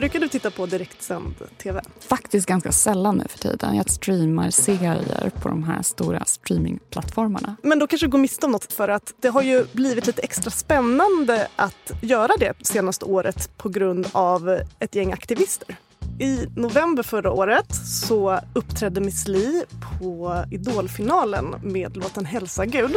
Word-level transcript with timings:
Brukar 0.00 0.20
du 0.20 0.28
titta 0.28 0.50
på 0.50 0.66
direktsänd 0.66 1.34
tv? 1.62 1.82
Faktiskt 2.00 2.46
ganska 2.46 2.72
sällan 2.72 3.16
nu 3.16 3.24
för 3.28 3.38
tiden. 3.38 3.76
Jag 3.76 3.90
streamar 3.90 4.50
serier 4.50 5.30
på 5.42 5.48
de 5.48 5.64
här 5.64 5.82
stora 5.82 6.24
streamingplattformarna. 6.24 7.56
Men 7.62 7.78
då 7.78 7.86
kanske 7.86 8.06
du 8.06 8.10
går 8.10 8.18
miste 8.18 8.46
om 8.46 8.52
något 8.52 8.72
för 8.72 8.88
att 8.88 9.14
det 9.20 9.28
har 9.28 9.42
ju 9.42 9.66
blivit 9.72 10.06
lite 10.06 10.22
extra 10.22 10.50
spännande 10.50 11.48
att 11.56 11.92
göra 12.02 12.32
det 12.38 12.66
senaste 12.66 13.04
året 13.04 13.50
på 13.56 13.68
grund 13.68 14.06
av 14.12 14.60
ett 14.78 14.94
gäng 14.94 15.12
aktivister. 15.12 15.76
I 16.20 16.46
november 16.56 17.02
förra 17.02 17.32
året 17.32 17.74
så 17.86 18.40
uppträdde 18.54 19.00
Miss 19.00 19.28
Li 19.28 19.64
på 20.00 20.44
Idolfinalen 20.50 21.54
med 21.62 21.96
låten 21.96 22.24
Hälsa 22.24 22.66
Gud. 22.66 22.96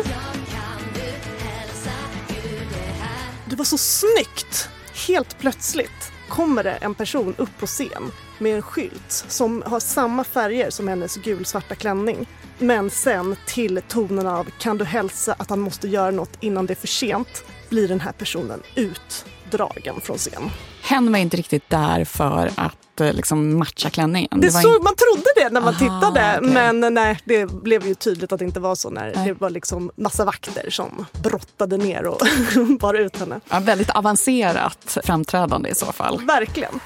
Det 3.49 3.55
var 3.55 3.65
så 3.65 3.77
snyggt! 3.77 4.69
Helt 5.07 5.39
plötsligt 5.39 6.12
kommer 6.29 6.63
det 6.63 6.71
en 6.71 6.95
person 6.95 7.35
upp 7.37 7.57
på 7.59 7.65
scen 7.65 8.11
med 8.39 8.55
en 8.55 8.61
skylt 8.61 9.11
som 9.27 9.63
har 9.65 9.79
samma 9.79 10.23
färger 10.23 10.69
som 10.69 10.87
hennes 10.87 11.15
gulsvarta 11.15 11.75
klänning. 11.75 12.27
Men 12.59 12.89
sen 12.89 13.35
till 13.45 13.81
tonen 13.87 14.27
av 14.27 14.47
“Kan 14.59 14.77
du 14.77 14.85
hälsa 14.85 15.35
att 15.39 15.49
han 15.49 15.59
måste 15.59 15.87
göra 15.87 16.11
något 16.11 16.37
innan 16.39 16.65
det 16.65 16.73
är 16.73 16.75
för 16.75 16.87
sent?” 16.87 17.43
blir 17.69 17.87
den 17.87 17.99
här 17.99 18.11
personen 18.11 18.61
utdragen 18.75 20.01
från 20.01 20.17
scen. 20.17 20.49
Hen 20.83 21.11
var 21.11 21.19
inte 21.19 21.37
riktigt 21.37 21.69
där 21.69 22.05
för 22.05 22.51
att 22.55 23.01
eh, 23.01 23.13
liksom, 23.13 23.57
matcha 23.59 23.89
klänningen. 23.89 24.39
Det 24.41 24.49
var 24.49 24.61
så, 24.61 24.75
in- 24.77 24.83
Man 24.83 24.93
trodde 24.95 25.29
det 25.35 25.49
när 25.49 25.61
man 25.61 25.73
Aha, 25.75 25.79
tittade 25.79 26.37
okej. 26.37 26.51
men 26.79 26.93
nej, 26.93 27.19
det 27.25 27.45
blev 27.45 27.87
ju 27.87 27.95
tydligt 27.95 28.31
att 28.31 28.39
det 28.39 28.45
inte 28.45 28.59
var 28.59 28.75
så 28.75 28.89
när 28.89 29.13
Nej. 29.15 29.27
det 29.27 29.33
var 29.33 29.49
liksom 29.49 29.91
massa 29.95 30.25
vakter 30.25 30.69
som 30.69 31.05
brottade 31.23 31.77
ner 31.77 32.05
och 32.07 32.21
bar 32.79 32.93
ut 32.93 33.19
henne. 33.19 33.39
ja, 33.49 33.59
väldigt 33.59 33.89
avancerat 33.89 34.97
framträdande 35.03 35.69
i 35.69 35.75
så 35.75 35.91
fall. 35.91 36.21
Verkligen. 36.25 36.79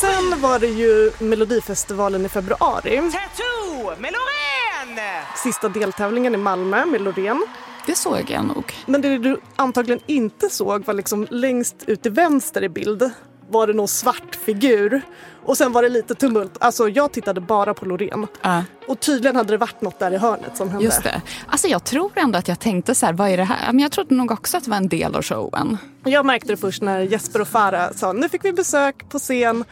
Sen 0.00 0.40
var 0.40 0.58
det 0.58 0.66
ju 0.66 1.10
Melodifestivalen 1.18 2.26
i 2.26 2.28
februari. 2.28 2.96
Tattoo 2.96 3.84
med 4.00 4.12
Loreen! 4.12 5.00
Sista 5.36 5.68
deltävlingen 5.68 6.34
i 6.34 6.38
Malmö 6.38 6.86
med 6.86 7.00
Loreen. 7.00 7.46
Det 7.86 7.96
såg 7.96 8.24
jag 8.30 8.44
nog. 8.44 8.72
Men 8.86 9.00
det 9.00 9.18
du 9.18 9.40
antagligen 9.56 10.00
inte 10.06 10.50
såg 10.50 10.84
var 10.84 10.94
liksom 10.94 11.26
längst 11.30 11.76
ut 11.86 12.02
till 12.02 12.12
vänster 12.12 12.64
i 12.64 12.68
bild 12.68 13.10
var 13.50 13.66
det 13.66 13.72
någon 13.72 13.88
svart 13.88 14.36
figur. 14.36 15.02
Och 15.44 15.56
sen 15.56 15.72
var 15.72 15.82
det 15.82 15.88
lite 15.88 16.14
tumult. 16.14 16.56
Alltså 16.60 16.88
jag 16.88 17.12
tittade 17.12 17.40
bara 17.40 17.74
på 17.74 17.86
Loreen. 17.86 18.26
Ja. 18.42 18.64
Och 18.88 19.00
tydligen 19.00 19.36
hade 19.36 19.52
det 19.52 19.56
varit 19.56 19.80
något 19.80 19.98
där 19.98 20.10
i 20.10 20.16
hörnet 20.16 20.56
som 20.56 20.68
hände. 20.68 20.84
Just 20.84 21.02
det. 21.02 21.22
Alltså 21.46 21.68
jag 21.68 21.84
tror 21.84 22.10
ändå 22.14 22.38
att 22.38 22.48
jag 22.48 22.58
tänkte 22.58 22.94
så 22.94 23.06
här, 23.06 23.12
vad 23.12 23.30
är 23.30 23.36
det 23.36 23.44
här? 23.44 23.66
Men 23.66 23.78
jag 23.78 23.92
trodde 23.92 24.14
nog 24.14 24.30
också 24.30 24.56
att 24.56 24.64
det 24.64 24.70
var 24.70 24.76
en 24.76 24.88
del 24.88 25.14
av 25.14 25.22
showen. 25.22 25.78
Jag 26.04 26.26
märkte 26.26 26.48
det 26.48 26.56
först 26.56 26.82
när 26.82 27.00
Jesper 27.00 27.40
och 27.40 27.48
Farah 27.48 27.92
sa 27.92 28.12
nu 28.12 28.28
fick 28.28 28.44
vi 28.44 28.52
besök 28.52 29.08
på 29.08 29.18
scen. 29.18 29.64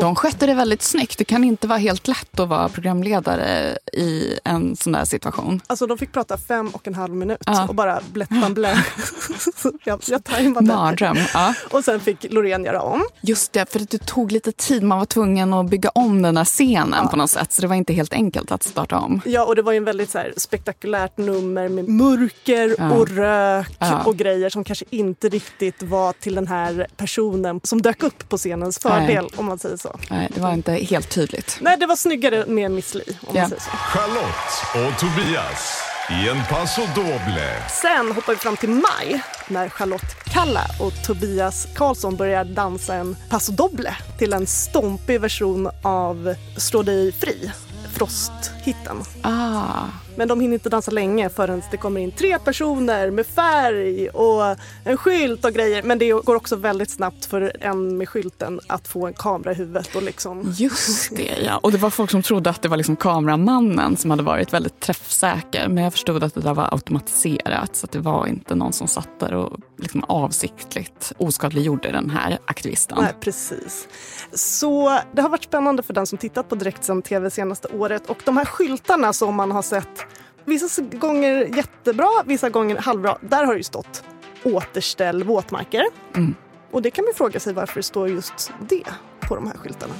De 0.00 0.14
skötte 0.14 0.46
det 0.46 0.54
väldigt 0.54 0.82
snyggt. 0.82 1.18
Det 1.18 1.24
kan 1.24 1.44
inte 1.44 1.66
vara 1.66 1.78
helt 1.78 2.08
lätt 2.08 2.40
att 2.40 2.48
vara 2.48 2.68
programledare 2.68 3.78
i 3.92 4.38
en 4.44 4.76
sån 4.76 4.92
där 4.92 5.04
situation. 5.04 5.60
Alltså 5.66 5.86
de 5.86 5.98
fick 5.98 6.12
prata 6.12 6.38
fem 6.38 6.68
och 6.68 6.86
en 6.86 6.94
halv 6.94 7.14
minut 7.14 7.38
Ja. 7.46 7.68
och 7.68 7.74
bara 7.74 8.00
blättan 8.12 8.54
blä. 8.54 8.84
Jag, 9.84 10.00
jag 10.06 10.24
tajmade. 10.24 10.66
Mardröm. 10.66 11.16
Ja. 11.34 11.54
Och 11.70 11.84
sen 11.84 12.00
fick 12.00 12.32
Loreen 12.32 12.64
göra 12.64 12.82
om. 12.82 13.04
Just 13.20 13.52
det, 13.52 13.72
för 13.72 13.78
det 13.78 14.06
tog 14.06 14.32
lite 14.32 14.52
tid. 14.52 14.82
Man 14.82 14.98
var 14.98 15.04
tvungen 15.06 15.52
att 15.54 15.66
bygga 15.70 15.88
om 15.88 16.22
den 16.22 16.36
här 16.36 16.44
scenen 16.44 17.08
på 17.08 17.16
något 17.16 17.30
sätt. 17.30 17.52
Så 17.52 17.62
det 17.62 17.68
var 17.68 17.74
inte 17.76 17.92
helt 17.92 18.12
enkelt 18.12 18.52
att 18.52 18.62
starta 18.62 18.98
om. 18.98 19.20
Ja, 19.24 19.44
och 19.44 19.56
det 19.56 19.62
var 19.62 19.72
ju 19.72 19.76
en 19.78 19.84
väldigt 19.84 20.10
så 20.10 20.18
här, 20.18 20.32
spektakulärt 20.36 21.16
nummer 21.18 21.68
med 21.68 21.88
mörker 21.88 22.74
Ja. 22.78 22.90
och 22.90 23.08
rök 23.08 23.76
Ja. 23.78 24.02
och 24.04 24.16
grejer 24.16 24.50
som 24.50 24.64
kanske 24.64 24.84
inte 24.90 25.28
riktigt 25.28 25.82
var 25.82 26.12
till 26.12 26.34
den 26.34 26.46
här 26.46 26.86
personen 26.96 27.60
som 27.64 27.82
dök 27.82 28.02
upp 28.02 28.28
på 28.28 28.38
scenens 28.38 28.78
fördel 28.78 29.28
om 29.36 29.46
man 29.46 29.58
säger 29.58 29.76
så. 29.82 29.98
Nej, 30.10 30.28
det 30.34 30.40
var 30.40 30.52
inte 30.52 30.72
helt 30.72 31.08
tydligt. 31.10 31.58
Nej, 31.60 31.76
det 31.78 31.86
var 31.86 31.96
snyggare 31.96 32.44
med 32.46 32.70
Miss 32.70 32.94
Li 32.94 33.04
om 33.26 33.36
Ja. 33.36 33.40
man 33.40 33.48
säger 33.50 33.62
så. 33.62 33.70
Charlotte 33.70 34.92
och 34.92 35.00
Tobias 35.00 35.82
i 36.10 36.28
en 36.28 36.42
Paso 36.50 36.82
Doble. 36.94 37.68
Sen 37.82 38.12
hoppar 38.12 38.32
vi 38.32 38.38
fram 38.38 38.56
till 38.56 38.68
maj 38.68 39.22
när 39.48 39.68
Charlotte 39.68 40.24
Kalla 40.24 40.64
och 40.80 40.92
Tobias 41.06 41.66
Karlsson 41.76 42.16
börjar 42.16 42.44
dansa 42.44 42.94
en 42.94 43.16
paso 43.30 43.52
doble 43.52 43.94
till 44.18 44.32
en 44.32 44.46
stompig 44.46 45.20
version 45.20 45.70
av 45.82 46.34
Slå 46.56 46.82
dig 46.82 47.12
fri, 47.12 47.50
Frost-hitten. 47.94 48.96
Ah, 49.22 49.84
Men 50.16 50.28
de 50.28 50.40
hinner 50.40 50.54
inte 50.54 50.68
dansa 50.68 50.90
länge 50.90 51.28
förrän 51.28 51.62
det 51.70 51.76
kommer 51.76 52.00
in 52.00 52.10
tre 52.10 52.38
personer 52.38 53.10
med 53.10 53.26
färg 53.26 54.08
och 54.08 54.56
en 54.84 54.96
skylt 54.96 55.44
och 55.44 55.52
grejer. 55.52 55.82
Men 55.82 55.98
det 55.98 56.10
går 56.10 56.34
också 56.34 56.56
väldigt 56.56 56.90
snabbt 56.90 57.24
för 57.24 57.56
en 57.60 57.98
med 57.98 58.08
skylten 58.08 58.60
att 58.66 58.88
få 58.88 59.06
en 59.06 59.14
kamera 59.14 59.52
i 59.52 59.54
huvudet 59.54 59.96
och 59.96 60.02
liksom... 60.02 60.54
just 60.56 61.16
det 61.16 61.38
ja. 61.44 61.58
Och 61.58 61.72
det 61.72 61.78
var 61.78 61.90
folk 61.90 62.10
som 62.10 62.22
trodde 62.22 62.50
att 62.50 62.62
det 62.62 62.68
var 62.68 62.76
liksom 62.76 62.96
kameramannen 62.96 63.96
som 63.96 64.10
hade 64.10 64.22
varit 64.22 64.52
väldigt 64.52 64.80
träffsäker. 64.80 65.68
Men 65.68 65.84
jag 65.84 65.92
förstod 65.92 66.24
att 66.24 66.34
det 66.34 66.40
där 66.40 66.54
var 66.54 66.68
automatiserat. 66.72 67.76
Så 67.76 67.86
att 67.86 67.92
det 67.92 67.98
var 67.98 68.26
inte 68.26 68.54
någon 68.54 68.72
som 68.72 68.88
satt 68.88 69.20
där 69.20 69.34
och 69.34 69.58
liksom 69.76 70.04
avsiktligt 70.04 71.12
oskadliggjorde 71.18 71.92
den 71.92 72.10
här 72.10 72.38
aktivisten. 72.44 72.98
Nej, 73.00 73.14
precis. 73.20 73.88
Så 74.32 74.98
det 75.12 75.22
har 75.22 75.28
varit 75.28 75.44
spännande 75.44 75.82
för 75.82 75.94
den 75.94 76.06
som 76.06 76.18
tittat 76.18 76.48
på 76.48 76.54
direktsänd 76.54 77.04
tv 77.04 77.30
senaste 77.30 77.68
året. 77.68 78.10
Och 78.10 78.22
de 78.24 78.36
här 78.36 78.44
skyltarna 78.44 79.12
som 79.12 79.34
man 79.34 79.50
har 79.50 79.62
sett 79.62 80.01
vissa 80.44 80.82
gånger 80.82 81.56
jättebra, 81.56 82.10
vissa 82.26 82.50
gånger 82.50 82.76
halvbra. 82.76 83.18
Där 83.20 83.44
har 83.44 83.52
det 83.52 83.58
ju 83.58 83.62
stått 83.62 84.04
återställ 84.44 85.24
våtmarker. 85.24 85.84
Mm. 86.16 86.34
Och 86.70 86.82
det 86.82 86.90
kan 86.90 87.04
man 87.04 87.14
fråga 87.14 87.40
sig 87.40 87.52
varför 87.52 87.76
det 87.76 87.82
står 87.82 88.08
just 88.08 88.52
det 88.68 88.84
på 89.20 89.34
de 89.34 89.46
här 89.46 89.54
skyltarna. 89.54 89.94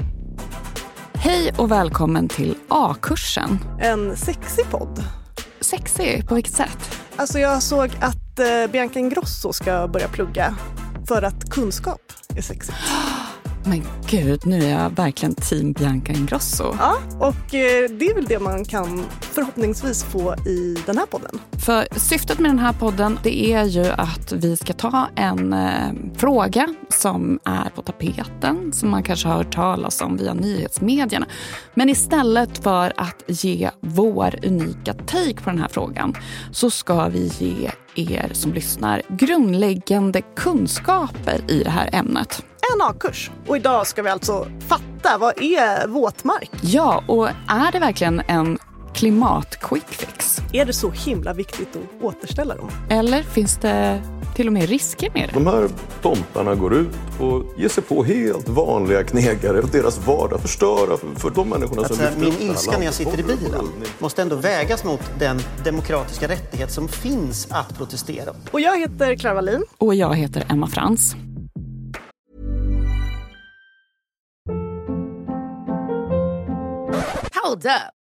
Hej 1.15 1.53
och 1.59 1.71
välkommen 1.71 2.29
till 2.29 2.57
A-kursen. 2.69 3.59
En 3.81 4.17
sexig 4.17 4.71
podd. 4.71 5.05
Sexig, 5.61 6.29
på 6.29 6.35
vilket 6.35 6.55
sätt? 6.55 6.99
Alltså 7.17 7.39
jag 7.39 7.63
såg 7.63 7.91
att 8.01 8.39
eh, 8.39 8.73
Bianca 8.73 8.99
Ingrosso 8.99 9.53
ska 9.53 9.89
börja 9.89 10.09
plugga 10.09 10.55
för 11.09 11.23
att 11.23 11.51
kunskap 11.51 12.01
är 12.37 12.43
sexigt. 12.43 12.79
Men 13.65 13.83
gud, 14.07 14.47
nu 14.47 14.65
är 14.65 14.83
jag 14.83 14.91
verkligen 14.91 15.35
team 15.35 15.73
Bianca 15.73 16.13
Ingrosso. 16.13 16.77
Ja, 16.79 16.97
och 17.21 17.55
eh, 17.55 17.91
det 17.91 18.07
är 18.07 18.15
väl 18.15 18.25
det 18.25 18.39
man 18.39 18.65
kan 18.65 19.05
förhoppningsvis 19.21 20.05
få 20.05 20.35
i 20.47 20.79
den 20.87 20.99
här 20.99 21.07
podden. 21.07 21.41
För 21.67 21.99
syftet 21.99 22.39
med 22.39 22.51
den 22.51 22.59
här 22.59 22.73
podden 22.73 23.19
det 23.23 23.53
är 23.53 23.65
ju 23.65 23.87
att 23.87 24.33
vi 24.33 24.57
ska 24.57 24.73
ta 24.73 25.09
en 25.17 25.53
eh, 25.53 25.93
fråga 26.17 26.75
som 26.89 27.41
är 27.45 27.71
på 27.75 27.83
tapeten, 27.83 28.73
som 28.73 28.91
man 28.91 29.03
kanske 29.03 29.29
har 29.29 29.37
hört 29.37 29.55
talas 29.55 30.01
om 30.01 30.17
via 30.17 30.35
nyhetsmedierna. 30.35 31.27
Men 31.75 31.89
istället 31.89 32.59
för 32.59 32.93
att 32.97 33.23
ge 33.27 33.71
vår 33.81 34.39
unika 34.43 34.95
take 34.95 35.35
på 35.35 35.51
den 35.51 35.59
här 35.59 35.69
frågan 35.69 36.15
så 36.53 36.71
ska 36.71 37.09
vi 37.09 37.33
ge 37.39 37.71
er 37.95 38.31
som 38.33 38.53
lyssnar 38.53 39.03
grundläggande 39.09 40.23
kunskaper 40.37 41.41
i 41.49 41.63
det 41.63 41.71
här 41.71 41.91
ämnet. 41.93 42.45
En 42.75 42.83
A-kurs. 42.83 43.31
Och 43.47 43.57
idag 43.57 43.87
ska 43.87 44.03
vi 44.03 44.11
alltså 44.11 44.47
fatta, 44.69 45.19
vad 45.19 45.43
är 45.43 45.87
våtmark? 45.87 46.51
Ja, 46.63 47.05
och 47.09 47.29
är 47.49 47.73
det 47.73 47.79
verkligen 47.79 48.23
en 48.29 48.59
klimat-quick 48.95 49.89
fix? 49.89 50.39
Är 50.53 50.65
det 50.65 50.73
så 50.73 50.91
himla 50.91 51.33
viktigt 51.33 51.69
att 51.77 52.05
återställa 52.05 52.57
dem? 52.57 52.71
Eller 52.91 53.23
finns 53.23 53.57
det 53.57 54.03
till 54.37 54.47
och 54.47 54.53
med 54.53 54.69
risker 54.69 55.11
med 55.15 55.29
det? 55.29 55.35
De 55.35 55.47
här 55.47 55.69
tomtarna 56.03 56.55
går 56.55 56.75
ut 56.75 56.89
och 57.21 57.45
ger 57.59 57.69
sig 57.69 57.83
på 57.85 58.05
helt 58.05 58.49
vanliga 58.49 59.05
knegare 59.05 59.61
och 59.61 59.69
deras 59.69 60.07
vardag 60.07 60.41
förstöra 60.41 60.97
för, 60.97 61.15
för 61.21 61.31
de 61.31 61.49
människorna 61.49 61.85
som 61.85 61.97
Alltså, 62.01 62.21
lyfter 62.21 62.41
min 62.41 62.51
ilska 62.51 62.79
när 62.79 62.85
jag 62.85 62.95
sitter 62.95 63.21
i 63.21 63.23
bilen 63.23 63.69
måste 63.99 64.23
ändå 64.23 64.37
vägas 64.37 64.85
mot 64.85 65.01
den 65.19 65.41
demokratiska 65.65 66.29
rättighet 66.29 66.71
som 66.73 66.89
finns 66.89 67.49
att 67.51 67.79
protestera. 67.79 68.31
Och 68.51 68.61
jag 68.61 68.79
heter 68.81 69.17
Clara 69.17 69.35
Wallin. 69.35 69.63
Och 69.79 69.95
jag 69.95 70.15
heter 70.17 70.47
Emma 70.49 70.67
Frans. 70.67 71.17
Hold 77.45 77.67
up. 77.67 78.02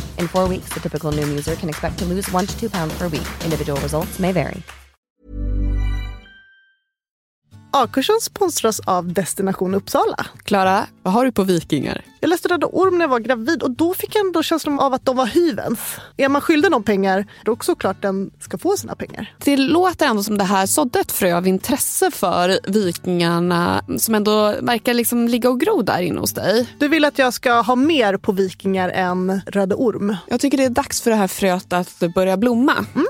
In 0.21 0.27
four 0.27 0.47
weeks, 0.47 0.73
the 0.73 0.79
typical 0.79 1.11
new 1.11 1.37
user 1.37 1.55
can 1.55 1.69
expect 1.69 1.97
to 1.99 2.05
lose 2.05 2.35
one 2.35 2.47
to 2.47 2.59
two 2.59 2.69
pounds 2.69 2.97
per 2.97 3.07
week. 3.07 3.27
Individual 3.43 3.79
results 3.81 4.19
may 4.19 4.31
vary. 4.31 4.61
A-kursen 7.73 8.21
sponsras 8.21 8.79
av 8.79 9.13
Destination 9.13 9.75
Uppsala. 9.75 10.25
Klara, 10.43 10.87
vad 11.03 11.13
har 11.13 11.25
du 11.25 11.31
på 11.31 11.43
vikingar? 11.43 12.10
Jag 12.23 12.29
läste 12.29 12.47
Röda 12.47 12.67
Orm 12.67 12.97
när 12.97 13.05
jag 13.05 13.09
var 13.09 13.19
gravid 13.19 13.63
och 13.63 13.71
då 13.71 13.93
fick 13.93 14.15
jag 14.15 14.25
ändå 14.25 14.43
känslan 14.43 14.79
av 14.79 14.93
att 14.93 15.05
de 15.05 15.15
var 15.15 15.25
hyvens. 15.25 15.79
Är 16.17 16.29
man 16.29 16.41
skyldig 16.41 16.71
någon 16.71 16.83
pengar, 16.83 17.25
då 17.45 17.51
är 17.51 17.55
det 17.55 17.65
såklart 17.65 18.01
den 18.01 18.31
ska 18.39 18.57
få 18.57 18.77
sina 18.77 18.95
pengar. 18.95 19.35
Det 19.37 19.57
låter 19.57 20.05
ändå 20.05 20.23
som 20.23 20.37
det 20.37 20.43
här 20.43 20.65
sådde 20.65 20.99
ett 20.99 21.11
frö 21.11 21.37
av 21.37 21.47
intresse 21.47 22.11
för 22.11 22.59
vikingarna 22.71 23.83
som 23.97 24.15
ändå 24.15 24.55
verkar 24.61 24.93
liksom 24.93 25.27
ligga 25.27 25.49
och 25.49 25.59
gro 25.59 25.81
där 25.81 26.01
inne 26.01 26.19
hos 26.19 26.33
dig. 26.33 26.69
Du 26.79 26.87
vill 26.87 27.05
att 27.05 27.19
jag 27.19 27.33
ska 27.33 27.53
ha 27.53 27.75
mer 27.75 28.17
på 28.17 28.31
vikingar 28.31 28.89
än 28.89 29.41
Röda 29.47 29.75
Orm? 29.75 30.15
Jag 30.27 30.39
tycker 30.39 30.57
det 30.57 30.65
är 30.65 30.69
dags 30.69 31.01
för 31.01 31.11
det 31.11 31.17
här 31.17 31.27
fröet 31.27 31.73
att 31.73 31.99
börja 32.15 32.37
blomma. 32.37 32.85
Mm. 32.95 33.07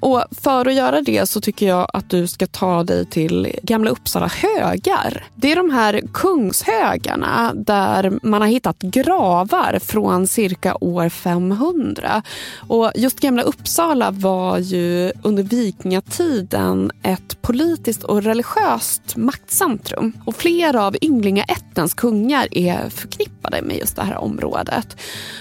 Och 0.00 0.24
för 0.42 0.66
att 0.66 0.74
göra 0.74 1.00
det 1.00 1.28
så 1.28 1.40
tycker 1.40 1.66
jag 1.66 1.90
att 1.92 2.10
du 2.10 2.26
ska 2.26 2.46
ta 2.46 2.82
dig 2.84 3.06
till 3.06 3.52
Gamla 3.62 3.90
Uppsala 3.90 4.26
högar. 4.28 5.24
Det 5.34 5.52
är 5.52 5.56
de 5.56 5.70
här 5.70 6.02
kungshögarna 6.12 7.52
där 7.54 8.18
man 8.22 8.45
har 8.46 8.52
hittat 8.52 8.78
gravar 8.78 9.78
från 9.78 10.26
cirka 10.26 10.76
år 10.80 11.08
500. 11.08 12.22
Och 12.68 12.92
just 12.94 13.20
Gamla 13.20 13.42
Uppsala 13.42 14.10
var 14.10 14.58
ju 14.58 15.12
under 15.22 15.42
vikingatiden 15.42 16.90
ett 17.02 17.42
politiskt 17.42 18.02
och 18.02 18.22
religiöst 18.22 19.16
maktcentrum. 19.16 20.12
Och 20.24 20.36
flera 20.36 20.86
av 20.86 20.96
ynglingaättens 21.00 21.94
kungar 21.94 22.48
är 22.50 22.88
förknippade 22.88 23.62
med 23.62 23.76
just 23.78 23.96
det 23.96 24.02
här 24.02 24.16
området. 24.16 24.96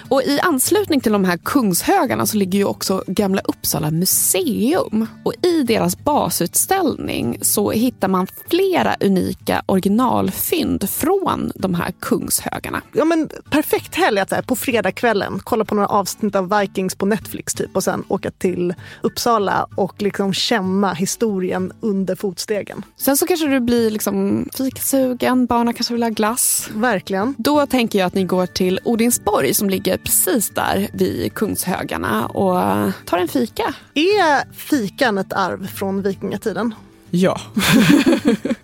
Och 0.09 0.23
i 0.23 0.39
anslutning 0.39 1.01
till 1.01 1.11
de 1.11 1.25
här 1.25 1.37
kungshögarna 1.37 2.25
så 2.25 2.37
ligger 2.37 2.59
ju 2.59 2.65
också 2.65 3.03
Gamla 3.07 3.41
Uppsala 3.41 3.91
museum. 3.91 5.07
Och 5.23 5.33
i 5.41 5.63
deras 5.63 5.97
basutställning 5.97 7.37
så 7.41 7.71
hittar 7.71 8.07
man 8.07 8.27
flera 8.49 8.95
unika 8.99 9.63
originalfynd 9.65 10.89
från 10.89 11.51
de 11.55 11.73
här 11.73 11.93
kungshögarna. 11.99 12.81
Ja, 12.97 13.05
men 13.05 13.29
perfekt 13.49 13.95
helg 13.95 14.19
att 14.19 14.29
så 14.29 14.35
här, 14.35 14.41
på 14.41 14.55
fredagskvällen 14.55 15.41
kolla 15.43 15.65
på 15.65 15.75
några 15.75 15.87
avsnitt 15.87 16.35
av 16.35 16.59
Vikings 16.59 16.95
på 16.95 17.05
Netflix 17.05 17.53
typ 17.53 17.75
och 17.75 17.83
sen 17.83 18.03
åka 18.07 18.31
till 18.31 18.73
Uppsala 19.01 19.67
och 19.75 20.01
liksom 20.01 20.33
känna 20.33 20.93
historien 20.93 21.73
under 21.79 22.15
fotstegen. 22.15 22.85
Sen 22.97 23.17
så 23.17 23.27
kanske 23.27 23.47
du 23.47 23.59
blir 23.59 23.91
liksom 23.91 24.47
fikasugen, 24.57 25.45
barnen 25.45 25.73
kanske 25.73 25.93
vill 25.93 26.03
ha 26.03 26.09
glass. 26.09 26.69
Verkligen. 26.73 27.35
Då 27.37 27.65
tänker 27.65 27.99
jag 27.99 28.05
att 28.05 28.13
ni 28.13 28.23
går 28.23 28.45
till 28.45 28.79
Odinsborg 28.83 29.53
som 29.53 29.69
ligger 29.69 29.97
precis 29.97 30.49
där 30.49 30.87
vid 30.93 31.33
Kungshögarna 31.33 32.25
och 32.25 32.91
tar 33.05 33.17
en 33.17 33.27
fika. 33.27 33.73
Är 33.93 34.53
fikan 34.53 35.17
ett 35.17 35.33
arv 35.33 35.67
från 35.67 36.01
vikingatiden? 36.01 36.75
Ja. 37.09 37.41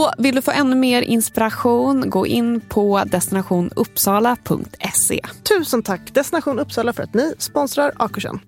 Och 0.00 0.12
vill 0.18 0.34
du 0.34 0.42
få 0.42 0.50
ännu 0.50 0.76
mer 0.76 1.02
inspiration, 1.02 2.10
gå 2.10 2.26
in 2.26 2.60
på 2.60 3.02
destinationuppsala.se. 3.06 5.20
Tusen 5.48 5.82
tack 5.82 6.14
Destination 6.14 6.58
Uppsala 6.58 6.92
för 6.92 7.02
att 7.02 7.14
ni 7.14 7.34
sponsrar 7.38 7.92
Akursen. 7.96 8.40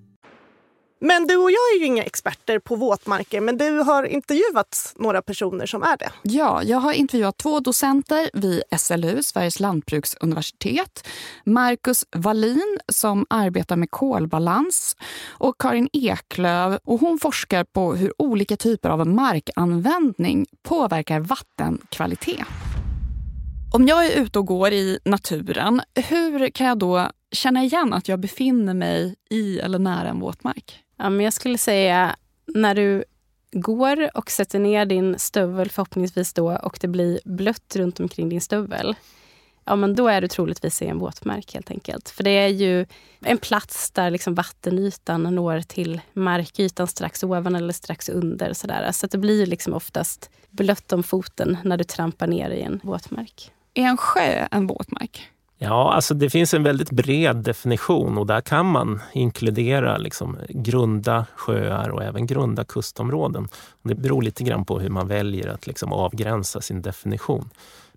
Men 1.05 1.27
du 1.27 1.35
och 1.35 1.51
jag 1.51 1.75
är 1.75 1.79
ju 1.79 1.85
inga 1.85 2.03
experter 2.03 2.59
på 2.59 2.75
våtmarker, 2.75 3.41
men 3.41 3.57
du 3.57 3.79
har 3.79 4.03
intervjuat 4.03 4.93
några 4.95 5.21
personer 5.21 5.65
som 5.65 5.83
är 5.83 5.97
det. 5.97 6.09
Ja, 6.21 6.63
jag 6.63 6.77
har 6.77 6.93
intervjuat 6.93 7.37
två 7.37 7.59
docenter 7.59 8.29
vid 8.33 8.63
SLU, 8.77 9.23
Sveriges 9.23 9.59
lantbruksuniversitet. 9.59 11.07
Marcus 11.45 12.05
Wallin 12.15 12.79
som 12.87 13.25
arbetar 13.29 13.75
med 13.75 13.91
kolbalans 13.91 14.95
och 15.27 15.55
Karin 15.59 15.89
Eklöv 15.93 16.79
och 16.83 16.99
hon 16.99 17.19
forskar 17.19 17.63
på 17.63 17.95
hur 17.95 18.13
olika 18.17 18.57
typer 18.57 18.89
av 18.89 19.07
markanvändning 19.07 20.45
påverkar 20.61 21.19
vattenkvalitet. 21.19 22.47
Om 23.73 23.87
jag 23.87 24.05
är 24.05 24.21
ute 24.21 24.39
och 24.39 24.45
går 24.45 24.71
i 24.71 24.99
naturen, 25.05 25.81
hur 26.09 26.49
kan 26.49 26.67
jag 26.67 26.77
då 26.77 27.07
känna 27.31 27.63
igen 27.63 27.93
att 27.93 28.07
jag 28.07 28.19
befinner 28.19 28.73
mig 28.73 29.15
i 29.29 29.59
eller 29.59 29.79
nära 29.79 30.09
en 30.09 30.19
våtmark? 30.19 30.83
Ja, 30.97 31.09
men 31.09 31.25
jag 31.25 31.33
skulle 31.33 31.57
säga 31.57 32.15
när 32.45 32.75
du 32.75 33.03
går 33.51 34.17
och 34.17 34.31
sätter 34.31 34.59
ner 34.59 34.85
din 34.85 35.19
stövel 35.19 35.69
förhoppningsvis 35.69 36.33
då 36.33 36.57
och 36.57 36.77
det 36.81 36.87
blir 36.87 37.19
blött 37.25 37.75
runt 37.75 37.99
omkring 37.99 38.29
din 38.29 38.41
stövel. 38.41 38.95
Ja, 39.65 39.75
men 39.75 39.95
då 39.95 40.07
är 40.07 40.21
du 40.21 40.27
troligtvis 40.27 40.81
i 40.81 40.85
en 40.85 40.99
våtmark 40.99 41.53
helt 41.53 41.71
enkelt. 41.71 42.09
För 42.09 42.23
det 42.23 42.29
är 42.29 42.47
ju 42.47 42.85
en 43.19 43.37
plats 43.37 43.91
där 43.91 44.11
liksom 44.11 44.35
vattenytan 44.35 45.23
når 45.23 45.61
till 45.61 46.01
markytan 46.13 46.87
strax 46.87 47.23
ovan 47.23 47.55
eller 47.55 47.73
strax 47.73 48.09
under. 48.09 48.53
Sådär. 48.53 48.91
Så 48.91 49.05
att 49.05 49.11
det 49.11 49.17
blir 49.17 49.45
liksom 49.45 49.73
oftast 49.73 50.29
blött 50.49 50.93
om 50.93 51.03
foten 51.03 51.57
när 51.63 51.77
du 51.77 51.83
trampar 51.83 52.27
ner 52.27 52.49
i 52.49 52.61
en 52.61 52.79
våtmark. 52.83 53.51
Är 53.73 53.83
en 53.83 53.97
sjö 53.97 54.47
en 54.51 54.67
våtmark? 54.67 55.29
Ja, 55.63 55.93
alltså 55.93 56.13
det 56.13 56.29
finns 56.29 56.53
en 56.53 56.63
väldigt 56.63 56.91
bred 56.91 57.35
definition 57.35 58.17
och 58.17 58.27
där 58.27 58.41
kan 58.41 58.65
man 58.65 59.01
inkludera 59.13 59.97
liksom 59.97 60.37
grunda 60.49 61.25
sjöar 61.35 61.89
och 61.89 62.03
även 62.03 62.27
grunda 62.27 62.63
kustområden. 62.63 63.47
Det 63.83 63.95
beror 63.95 64.21
lite 64.21 64.43
grann 64.43 64.65
på 64.65 64.79
hur 64.79 64.89
man 64.89 65.07
väljer 65.07 65.47
att 65.47 65.67
liksom 65.67 65.93
avgränsa 65.93 66.61
sin 66.61 66.81
definition. 66.81 67.49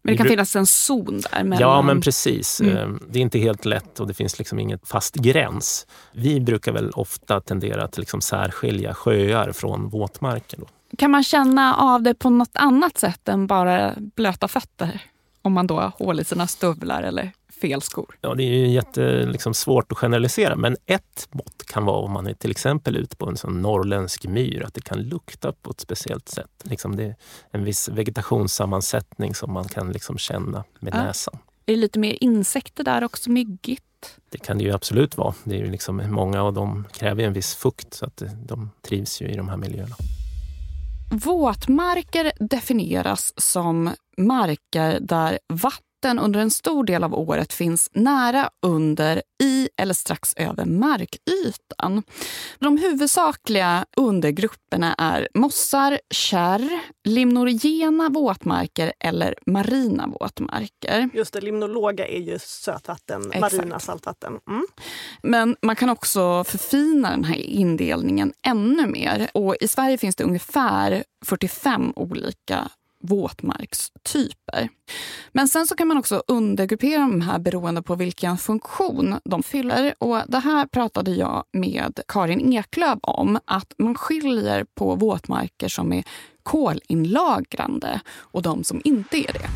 Men 0.02 0.12
det 0.12 0.16
kan 0.16 0.26
finnas 0.26 0.56
en 0.56 0.66
zon 0.66 1.20
där? 1.32 1.44
Mellan... 1.44 1.58
Ja, 1.60 1.82
men 1.82 2.00
precis. 2.00 2.60
Mm. 2.60 2.76
Ehm, 2.76 3.00
det 3.10 3.18
är 3.18 3.22
inte 3.22 3.38
helt 3.38 3.64
lätt 3.64 4.00
och 4.00 4.06
det 4.06 4.14
finns 4.14 4.38
liksom 4.38 4.58
ingen 4.58 4.78
fast 4.84 5.14
gräns. 5.14 5.86
Vi 6.12 6.40
brukar 6.40 6.72
väl 6.72 6.90
ofta 6.90 7.40
tendera 7.40 7.84
att 7.84 7.98
liksom 7.98 8.20
särskilja 8.20 8.94
sjöar 8.94 9.52
från 9.52 9.88
våtmarker. 9.88 10.58
Då. 10.58 10.66
Kan 10.98 11.10
man 11.10 11.24
känna 11.24 11.76
av 11.76 12.02
det 12.02 12.14
på 12.14 12.30
något 12.30 12.56
annat 12.56 12.98
sätt 12.98 13.28
än 13.28 13.46
bara 13.46 13.94
blöta 13.96 14.48
fötter? 14.48 15.00
Om 15.46 15.52
man 15.52 15.66
då 15.66 15.80
har 15.80 15.92
hål 15.98 16.20
i 16.20 16.24
sina 16.24 16.46
stövlar 16.46 17.02
eller 17.02 17.32
fel 17.60 17.82
skor? 17.82 18.18
Ja, 18.20 18.34
det 18.34 18.42
är 18.42 18.46
ju 18.46 18.68
jättesvårt 18.68 19.32
liksom, 19.32 19.52
att 19.90 19.98
generalisera, 19.98 20.56
men 20.56 20.76
ett 20.86 21.28
mått 21.30 21.66
kan 21.66 21.84
vara 21.84 21.96
om 21.96 22.12
man 22.12 22.26
är 22.26 22.34
till 22.34 22.50
exempel 22.50 22.96
ute 22.96 23.16
på 23.16 23.28
en 23.28 23.36
sån 23.36 23.62
norrländsk 23.62 24.26
myr, 24.26 24.62
att 24.66 24.74
det 24.74 24.80
kan 24.80 25.02
lukta 25.02 25.52
på 25.52 25.70
ett 25.70 25.80
speciellt 25.80 26.28
sätt. 26.28 26.50
Liksom 26.62 26.96
det 26.96 27.04
är 27.04 27.16
en 27.50 27.64
viss 27.64 27.88
vegetationssammansättning 27.88 29.34
som 29.34 29.52
man 29.52 29.64
kan 29.64 29.92
liksom 29.92 30.18
känna 30.18 30.64
med 30.80 30.94
ja. 30.94 31.02
näsan. 31.02 31.38
Är 31.66 31.72
det 31.72 31.80
lite 31.80 31.98
mer 31.98 32.16
insekter 32.20 32.84
där 32.84 33.04
också? 33.04 33.30
Myggigt? 33.30 34.16
Det 34.30 34.38
kan 34.38 34.58
det 34.58 34.64
ju 34.64 34.72
absolut 34.72 35.16
vara. 35.16 35.34
Det 35.44 35.54
är 35.54 35.58
ju 35.58 35.70
liksom, 35.70 36.02
många 36.10 36.42
av 36.42 36.52
dem 36.52 36.84
kräver 36.92 37.24
en 37.24 37.32
viss 37.32 37.54
fukt 37.54 37.94
så 37.94 38.06
att 38.06 38.22
de 38.46 38.70
trivs 38.82 39.20
ju 39.22 39.28
i 39.28 39.36
de 39.36 39.48
här 39.48 39.56
miljöerna. 39.56 39.96
Våtmarker 41.10 42.32
definieras 42.38 43.32
som 43.36 43.90
marker 44.16 45.00
där 45.00 45.38
vatten 45.48 46.18
under 46.18 46.40
en 46.40 46.50
stor 46.50 46.84
del 46.84 47.04
av 47.04 47.14
året 47.14 47.52
finns 47.52 47.90
nära, 47.92 48.50
under, 48.66 49.22
i 49.42 49.68
eller 49.76 49.94
strax 49.94 50.34
över 50.36 50.64
markytan. 50.64 52.02
De 52.58 52.78
huvudsakliga 52.78 53.86
undergrupperna 53.96 54.94
är 54.94 55.28
mossar, 55.34 56.00
kärr, 56.10 56.80
limnorigena 57.04 58.08
våtmarker 58.08 58.92
eller 59.00 59.34
marina 59.46 60.06
våtmarker. 60.06 61.08
Just 61.14 61.32
det, 61.32 61.40
limnologa 61.40 62.06
är 62.06 62.20
ju 62.20 62.38
sötvatten, 62.38 63.32
Exakt. 63.32 63.54
marina 63.54 63.78
saltvatten. 63.78 64.38
Mm. 64.48 64.66
Men 65.22 65.56
man 65.62 65.76
kan 65.76 65.90
också 65.90 66.44
förfina 66.44 67.10
den 67.10 67.24
här 67.24 67.36
indelningen 67.36 68.32
ännu 68.46 68.86
mer. 68.86 69.30
Och 69.34 69.56
I 69.60 69.68
Sverige 69.68 69.98
finns 69.98 70.16
det 70.16 70.24
ungefär 70.24 71.04
45 71.24 71.92
olika 71.96 72.70
våtmarkstyper. 73.06 74.68
Men 75.32 75.48
sen 75.48 75.66
så 75.66 75.74
kan 75.76 75.88
man 75.88 75.98
också 75.98 76.22
undergruppera 76.28 77.00
de 77.00 77.20
här 77.20 77.38
beroende 77.38 77.82
på 77.82 77.94
vilken 77.94 78.38
funktion 78.38 79.14
de 79.24 79.42
fyller. 79.42 79.94
Och 79.98 80.22
Det 80.28 80.38
här 80.38 80.66
pratade 80.66 81.10
jag 81.10 81.44
med 81.52 82.00
Karin 82.08 82.52
Eklöf 82.52 82.98
om. 83.02 83.38
Att 83.44 83.72
man 83.78 83.94
skiljer 83.94 84.66
på 84.74 84.94
våtmarker 84.94 85.68
som 85.68 85.92
är 85.92 86.04
kolinlagrande 86.42 88.00
och 88.16 88.42
de 88.42 88.64
som 88.64 88.80
inte 88.84 89.16
är 89.16 89.32
det. 89.32 89.48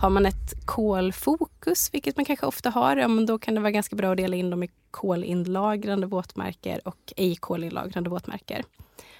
Har 0.00 0.10
man 0.10 0.26
ett 0.26 0.66
kolfokus, 0.66 1.94
vilket 1.94 2.16
man 2.16 2.24
kanske 2.24 2.46
ofta 2.46 2.70
har, 2.70 2.96
ja, 2.96 3.08
men 3.08 3.26
då 3.26 3.38
kan 3.38 3.54
det 3.54 3.60
vara 3.60 3.70
ganska 3.70 3.96
bra 3.96 4.10
att 4.10 4.16
dela 4.16 4.36
in 4.36 4.50
dem 4.50 4.62
i 4.62 4.70
kolinlagrande 4.90 6.06
våtmarker 6.06 6.88
och 6.88 7.12
ej 7.16 7.36
kolinlagrande 7.36 8.10
våtmarker. 8.10 8.64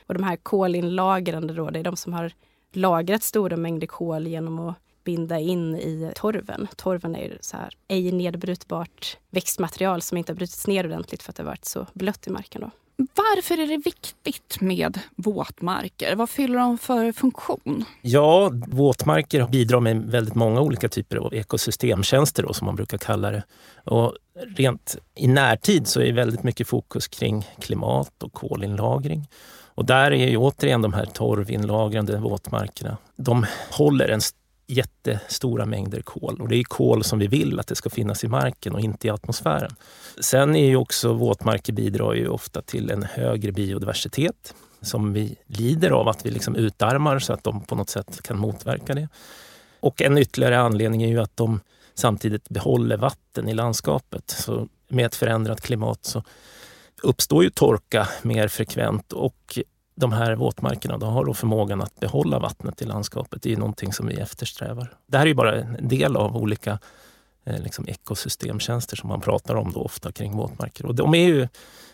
Och 0.06 0.14
de 0.14 0.22
här 0.22 0.37
kolinlagrande 0.37 1.54
då, 1.54 1.70
det 1.70 1.78
är 1.78 1.84
de 1.84 1.96
som 1.96 2.12
har 2.12 2.32
lagrat 2.72 3.22
stora 3.22 3.56
mängder 3.56 3.87
kol 3.87 4.26
genom 4.26 4.58
att 4.58 4.76
binda 5.04 5.38
in 5.38 5.76
i 5.76 6.12
torven. 6.14 6.68
Torven 6.76 7.16
är 7.16 7.25
ju 7.25 7.38
så 7.40 7.56
här 7.56 7.75
ej 7.88 8.12
nedbrytbart 8.12 9.16
växtmaterial 9.30 10.02
som 10.02 10.18
inte 10.18 10.32
har 10.32 10.37
brutits 10.37 10.66
ner 10.66 10.87
ordentligt 10.87 11.22
för 11.22 11.32
att 11.32 11.37
det 11.37 11.42
har 11.42 11.50
varit 11.50 11.64
så 11.64 11.87
blött 11.92 12.26
i 12.26 12.30
marken. 12.30 12.60
Då. 12.60 12.70
Varför 13.14 13.58
är 13.58 13.66
det 13.66 13.76
viktigt 13.76 14.60
med 14.60 14.98
våtmarker? 15.16 16.16
Vad 16.16 16.30
fyller 16.30 16.58
de 16.58 16.78
för 16.78 17.12
funktion? 17.12 17.84
Ja, 18.02 18.50
våtmarker 18.66 19.46
bidrar 19.46 19.80
med 19.80 20.10
väldigt 20.10 20.34
många 20.34 20.60
olika 20.60 20.88
typer 20.88 21.16
av 21.16 21.34
ekosystemtjänster 21.34 22.42
då, 22.42 22.52
som 22.52 22.66
man 22.66 22.76
brukar 22.76 22.98
kalla 22.98 23.30
det. 23.30 23.42
Och 23.84 24.14
rent 24.56 24.96
i 25.14 25.28
närtid 25.28 25.87
så 25.87 26.00
är 26.00 26.12
väldigt 26.12 26.42
mycket 26.42 26.68
fokus 26.68 27.08
kring 27.08 27.46
klimat 27.60 28.22
och 28.22 28.32
kolinlagring. 28.32 29.28
Och 29.78 29.85
där 29.85 30.11
är 30.11 30.28
ju 30.28 30.37
återigen 30.37 30.82
de 30.82 30.92
här 30.92 31.06
torvinlagrande 31.06 32.16
våtmarkerna. 32.16 32.97
De 33.16 33.47
håller 33.70 34.08
en 34.08 34.20
jättestora 34.66 35.66
mängder 35.66 36.00
kol 36.00 36.40
och 36.40 36.49
det 36.49 36.56
är 36.56 36.62
kol 36.62 37.04
som 37.04 37.18
vi 37.18 37.26
vill 37.26 37.61
att 37.61 37.66
det 37.66 37.75
ska 37.75 37.90
finnas 37.90 38.25
i 38.25 38.28
marken 38.28 38.75
och 38.75 38.80
inte 38.80 39.06
i 39.06 39.11
atmosfären. 39.11 39.70
Sen 40.20 40.56
är 40.56 40.66
ju 40.66 40.76
också 40.76 41.12
våtmarker 41.12 41.73
bidrar 41.73 42.14
ju 42.14 42.28
ofta 42.28 42.62
till 42.62 42.90
en 42.90 43.02
högre 43.02 43.52
biodiversitet 43.52 44.54
som 44.80 45.12
vi 45.12 45.37
lider 45.47 45.90
av 45.90 46.08
att 46.08 46.26
vi 46.26 46.30
liksom 46.30 46.56
utarmar 46.56 47.18
så 47.18 47.32
att 47.32 47.44
de 47.44 47.64
på 47.64 47.75
något 47.75 47.90
sätt 47.90 48.23
kan 48.23 48.38
motverka 48.38 48.94
det. 48.94 49.08
Och 49.80 50.02
en 50.02 50.18
ytterligare 50.18 50.58
anledning 50.58 51.02
är 51.02 51.08
ju 51.08 51.20
att 51.20 51.37
de 51.37 51.61
samtidigt 51.94 52.49
behåller 52.49 52.97
vatten 52.97 53.49
i 53.49 53.54
landskapet. 53.54 54.30
Så 54.30 54.68
med 54.88 55.06
ett 55.06 55.14
förändrat 55.14 55.61
klimat 55.61 56.04
så 56.04 56.23
uppstår 57.02 57.44
ju 57.44 57.50
torka 57.50 58.08
mer 58.22 58.48
frekvent 58.48 59.12
och 59.12 59.58
de 59.94 60.12
här 60.12 60.34
våtmarkerna 60.34 60.98
de 60.98 61.12
har 61.12 61.24
då 61.24 61.34
förmågan 61.34 61.80
att 61.80 62.00
behålla 62.00 62.38
vattnet 62.38 62.82
i 62.82 62.84
landskapet. 62.84 63.42
Det 63.42 63.52
är 63.52 63.56
någonting 63.56 63.92
som 63.92 64.06
vi 64.06 64.14
eftersträvar. 64.14 64.96
Det 65.06 65.16
här 65.16 65.24
är 65.24 65.28
ju 65.28 65.34
bara 65.34 65.60
en 65.60 65.88
del 65.88 66.16
av 66.16 66.36
olika 66.36 66.78
eh, 67.44 67.62
liksom 67.62 67.88
ekosystemtjänster 67.88 68.96
som 68.96 69.08
man 69.08 69.20
pratar 69.20 69.54
om 69.54 69.72
då 69.72 69.80
ofta 69.80 70.12
kring 70.12 70.36
våtmarker. 70.36 70.86
Och 70.86 70.94
de 70.94 71.14
är 71.14 71.26
ju 71.26 71.48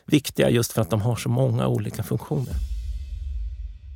viktiga 0.04 0.50
just 0.50 0.72
för 0.72 0.82
att 0.82 0.90
de 0.90 1.00
har 1.00 1.16
så 1.16 1.28
många 1.28 1.68
olika 1.68 2.02
funktioner. 2.02 2.54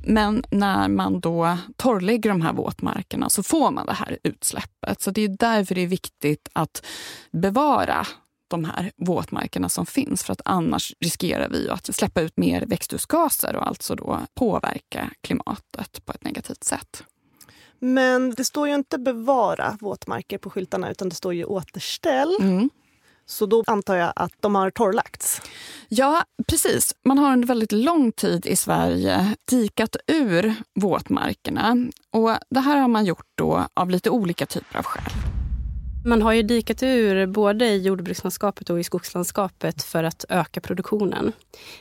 Men 0.05 0.43
när 0.49 0.87
man 0.87 1.19
då 1.19 1.57
torrlägger 1.77 2.29
de 2.29 2.41
här 2.41 2.53
våtmarkerna 2.53 3.29
så 3.29 3.43
får 3.43 3.71
man 3.71 3.85
det 3.85 3.93
här 3.93 4.17
utsläppet. 4.23 5.01
Så 5.01 5.11
det 5.11 5.21
är 5.21 5.29
därför 5.39 5.75
det 5.75 5.81
är 5.81 5.87
viktigt 5.87 6.49
att 6.53 6.85
bevara 7.31 8.07
de 8.49 8.65
här 8.65 8.91
våtmarkerna 8.97 9.69
som 9.69 9.85
finns. 9.85 10.23
För 10.23 10.33
att 10.33 10.41
annars 10.45 10.93
riskerar 10.99 11.49
vi 11.49 11.69
att 11.69 11.95
släppa 11.95 12.21
ut 12.21 12.37
mer 12.37 12.65
växthusgaser 12.65 13.55
och 13.55 13.67
alltså 13.67 13.95
då 13.95 14.19
påverka 14.33 15.09
klimatet 15.21 16.05
på 16.05 16.11
ett 16.11 16.23
negativt 16.23 16.63
sätt. 16.63 17.03
Men 17.79 18.35
det 18.35 18.45
står 18.45 18.67
ju 18.67 18.75
inte 18.75 18.97
bevara 18.97 19.77
våtmarker 19.81 20.37
på 20.37 20.49
skyltarna 20.49 20.91
utan 20.91 21.09
det 21.09 21.15
står 21.15 21.33
ju 21.33 21.45
återställ. 21.45 22.37
Mm. 22.41 22.69
Så 23.25 23.45
då 23.45 23.63
antar 23.67 23.95
jag 23.95 24.13
att 24.15 24.33
de 24.39 24.55
har 24.55 24.71
torrlagts? 24.71 25.41
Ja, 25.87 26.23
precis. 26.47 26.95
Man 27.05 27.17
har 27.17 27.33
under 27.33 27.47
väldigt 27.47 27.71
lång 27.71 28.11
tid 28.11 28.45
i 28.45 28.55
Sverige 28.55 29.35
dikat 29.45 29.95
ur 30.07 30.55
våtmarkerna. 30.75 31.87
Och 32.11 32.37
det 32.49 32.59
här 32.59 32.77
har 32.77 32.87
man 32.87 33.05
gjort 33.05 33.27
då 33.35 33.67
av 33.73 33.89
lite 33.89 34.09
olika 34.09 34.45
typer 34.45 34.79
av 34.79 34.85
skäl. 34.85 35.38
Man 36.05 36.21
har 36.21 36.33
ju 36.33 36.43
dikat 36.43 36.83
ur 36.83 37.25
både 37.25 37.65
i 37.65 37.81
jordbrukslandskapet 37.81 38.69
och 38.69 38.79
i 38.79 38.83
skogslandskapet 38.83 39.83
för 39.83 40.03
att 40.03 40.25
öka 40.29 40.61
produktionen. 40.61 41.31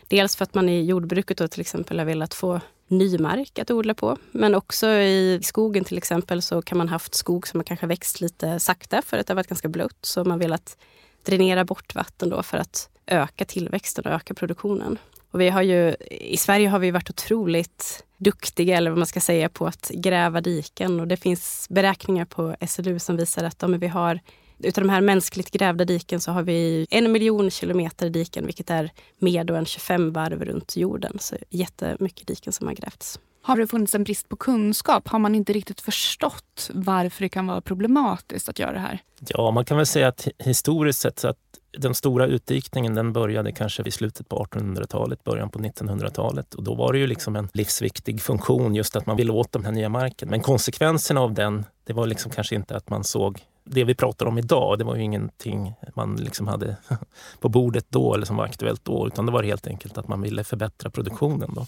Dels 0.08 0.36
för 0.36 0.42
att 0.42 0.54
man 0.54 0.68
i 0.68 0.84
jordbruket 0.84 1.38
då 1.38 1.48
till 1.48 1.60
exempel 1.60 1.98
har 1.98 2.06
velat 2.06 2.34
få 2.34 2.60
ny 2.88 3.18
mark 3.18 3.58
att 3.58 3.70
odla 3.70 3.94
på. 3.94 4.16
Men 4.32 4.54
också 4.54 4.88
i 4.88 5.40
skogen 5.42 5.84
till 5.84 5.98
exempel 5.98 6.42
så 6.42 6.62
kan 6.62 6.78
man 6.78 6.88
haft 6.88 7.14
skog 7.14 7.48
som 7.48 7.60
har 7.60 7.64
kanske 7.64 7.86
växt 7.86 8.20
lite 8.20 8.60
sakta 8.60 9.02
för 9.02 9.18
att 9.18 9.26
det 9.26 9.32
har 9.32 9.36
varit 9.36 9.48
ganska 9.48 9.68
blött. 9.68 9.98
Så 10.02 10.24
man 10.24 10.38
velat 10.38 10.76
dränera 11.24 11.64
bort 11.64 11.94
vatten 11.94 12.28
då 12.28 12.42
för 12.42 12.58
att 12.58 12.88
öka 13.06 13.44
tillväxten 13.44 14.04
och 14.04 14.12
öka 14.12 14.34
produktionen. 14.34 14.98
Och 15.30 15.40
vi 15.40 15.48
har 15.48 15.62
ju, 15.62 15.94
I 16.10 16.36
Sverige 16.36 16.68
har 16.68 16.78
vi 16.78 16.90
varit 16.90 17.10
otroligt 17.10 18.04
duktiga, 18.18 18.76
eller 18.76 18.90
vad 18.90 18.98
man 18.98 19.06
ska 19.06 19.20
säga, 19.20 19.48
på 19.48 19.66
att 19.66 19.90
gräva 19.94 20.40
diken. 20.40 21.00
Och 21.00 21.08
det 21.08 21.16
finns 21.16 21.66
beräkningar 21.70 22.24
på 22.24 22.56
SLU 22.68 22.98
som 22.98 23.16
visar 23.16 23.44
att 23.44 23.56
ja, 23.62 23.68
vi 23.68 23.88
har 23.88 24.20
Utav 24.62 24.84
de 24.84 24.90
här 24.90 25.00
mänskligt 25.00 25.50
grävda 25.50 25.84
diken 25.84 26.20
så 26.20 26.32
har 26.32 26.42
vi 26.42 26.86
en 26.90 27.12
miljon 27.12 27.50
kilometer 27.50 28.10
diken, 28.10 28.46
vilket 28.46 28.70
är 28.70 28.90
mer 29.18 29.50
än 29.50 29.66
25 29.66 30.12
varv 30.12 30.44
runt 30.44 30.76
jorden. 30.76 31.16
Så 31.20 31.36
jättemycket 31.50 32.26
diken 32.26 32.52
som 32.52 32.66
har 32.66 32.74
grävts. 32.74 33.20
Har 33.42 33.56
det 33.56 33.66
funnits 33.66 33.94
en 33.94 34.04
brist 34.04 34.28
på 34.28 34.36
kunskap? 34.36 35.08
Har 35.08 35.18
man 35.18 35.34
inte 35.34 35.52
riktigt 35.52 35.80
förstått 35.80 36.70
varför 36.74 37.22
det 37.22 37.28
kan 37.28 37.46
vara 37.46 37.60
problematiskt 37.60 38.48
att 38.48 38.58
göra 38.58 38.72
det 38.72 38.78
här? 38.78 38.98
Ja, 39.28 39.50
man 39.50 39.64
kan 39.64 39.76
väl 39.76 39.86
säga 39.86 40.08
att 40.08 40.28
historiskt 40.38 41.00
sett 41.00 41.18
så 41.18 41.28
att 41.28 41.36
den 41.78 41.94
stora 41.94 42.26
utdikningen 42.26 42.94
den 42.94 43.12
började 43.12 43.52
kanske 43.52 43.82
vid 43.82 43.94
slutet 43.94 44.28
på 44.28 44.44
1800-talet, 44.44 45.24
början 45.24 45.50
på 45.50 45.58
1900-talet. 45.58 46.54
Och 46.54 46.62
då 46.62 46.74
var 46.74 46.92
det 46.92 46.98
ju 46.98 47.06
liksom 47.06 47.36
en 47.36 47.48
livsviktig 47.52 48.22
funktion 48.22 48.74
just 48.74 48.96
att 48.96 49.06
man 49.06 49.16
ville 49.16 49.32
åt 49.32 49.52
den 49.52 49.64
här 49.64 49.72
nya 49.72 49.88
marken. 49.88 50.28
Men 50.28 50.40
konsekvenserna 50.40 51.20
av 51.20 51.34
den, 51.34 51.64
det 51.84 51.92
var 51.92 52.06
liksom 52.06 52.32
kanske 52.32 52.54
inte 52.54 52.76
att 52.76 52.90
man 52.90 53.04
såg 53.04 53.40
det 53.64 53.84
vi 53.84 53.94
pratar 53.94 54.26
om 54.26 54.38
idag, 54.38 54.78
det 54.78 54.84
var 54.84 54.96
ju 54.96 55.02
ingenting 55.02 55.74
man 55.94 56.16
liksom 56.16 56.46
hade 56.46 56.76
på 57.40 57.48
bordet 57.48 57.86
då 57.88 58.14
eller 58.14 58.26
som 58.26 58.36
var 58.36 58.44
aktuellt 58.44 58.84
då, 58.84 59.06
utan 59.06 59.26
det 59.26 59.32
var 59.32 59.42
helt 59.42 59.66
enkelt 59.66 59.98
att 59.98 60.08
man 60.08 60.20
ville 60.20 60.44
förbättra 60.44 60.90
produktionen. 60.90 61.50
Då. 61.54 61.66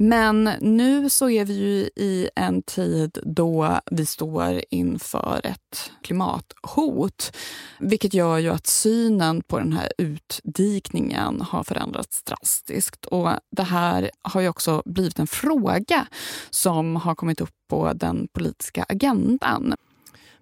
Men 0.00 0.50
nu 0.60 1.10
så 1.10 1.30
är 1.30 1.44
vi 1.44 1.54
ju 1.54 1.90
i 2.04 2.30
en 2.34 2.62
tid 2.62 3.18
då 3.22 3.80
vi 3.90 4.06
står 4.06 4.62
inför 4.70 5.40
ett 5.44 5.90
klimathot. 6.02 7.36
Vilket 7.78 8.14
gör 8.14 8.38
ju 8.38 8.50
att 8.50 8.66
synen 8.66 9.42
på 9.42 9.58
den 9.58 9.72
här 9.72 9.92
utdikningen 9.98 11.40
har 11.40 11.64
förändrats 11.64 12.22
drastiskt. 12.22 13.06
Och 13.06 13.30
det 13.50 13.62
här 13.62 14.10
har 14.22 14.40
ju 14.40 14.48
också 14.48 14.82
blivit 14.84 15.18
en 15.18 15.26
fråga 15.26 16.06
som 16.50 16.96
har 16.96 17.14
kommit 17.14 17.40
upp 17.40 17.54
på 17.70 17.92
den 17.92 18.28
politiska 18.32 18.84
agendan. 18.88 19.74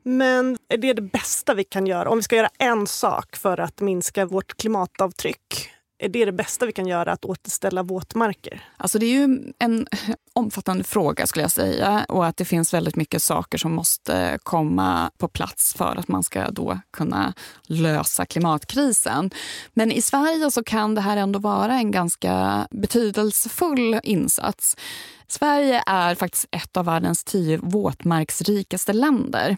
Men 0.02 0.58
är 0.68 0.76
det 0.76 0.92
det 0.92 1.02
bästa 1.02 1.54
vi 1.54 1.64
kan 1.64 1.86
göra? 1.86 2.10
Om 2.10 2.18
vi 2.18 2.22
ska 2.22 2.36
göra 2.36 2.50
en 2.58 2.86
sak 2.86 3.36
för 3.36 3.60
att 3.60 3.80
minska 3.80 4.26
vårt 4.26 4.56
klimatavtryck 4.56 5.70
är 5.98 6.08
det 6.08 6.24
det 6.24 6.32
bästa 6.32 6.66
vi 6.66 6.72
kan 6.72 6.86
göra, 6.86 7.12
att 7.12 7.24
återställa 7.24 7.82
våtmarker? 7.82 8.64
Alltså 8.76 8.98
det 8.98 9.06
är 9.06 9.10
ju 9.10 9.52
en 9.58 9.86
omfattande 10.32 10.84
fråga 10.84 11.26
skulle 11.26 11.44
jag 11.44 11.50
säga 11.50 12.06
och 12.08 12.26
att 12.26 12.36
det 12.36 12.44
finns 12.44 12.74
väldigt 12.74 12.96
mycket 12.96 13.22
saker 13.22 13.58
som 13.58 13.72
måste 13.72 14.38
komma 14.42 15.10
på 15.18 15.28
plats 15.28 15.74
för 15.74 15.96
att 15.96 16.08
man 16.08 16.22
ska 16.22 16.50
då 16.50 16.78
kunna 16.90 17.34
lösa 17.66 18.26
klimatkrisen. 18.26 19.30
Men 19.74 19.92
i 19.92 20.02
Sverige 20.02 20.50
så 20.50 20.64
kan 20.64 20.94
det 20.94 21.00
här 21.00 21.16
ändå 21.16 21.38
vara 21.38 21.74
en 21.74 21.90
ganska 21.90 22.66
betydelsefull 22.70 24.00
insats. 24.02 24.76
Sverige 25.28 25.82
är 25.86 26.14
faktiskt 26.14 26.46
ett 26.50 26.76
av 26.76 26.84
världens 26.84 27.24
tio 27.24 27.58
våtmarksrikaste 27.62 28.92
länder. 28.92 29.56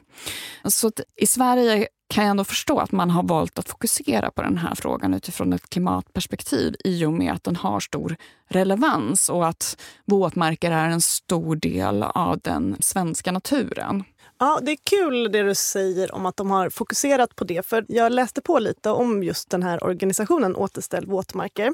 Så 0.64 0.92
i 1.16 1.26
Sverige 1.26 1.88
kan 2.08 2.24
jag 2.24 2.30
ändå 2.30 2.44
förstå 2.44 2.78
att 2.78 2.92
man 2.92 3.10
har 3.10 3.22
valt 3.22 3.58
att 3.58 3.68
fokusera 3.68 4.30
på 4.30 4.42
den 4.42 4.58
här 4.58 4.74
frågan 4.74 5.14
utifrån 5.14 5.52
ett 5.52 5.70
klimatperspektiv 5.70 6.74
i 6.84 7.04
och 7.04 7.12
med 7.12 7.32
att 7.32 7.44
den 7.44 7.56
har 7.56 7.80
stor 7.80 8.16
relevans 8.48 9.28
och 9.28 9.46
att 9.48 9.80
våtmarker 10.04 10.70
är 10.70 10.88
en 10.88 11.00
stor 11.00 11.56
del 11.56 12.02
av 12.02 12.38
den 12.38 12.76
svenska 12.80 13.32
naturen. 13.32 14.04
Ja, 14.38 14.58
det 14.62 14.70
är 14.72 14.78
kul 14.84 15.32
det 15.32 15.42
du 15.42 15.54
säger 15.54 16.14
om 16.14 16.26
att 16.26 16.36
de 16.36 16.50
har 16.50 16.70
fokuserat 16.70 17.36
på 17.36 17.44
det. 17.44 17.66
För 17.66 17.84
Jag 17.88 18.12
läste 18.12 18.40
på 18.40 18.58
lite 18.58 18.90
om 18.90 19.22
just 19.22 19.50
den 19.50 19.62
här 19.62 19.84
organisationen 19.84 20.56
Återställ 20.56 21.06
våtmarker. 21.06 21.72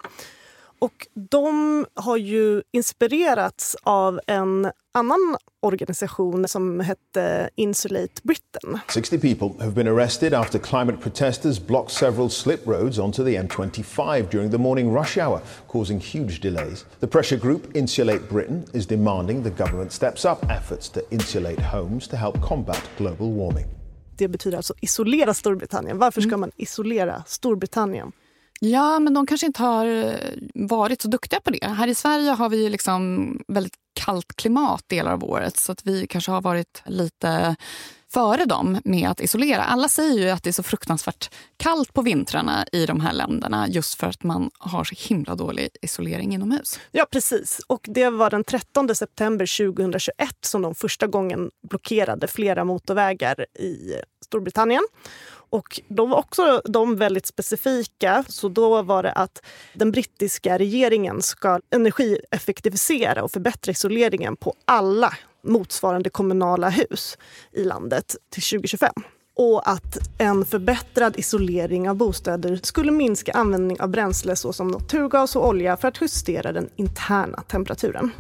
Och 0.79 1.07
de 1.15 1.87
har 1.95 2.17
ju 2.17 2.63
inspirerats 2.73 3.77
av 3.83 4.21
en 4.27 4.71
annan 4.93 5.37
organisation 5.61 6.49
som 6.49 6.81
hette 6.81 7.51
Insulate 7.55 8.23
Britain. 8.23 8.79
60 8.89 9.19
people 9.19 9.65
have 9.65 9.75
been 9.75 9.89
arrested 9.89 10.35
after 10.35 10.59
climate 10.59 10.99
protesters 11.03 11.67
blocked 11.67 11.91
several 11.91 12.31
slip 12.31 12.67
roads 12.67 12.99
onto 12.99 13.25
the 13.25 13.37
M25 13.37 14.31
during 14.31 14.51
the 14.51 14.59
morning 14.59 14.99
rush 14.99 15.19
hour, 15.19 15.41
causing 15.69 16.01
huge 16.01 16.41
delays. 16.41 16.87
The 17.01 17.07
pressure 17.07 17.41
group 17.41 17.77
Insulate 17.77 18.29
Britain 18.29 18.65
is 18.73 18.87
demanding 18.87 19.45
the 19.45 19.65
government 19.65 19.93
steps 19.93 20.25
up 20.25 20.45
efforts 20.51 20.91
to 20.91 21.01
insulate 21.11 21.61
homes 21.61 22.09
to 22.09 22.17
help 22.17 22.41
combat 22.49 22.91
global 22.99 23.33
warming. 23.33 23.67
Det 24.17 24.29
betyder 24.29 24.57
alltså 24.57 24.75
isolera 24.81 25.35
Storbritannien. 25.35 25.99
Varför 25.99 26.21
ska 26.21 26.37
man 26.37 26.51
isolera 26.57 27.23
Storbritannien? 27.27 28.13
Ja, 28.65 28.99
men 28.99 29.15
de 29.15 29.27
kanske 29.27 29.47
inte 29.47 29.63
har 29.63 29.87
eh, 29.87 30.15
varit 30.55 31.03
så 31.03 31.09
duktiga 31.09 31.41
på 31.41 31.51
det. 31.51 31.67
Här 31.67 31.89
i 31.89 31.95
Sverige 31.95 32.31
har 32.31 32.49
vi 32.49 32.69
liksom 32.69 33.33
väldigt 33.49 33.75
kallt 33.95 34.37
klimat 34.37 34.85
delar 34.87 35.13
av 35.13 35.25
året 35.25 35.57
så 35.57 35.73
att 35.73 35.87
vi 35.87 36.07
kanske 36.07 36.31
har 36.31 36.43
varit 36.43 36.83
lite 36.87 37.57
före 38.15 38.45
dem 38.45 38.81
med 38.85 39.09
att 39.09 39.21
isolera. 39.21 39.63
Alla 39.63 39.89
säger 39.89 40.23
ju 40.23 40.31
att 40.31 40.43
det 40.43 40.51
är 40.51 40.53
så 40.53 40.63
fruktansvärt 40.63 41.31
kallt 41.57 41.93
på 41.93 42.03
vintrarna 42.03 42.67
i 42.73 42.87
de 42.87 43.01
här 43.01 43.13
länderna 43.13 43.69
just 43.69 43.95
för 43.95 44.07
att 44.07 44.23
man 44.23 44.51
har 44.59 44.85
så 44.85 44.95
himla 45.09 45.35
dålig 45.35 45.69
isolering 45.83 46.35
inomhus. 46.35 46.81
Ja, 46.91 47.07
precis. 47.11 47.61
Och 47.67 47.87
det 47.89 48.11
var 48.11 48.31
den 48.31 48.45
13 48.45 48.95
september 48.95 49.75
2021 49.75 50.15
som 50.41 50.63
de 50.63 50.75
första 50.75 51.07
gången 51.07 51.51
blockerade 51.69 52.27
flera 52.27 52.65
motorvägar 52.65 53.47
i 53.59 53.95
Storbritannien. 54.25 54.83
Och 55.55 55.81
då 55.89 56.07
var 56.07 56.19
också 56.19 56.63
de 56.65 56.97
väldigt 56.97 57.27
specifika. 57.27 58.25
Så 58.29 58.49
då 58.49 58.83
var 58.83 59.03
det 59.03 59.13
att 59.13 59.43
den 59.75 59.91
brittiska 59.91 60.59
regeringen 60.59 61.23
ska 61.23 61.61
energieffektivisera 61.71 63.23
och 63.23 63.31
förbättra 63.31 63.71
isoleringen 63.71 64.37
på 64.37 64.55
alla 64.65 65.15
motsvarande 65.45 66.11
kommunala 66.11 66.69
hus 66.69 67.19
i 67.53 67.65
landet 67.65 68.17
till 68.31 68.43
2025 68.43 68.93
och 69.37 69.69
att 69.71 69.99
en 70.19 70.45
förbättrad 70.45 71.19
isolering 71.19 71.91
av 71.91 71.97
bostäder 71.97 72.61
skulle 72.63 72.93
minska 72.93 73.33
användning 73.33 73.81
av 73.81 73.89
bränsle 73.89 74.37
såsom 74.37 74.69
naturgas 74.69 75.37
och 75.37 75.49
olja 75.49 75.77
för 75.77 75.89
att 75.89 76.01
justera 76.01 76.53
den 76.53 76.69
interna 76.77 77.43
temperaturen. 77.49 78.11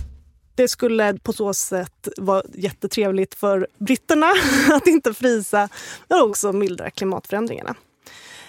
Det 0.55 0.69
skulle 0.69 1.19
på 1.23 1.33
så 1.33 1.55
sätt 1.55 2.09
vara 2.17 2.43
jättetrevligt 2.55 3.35
för 3.35 3.67
britterna 3.79 4.33
att 4.73 4.87
inte 4.87 5.15
frysa, 5.15 5.69
men 6.09 6.23
också 6.23 6.53
mildra 6.53 6.91
klimatförändringarna. 6.91 7.75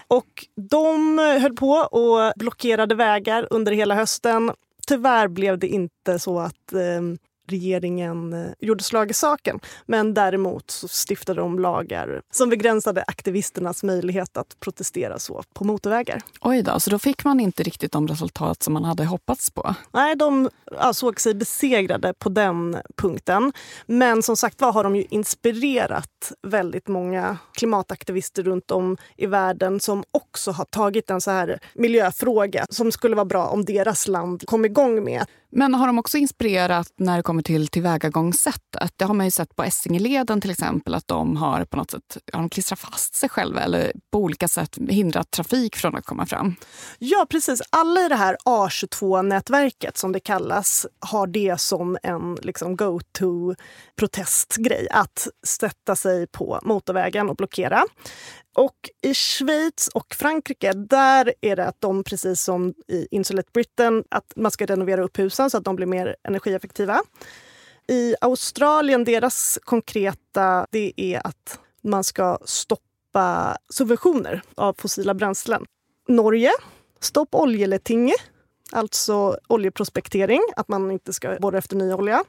Och 0.07 0.45
de 0.69 1.17
höll 1.17 1.53
på 1.53 1.71
och 1.71 2.33
blockerade 2.35 2.95
vägar 2.95 3.47
under 3.49 3.71
hela 3.71 3.95
hösten. 3.95 4.51
Tyvärr 4.87 5.27
blev 5.27 5.59
det 5.59 5.67
inte 5.67 6.19
så 6.19 6.39
att 6.39 6.73
eh, 6.73 7.01
regeringen 7.47 8.33
eh, 8.33 8.51
gjorde 8.59 8.83
slag 8.83 9.11
i 9.11 9.13
saken. 9.13 9.59
Men 9.85 10.13
däremot 10.13 10.71
så 10.71 10.87
stiftade 10.87 11.41
de 11.41 11.59
lagar 11.59 12.21
som 12.31 12.49
begränsade 12.49 13.03
aktivisternas 13.07 13.83
möjlighet 13.83 14.37
att 14.37 14.59
protestera 14.59 15.19
så 15.19 15.43
på 15.53 15.63
motorvägar. 15.63 16.21
Oj 16.41 16.61
då, 16.61 16.79
så 16.79 16.89
då 16.89 16.99
fick 16.99 17.25
man 17.25 17.39
inte 17.39 17.63
riktigt 17.63 17.91
de 17.91 18.07
resultat 18.07 18.63
som 18.63 18.73
man 18.73 18.83
hade 18.83 19.05
hoppats 19.05 19.51
på? 19.51 19.75
Nej, 19.91 20.15
de 20.15 20.49
såg 20.93 21.19
sig 21.21 21.33
besegrade 21.33 22.13
på 22.13 22.29
den 22.29 22.77
punkten. 22.95 23.53
Men 23.85 24.23
som 24.23 24.37
sagt 24.37 24.61
var 24.61 24.71
har 24.71 24.83
de 24.83 24.95
ju 24.95 25.05
inspirerat 25.09 26.31
väldigt 26.47 26.87
många 26.87 27.37
klimataktivister 27.53 28.43
runt 28.43 28.71
om 28.71 28.97
i 29.17 29.25
världen 29.25 29.79
som 29.79 30.03
också 30.11 30.51
har 30.51 30.65
tagit 30.65 31.09
en 31.09 31.21
så 31.21 31.31
här 31.31 31.59
miljöfråga 31.75 32.65
som 32.69 32.91
skulle 32.91 33.15
vara 33.15 33.25
bra 33.25 33.45
om 33.47 33.65
deras 33.65 34.07
land 34.07 34.43
kom 34.45 34.65
igång 34.65 35.03
med. 35.03 35.25
Men 35.57 35.73
har 35.73 35.87
de 35.87 35.99
också 35.99 36.17
inspirerat 36.17 36.87
när 36.97 37.17
det 37.17 37.23
kommer 37.23 37.41
till 37.41 37.67
tillvägagångssättet? 37.67 38.93
Det 38.95 39.05
har 39.05 39.13
man 39.13 39.25
ju 39.25 39.31
sett 39.31 39.55
på 39.55 39.63
Essingeleden 39.63 40.41
till 40.41 40.51
exempel 40.51 40.93
att 40.93 41.07
de 41.07 41.37
har 41.37 41.65
på 41.65 41.77
något 41.77 41.91
sätt 41.91 42.17
har 42.33 42.39
de 42.39 42.49
klistrat 42.49 42.79
fast 42.79 43.15
sig 43.15 43.29
själva 43.29 43.61
eller 43.61 43.91
på 44.11 44.19
olika 44.19 44.47
sätt 44.47 44.77
hindrat 44.89 45.31
trafik 45.31 45.75
från 45.75 45.95
att 45.95 46.05
komma 46.05 46.25
fram. 46.25 46.55
Ja, 46.99 47.25
precis. 47.29 47.61
Alla 47.69 48.05
i 48.05 48.09
det 48.09 48.15
här 48.15 48.37
A22-nätverket 48.45 49.97
som 49.97 50.11
det 50.11 50.19
kallas 50.19 50.87
har 50.99 51.27
det 51.27 51.61
som 51.61 51.97
en 52.03 52.37
liksom, 52.41 52.77
go-to-protestgrej. 52.77 54.87
Att 54.91 55.27
sätta 55.47 55.95
sig 55.95 56.27
på 56.27 56.59
motorvägen 56.63 57.29
och 57.29 57.35
blockera. 57.35 57.83
Och 58.55 58.89
i 59.01 59.13
Schweiz 59.13 59.87
och 59.87 60.15
Frankrike, 60.15 60.73
där 60.73 61.33
är 61.41 61.55
det 61.55 61.65
att 61.65 61.81
de 61.81 62.03
precis 62.03 62.41
som 62.41 62.73
i 62.87 63.07
Insulate 63.11 63.49
Britain, 63.53 64.03
att 64.09 64.33
man 64.35 64.51
ska 64.51 64.65
renovera 64.65 65.03
upp 65.03 65.19
husen 65.19 65.49
så 65.49 65.57
att 65.57 65.63
de 65.63 65.75
blir 65.75 65.87
mer 65.87 66.15
energieffektiva. 66.23 67.01
I 67.87 68.15
Australien, 68.21 69.03
deras 69.03 69.59
konkreta, 69.63 70.67
det 70.71 70.93
är 70.95 71.27
att 71.27 71.59
man 71.83 72.03
ska 72.03 72.37
stoppa 72.45 73.57
subventioner 73.69 74.41
av 74.55 74.75
fossila 74.77 75.13
bränslen. 75.13 75.65
Norge, 76.07 76.51
stopp 76.99 77.35
oljeletinge, 77.35 78.15
alltså 78.71 79.37
oljeprospektering, 79.47 80.41
att 80.55 80.67
man 80.67 80.91
inte 80.91 81.13
ska 81.13 81.37
borra 81.39 81.57
efter 81.57 81.75
ny 81.75 81.93
olja. 81.93 82.23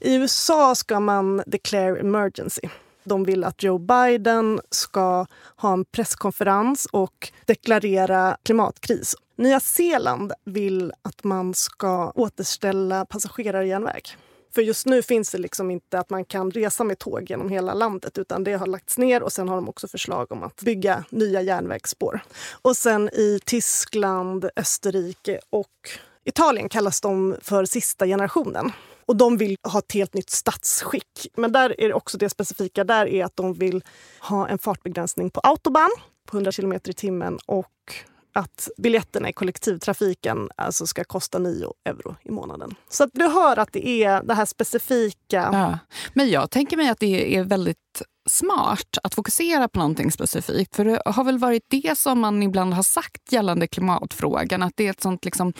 I 0.00 0.14
USA 0.14 0.74
ska 0.74 1.00
man 1.00 1.42
declare 1.46 2.00
emergency. 2.00 2.68
De 3.06 3.24
vill 3.24 3.44
att 3.44 3.62
Joe 3.62 3.78
Biden 3.78 4.60
ska 4.70 5.26
ha 5.56 5.72
en 5.72 5.84
presskonferens 5.84 6.86
och 6.92 7.32
deklarera 7.44 8.36
klimatkris. 8.42 9.14
Nya 9.36 9.60
Zeeland 9.60 10.32
vill 10.44 10.92
att 11.02 11.24
man 11.24 11.54
ska 11.54 12.10
återställa 12.10 13.04
passagerarjärnväg. 13.04 14.16
För 14.54 14.62
just 14.62 14.86
nu 14.86 15.02
finns 15.02 15.30
det 15.30 15.38
liksom 15.38 15.70
inte 15.70 15.98
att 15.98 16.10
man 16.10 16.24
kan 16.24 16.50
resa 16.50 16.84
med 16.84 16.98
tåg 16.98 17.30
genom 17.30 17.48
hela 17.50 17.74
landet 17.74 18.18
utan 18.18 18.44
det 18.44 18.52
har 18.52 18.66
lagts 18.66 18.98
ner 18.98 19.22
och 19.22 19.32
sen 19.32 19.48
har 19.48 19.56
de 19.56 19.68
också 19.68 19.88
förslag 19.88 20.32
om 20.32 20.42
att 20.42 20.62
bygga 20.62 21.04
nya 21.10 21.42
järnvägsspår. 21.42 22.20
Och 22.62 22.76
sen 22.76 23.08
i 23.08 23.40
Tyskland, 23.44 24.50
Österrike 24.56 25.40
och 25.50 25.90
Italien 26.24 26.68
kallas 26.68 27.00
de 27.00 27.36
för 27.42 27.64
sista 27.64 28.06
generationen. 28.06 28.72
Och 29.06 29.16
de 29.16 29.36
vill 29.36 29.56
ha 29.62 29.78
ett 29.78 29.92
helt 29.92 30.14
nytt 30.14 30.30
statsskick. 30.30 31.26
Men 31.36 31.52
där 31.52 31.80
är 31.80 31.88
det 31.88 31.94
också 31.94 32.18
det 32.18 32.28
specifika 32.28 32.84
där 32.84 33.06
är 33.06 33.24
att 33.24 33.36
de 33.36 33.54
vill 33.54 33.84
ha 34.20 34.48
en 34.48 34.58
fartbegränsning 34.58 35.30
på 35.30 35.40
autobahn 35.40 35.90
på 36.26 36.36
100 36.36 36.52
km 36.52 36.72
i 36.72 36.92
timmen 36.92 37.38
och 37.46 37.94
att 38.32 38.68
biljetterna 38.76 39.28
i 39.28 39.32
kollektivtrafiken 39.32 40.48
alltså 40.56 40.86
ska 40.86 41.04
kosta 41.04 41.38
9 41.38 41.72
euro 41.84 42.16
i 42.22 42.30
månaden. 42.30 42.74
Så 42.88 43.04
att 43.04 43.10
du 43.12 43.28
hör 43.28 43.56
att 43.56 43.72
det 43.72 43.88
är 43.88 44.22
det 44.22 44.34
här 44.34 44.44
specifika. 44.44 45.50
Ja. 45.52 45.78
Men 46.14 46.30
jag 46.30 46.50
tänker 46.50 46.76
mig 46.76 46.88
att 46.88 47.00
det 47.00 47.36
är 47.36 47.44
väldigt 47.44 48.02
smart 48.26 48.98
att 49.02 49.14
fokusera 49.14 49.68
på 49.68 49.78
någonting 49.78 50.12
specifikt. 50.12 50.76
För 50.76 50.84
det 50.84 51.02
har 51.04 51.24
väl 51.24 51.38
varit 51.38 51.62
det 51.68 51.98
som 51.98 52.20
man 52.20 52.42
ibland 52.42 52.74
har 52.74 52.82
sagt 52.82 53.32
gällande 53.32 53.66
klimatfrågan. 53.66 54.62
Att 54.62 54.72
det 54.76 54.86
är 54.86 54.90
ett 54.90 55.00
sånt 55.00 55.24
liksom 55.24 55.52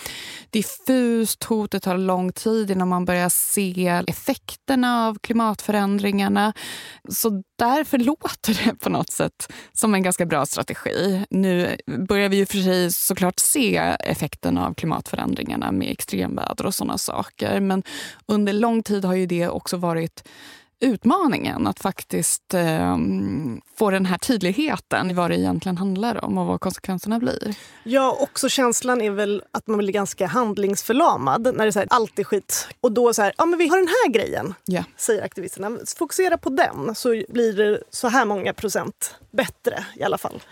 diffust 0.50 1.44
hot. 1.44 1.70
Det 1.70 1.80
tar 1.80 1.98
lång 1.98 2.32
tid 2.32 2.70
innan 2.70 2.88
man 2.88 3.04
börjar 3.04 3.28
se 3.28 4.02
effekterna 4.06 5.06
av 5.06 5.18
klimatförändringarna. 5.18 6.52
Så 7.08 7.42
därför 7.58 7.98
låter 8.06 8.64
det 8.64 8.74
på 8.74 8.90
något 8.90 9.10
sätt 9.10 9.52
som 9.72 9.94
en 9.94 10.02
ganska 10.02 10.26
bra 10.26 10.46
strategi. 10.46 11.24
Nu 11.30 11.76
börjar 12.08 12.28
vi 12.28 12.36
ju 12.36 12.46
för 12.46 12.58
sig 12.58 12.92
såklart 12.92 13.38
se 13.38 13.76
effekterna 14.00 14.66
av 14.66 14.74
klimatförändringarna 14.74 15.72
med 15.72 15.90
extremväder 15.90 16.66
och 16.66 16.74
såna 16.74 16.98
saker. 16.98 17.60
Men 17.60 17.82
under 18.26 18.52
lång 18.52 18.82
tid 18.82 19.04
har 19.04 19.14
ju 19.14 19.26
det 19.26 19.48
också 19.48 19.76
varit 19.76 20.22
utmaningen 20.80 21.66
att 21.66 21.80
faktiskt 21.80 22.54
eh, 22.54 22.96
få 23.78 23.90
den 23.90 24.06
här 24.06 24.18
tydligheten 24.18 25.10
i 25.10 25.14
vad 25.14 25.30
det 25.30 25.38
egentligen 25.38 25.76
handlar 25.78 26.24
om 26.24 26.38
och 26.38 26.46
vad 26.46 26.60
konsekvenserna 26.60 27.18
blir. 27.18 27.54
Ja, 27.84 28.18
också 28.20 28.48
känslan 28.48 29.00
är 29.00 29.10
väl 29.10 29.42
att 29.52 29.66
man 29.66 29.78
blir 29.78 29.92
ganska 29.92 30.26
handlingsförlamad 30.26 31.42
när 31.42 31.52
det 31.52 31.66
är 31.66 31.70
så 31.70 31.78
här, 31.78 31.88
allt 31.90 32.18
är 32.18 32.24
skit. 32.24 32.68
Och 32.80 32.92
då 32.92 33.14
så 33.14 33.22
här, 33.22 33.32
ja 33.38 33.46
men 33.46 33.58
vi 33.58 33.68
har 33.68 33.76
den 33.76 33.88
här 33.88 34.12
grejen, 34.12 34.54
ja. 34.64 34.84
säger 34.96 35.24
aktivisterna. 35.24 35.78
Fokusera 35.96 36.38
på 36.38 36.50
den 36.50 36.94
så 36.94 37.08
blir 37.28 37.52
det 37.52 37.82
så 37.90 38.08
här 38.08 38.24
många 38.24 38.52
procent 38.52 39.14
bättre 39.30 39.84
i 39.96 40.02
alla 40.02 40.18
fall. 40.18 40.42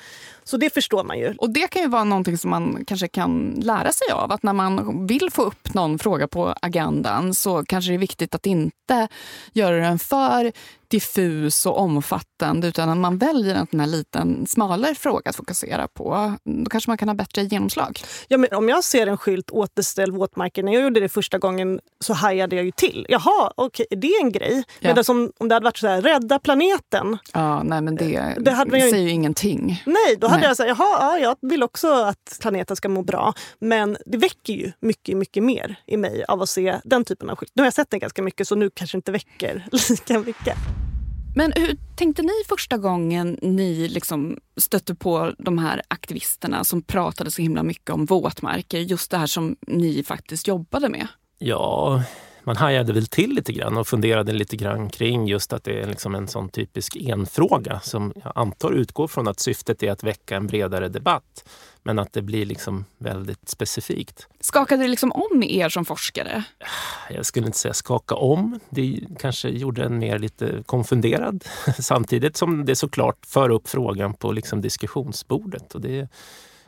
Så 0.45 0.57
det 0.57 0.75
förstår 0.75 1.05
man 1.05 1.19
ju. 1.19 1.35
Och 1.39 1.51
det 1.51 1.69
kan 1.71 1.83
ju 1.83 1.89
vara 1.89 2.05
någonting 2.05 2.39
som 2.39 2.51
man 2.51 2.85
kanske 2.87 3.09
kan 3.09 3.55
lära 3.63 3.93
sig 3.93 4.11
av. 4.13 4.33
Att 4.33 4.43
när 4.43 4.53
man 4.53 5.07
vill 5.07 5.31
få 5.31 5.43
upp 5.43 5.75
någon 5.75 5.99
fråga 5.99 6.29
på 6.29 6.55
agendan 6.63 7.35
så 7.35 7.65
kanske 7.65 7.91
det 7.91 7.97
är 7.97 7.99
viktigt 7.99 8.35
att 8.35 8.47
inte 8.47 9.09
göra 9.53 9.77
den 9.77 9.99
för 9.99 10.53
diffus 10.95 11.67
och 11.67 11.79
omfattande 11.79 12.69
utan 12.69 12.89
att 12.89 12.97
man 12.97 13.19
väljer 13.19 13.55
en 13.55 13.67
sån 13.71 13.81
här 13.81 13.87
liten 13.87 14.47
smalare 14.47 14.95
fråga 14.95 15.31
att 15.31 15.37
fokusera 15.37 15.89
på. 15.89 16.35
Då 16.45 16.71
kanske 16.71 16.91
man 16.91 16.99
kan 16.99 17.09
ha 17.09 17.15
bättre 17.15 17.43
genomslag. 17.43 18.01
Ja, 18.29 18.39
men 18.39 18.53
om 18.53 18.69
jag 18.69 18.85
ser 18.85 19.07
en 19.07 19.17
skylt 19.17 19.51
återställ 19.51 20.13
våtmarker, 20.13 20.63
när 20.63 20.73
jag 20.73 20.83
gjorde 20.83 21.01
det 21.01 21.09
första 21.09 21.39
gången 21.39 21.81
så 22.01 22.13
hajade 22.13 22.57
jag 22.57 22.65
ju 22.65 22.71
till. 22.71 23.07
Jaha, 23.09 23.53
okej, 23.57 23.87
okay, 23.91 24.01
det 24.01 24.07
är 24.07 24.23
en 24.23 24.33
grej. 24.33 24.65
Ja. 24.81 24.95
Men 24.95 25.05
som, 25.05 25.33
om 25.39 25.49
det 25.49 25.55
hade 25.55 25.65
varit 25.65 25.77
så 25.77 25.87
här, 25.87 26.03
rädda 26.03 26.39
planeten. 26.39 27.19
Ja, 27.33 27.63
nej 27.63 27.81
men 27.81 27.97
det, 27.97 28.35
det 28.41 28.51
hade 28.51 28.71
säger 28.71 28.99
ju 28.99 29.11
ingenting. 29.11 29.83
Nej, 29.87 30.17
då 30.19 30.27
hade 30.27 30.41
nej. 30.41 30.49
jag 30.49 30.57
sagt, 30.57 30.69
jaha, 30.69 30.99
ja, 31.01 31.19
jag 31.19 31.51
vill 31.51 31.63
också 31.63 31.93
att 31.93 32.39
planeten 32.41 32.77
ska 32.77 32.89
må 32.89 33.03
bra. 33.03 33.35
Men 33.59 33.97
det 34.07 34.19
väcker 34.19 34.53
ju 34.53 34.73
mycket, 34.81 35.17
mycket 35.17 35.43
mer 35.43 35.77
i 35.87 35.97
mig 35.97 36.25
av 36.29 36.43
att 36.43 36.49
se 36.49 36.81
den 36.85 37.05
typen 37.05 37.31
av 37.31 37.37
skylt. 37.37 37.53
Nu 37.55 37.63
har 37.63 37.67
jag 37.67 37.75
sett 37.75 37.91
den 37.91 38.01
ganska 38.01 38.23
mycket 38.23 38.49
så 38.49 38.55
nu 38.55 38.71
kanske 38.75 38.99
inte 38.99 39.13
väcker 39.13 39.67
lika 39.91 40.19
mycket. 40.19 40.84
Men 41.37 41.53
hur 41.57 41.77
tänkte 41.97 42.23
ni 42.23 42.33
första 42.49 42.79
gången 42.79 43.39
ni 43.43 43.89
liksom 43.89 44.39
stötte 44.57 44.95
på 44.95 45.33
de 45.39 45.59
här 45.59 45.83
aktivisterna 45.89 46.65
som 46.65 46.83
pratade 46.83 47.31
så 47.31 47.43
himla 47.43 47.63
mycket 47.63 47.91
om 47.91 48.05
våtmarker? 48.05 48.79
Just 48.79 49.11
det 49.11 49.17
här 49.19 49.27
som 49.27 49.57
ni 49.67 50.03
faktiskt 50.03 50.49
jobbade 50.49 50.89
med. 50.89 51.07
Ja, 51.39 52.03
man 52.45 52.57
hajade 52.57 52.93
väl 52.93 53.07
till 53.07 53.31
lite 53.35 53.53
grann 53.53 53.77
och 53.77 53.87
funderade 53.87 54.33
lite 54.33 54.57
grann 54.57 54.91
kring 54.91 55.27
just 55.27 55.53
att 55.53 55.65
det 55.65 55.81
är 55.81 55.87
liksom 55.87 56.15
en 56.15 56.29
sån 56.29 56.49
typisk 56.49 56.97
enfråga 56.97 57.81
som 57.81 58.13
jag 58.25 58.33
antar 58.35 58.73
utgår 58.73 59.09
från 59.09 59.29
att 59.29 59.41
syftet 59.41 59.83
är 59.83 59.93
att 59.93 60.05
väcka 60.05 60.37
en 60.37 60.47
bredare 60.47 60.89
debatt. 60.89 61.49
Men 61.85 61.99
att 61.99 62.13
det 62.13 62.23
blir 62.23 62.47
liksom 62.47 62.85
väldigt 62.99 63.49
specifikt. 63.49 64.27
Skakade 64.41 64.83
det 64.83 64.89
liksom 64.89 65.13
om 65.13 65.43
er 65.43 65.69
som 65.69 65.85
forskare? 65.85 66.45
Jag 67.11 67.27
skulle 67.27 67.47
inte 67.47 67.59
säga 67.59 67.75
skaka 67.75 68.15
om. 68.15 68.61
Det 68.71 69.01
kanske 69.19 69.49
gjorde 69.49 69.85
en 69.85 69.99
mer 69.99 70.19
lite 70.19 70.63
konfunderad. 70.67 71.45
Samtidigt 71.79 72.37
som 72.37 72.65
det 72.65 72.77
såklart 72.77 73.27
för 73.27 73.51
upp 73.51 73.69
frågan 73.69 74.15
på 74.15 74.33
liksom 74.33 74.61
diskussionsbordet. 74.61 75.75
Och 75.75 75.81
det 75.81 76.09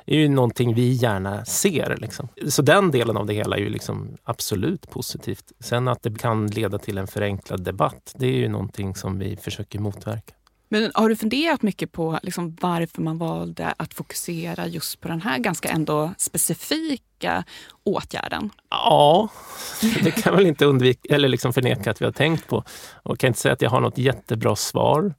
är 0.06 0.16
ju 0.16 0.28
någonting 0.28 0.74
vi 0.74 0.92
gärna 0.92 1.44
ser. 1.44 1.96
Liksom. 2.00 2.28
Så 2.48 2.62
den 2.62 2.90
delen 2.90 3.16
av 3.16 3.26
det 3.26 3.34
hela 3.34 3.56
är 3.56 3.60
ju 3.60 3.68
liksom 3.68 4.16
absolut 4.24 4.90
positivt. 4.90 5.52
Sen 5.60 5.88
att 5.88 6.02
det 6.02 6.18
kan 6.18 6.46
leda 6.46 6.78
till 6.78 6.98
en 6.98 7.06
förenklad 7.06 7.64
debatt, 7.64 8.12
det 8.14 8.26
är 8.26 8.36
ju 8.36 8.48
någonting 8.48 8.94
som 8.94 9.18
vi 9.18 9.36
försöker 9.36 9.78
motverka. 9.78 10.35
Men 10.68 10.90
har 10.94 11.08
du 11.08 11.16
funderat 11.16 11.62
mycket 11.62 11.92
på 11.92 12.18
liksom 12.22 12.56
varför 12.60 13.02
man 13.02 13.18
valde 13.18 13.74
att 13.76 13.94
fokusera 13.94 14.66
just 14.66 15.00
på 15.00 15.08
den 15.08 15.20
här 15.20 15.38
ganska 15.38 15.68
ändå 15.68 16.14
specifika 16.18 17.44
åtgärden? 17.84 18.50
Ja, 18.70 19.28
det 20.02 20.10
kan 20.10 20.36
väl 20.36 20.46
inte 20.46 20.64
undvika 20.64 21.14
eller 21.14 21.28
liksom 21.28 21.52
förneka 21.52 21.90
att 21.90 22.00
vi 22.00 22.04
har 22.04 22.12
tänkt 22.12 22.46
på. 22.46 22.64
Och 23.02 23.18
kan 23.18 23.28
inte 23.28 23.40
säga 23.40 23.52
att 23.52 23.62
jag 23.62 23.70
har 23.70 23.80
något 23.80 23.98
jättebra 23.98 24.56
svar. 24.56 25.14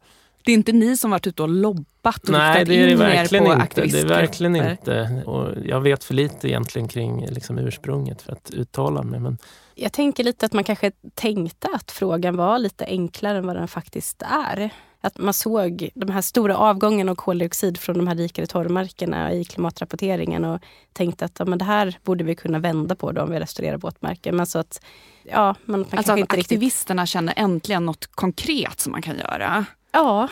Det 0.46 0.52
är 0.52 0.56
inte 0.56 0.72
ni 0.72 0.98
som 0.98 1.12
varit 1.12 1.28
ute 1.28 1.44
och 1.44 1.50
lobbat 1.50 2.24
och 2.24 2.30
Nej, 2.30 2.66
det 2.66 2.76
är 2.76 2.88
det 2.88 2.96
verkligen 2.96 3.62
inte. 3.62 3.86
Det 3.86 4.00
är 4.00 4.06
verkligen 4.06 4.56
inte. 4.56 5.24
Och 5.26 5.54
jag 5.66 5.82
vet 5.82 6.04
för 6.04 6.14
lite 6.14 6.48
egentligen 6.50 6.88
kring 6.88 7.26
liksom 7.26 7.58
ursprunget 7.58 8.22
för 8.22 8.32
att 8.32 8.50
uttala 8.50 9.04
mig. 9.04 9.20
Men... 9.20 9.38
Jag 9.76 9.94
tänker 9.94 10.24
lite 10.24 10.46
att 10.46 10.54
man 10.54 10.64
kanske 10.64 10.92
tänkte 11.16 11.68
att 11.74 11.92
frågan 11.92 12.36
var 12.36 12.60
lite 12.60 12.86
enklare 12.86 13.38
än 13.38 13.48
vad 13.48 13.56
den 13.56 13.68
faktiskt 13.68 14.22
är. 14.22 14.70
Att 15.02 15.18
man 15.18 15.34
såg 15.34 15.90
de 15.94 16.12
här 16.12 16.22
stora 16.22 16.58
avgången 16.58 17.10
av 17.10 17.16
koldioxid 17.16 17.78
från 17.78 17.98
de 17.98 18.08
här 18.08 18.16
rikare 18.16 18.48
torvmarkerna 18.48 19.34
i 19.34 19.46
klimatrapporteringen 19.46 20.46
och 20.46 20.62
tänkte 20.94 21.26
att 21.26 21.40
ja, 21.40 21.46
men 21.46 21.58
det 21.58 21.66
här 21.66 21.98
borde 22.04 22.24
vi 22.24 22.36
kunna 22.36 22.60
vända 22.60 22.96
på 22.96 23.12
då 23.12 23.22
om 23.22 23.32
vi 23.32 23.40
restaurerar 23.40 23.78
våtmarker. 23.78 24.32
Men 24.32 24.46
så 24.46 24.60
att, 24.60 24.82
ja, 25.24 25.56
man, 25.66 25.80
man 25.80 25.98
alltså 25.98 26.14
att 26.14 26.34
aktivisterna 26.34 27.02
riktigt... 27.02 27.12
känner 27.12 27.34
äntligen 27.38 27.86
något 27.86 28.06
konkret 28.06 28.80
som 28.80 28.92
man 28.92 29.02
kan 29.02 29.18
göra? 29.18 29.66
Ja, 29.92 30.28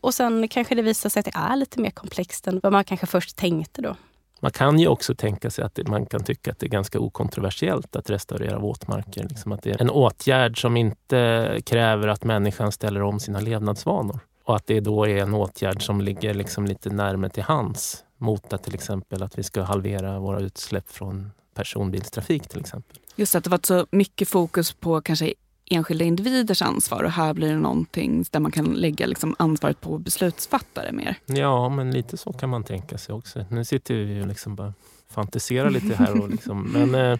och 0.00 0.14
sen 0.14 0.48
kanske 0.48 0.74
det 0.74 0.82
visar 0.82 1.10
sig 1.10 1.20
att 1.20 1.26
det 1.26 1.34
är 1.34 1.56
lite 1.56 1.80
mer 1.80 1.90
komplext 1.90 2.46
än 2.46 2.60
vad 2.62 2.72
man 2.72 2.84
kanske 2.84 3.06
först 3.06 3.36
tänkte 3.36 3.82
då. 3.82 3.96
Man 4.40 4.50
kan 4.52 4.78
ju 4.78 4.88
också 4.88 5.14
tänka 5.14 5.50
sig 5.50 5.64
att 5.64 5.78
man 5.86 6.06
kan 6.06 6.24
tycka 6.24 6.50
att 6.50 6.58
det 6.58 6.66
är 6.66 6.70
ganska 6.70 7.00
okontroversiellt 7.00 7.96
att 7.96 8.10
restaurera 8.10 8.58
våtmarker. 8.58 9.26
Liksom 9.28 9.52
att 9.52 9.62
det 9.62 9.70
är 9.70 9.82
en 9.82 9.90
åtgärd 9.90 10.60
som 10.60 10.76
inte 10.76 11.60
kräver 11.66 12.08
att 12.08 12.24
människan 12.24 12.72
ställer 12.72 13.02
om 13.02 13.20
sina 13.20 13.40
levnadsvanor. 13.40 14.20
Och 14.44 14.56
att 14.56 14.66
det 14.66 14.80
då 14.80 15.06
är 15.06 15.16
en 15.16 15.34
åtgärd 15.34 15.82
som 15.82 16.00
ligger 16.00 16.34
liksom 16.34 16.66
lite 16.66 16.90
närmare 16.90 17.30
till 17.30 17.42
hands 17.42 18.04
mot 18.18 18.52
att 18.52 18.62
till 18.62 18.74
exempel 18.74 19.22
att 19.22 19.38
vi 19.38 19.42
ska 19.42 19.62
halvera 19.62 20.18
våra 20.18 20.40
utsläpp 20.40 20.88
från 20.90 21.30
personbilstrafik 21.54 22.48
till 22.48 22.60
exempel. 22.60 22.98
Just 23.16 23.34
att 23.34 23.44
det 23.44 23.50
varit 23.50 23.66
så 23.66 23.86
mycket 23.90 24.28
fokus 24.28 24.72
på 24.72 25.00
kanske 25.00 25.34
enskilda 25.70 26.04
individers 26.04 26.62
ansvar 26.62 27.02
och 27.02 27.10
här 27.10 27.34
blir 27.34 27.48
det 27.48 27.58
någonting 27.58 28.24
där 28.30 28.40
man 28.40 28.52
kan 28.52 28.64
lägga 28.64 29.06
liksom 29.06 29.36
ansvaret 29.38 29.80
på 29.80 29.98
beslutsfattare 29.98 30.92
mer. 30.92 31.16
Ja, 31.26 31.68
men 31.68 31.90
lite 31.90 32.16
så 32.16 32.32
kan 32.32 32.48
man 32.48 32.64
tänka 32.64 32.98
sig 32.98 33.14
också. 33.14 33.44
Nu 33.50 33.64
sitter 33.64 33.94
vi 33.94 34.22
och 34.22 34.26
liksom 34.26 34.56
bara 34.56 34.74
fantiserar 35.10 35.70
lite 35.70 35.94
här. 35.94 36.20
Och 36.22 36.30
liksom, 36.30 36.62
men 36.72 36.94
eh, 36.94 37.18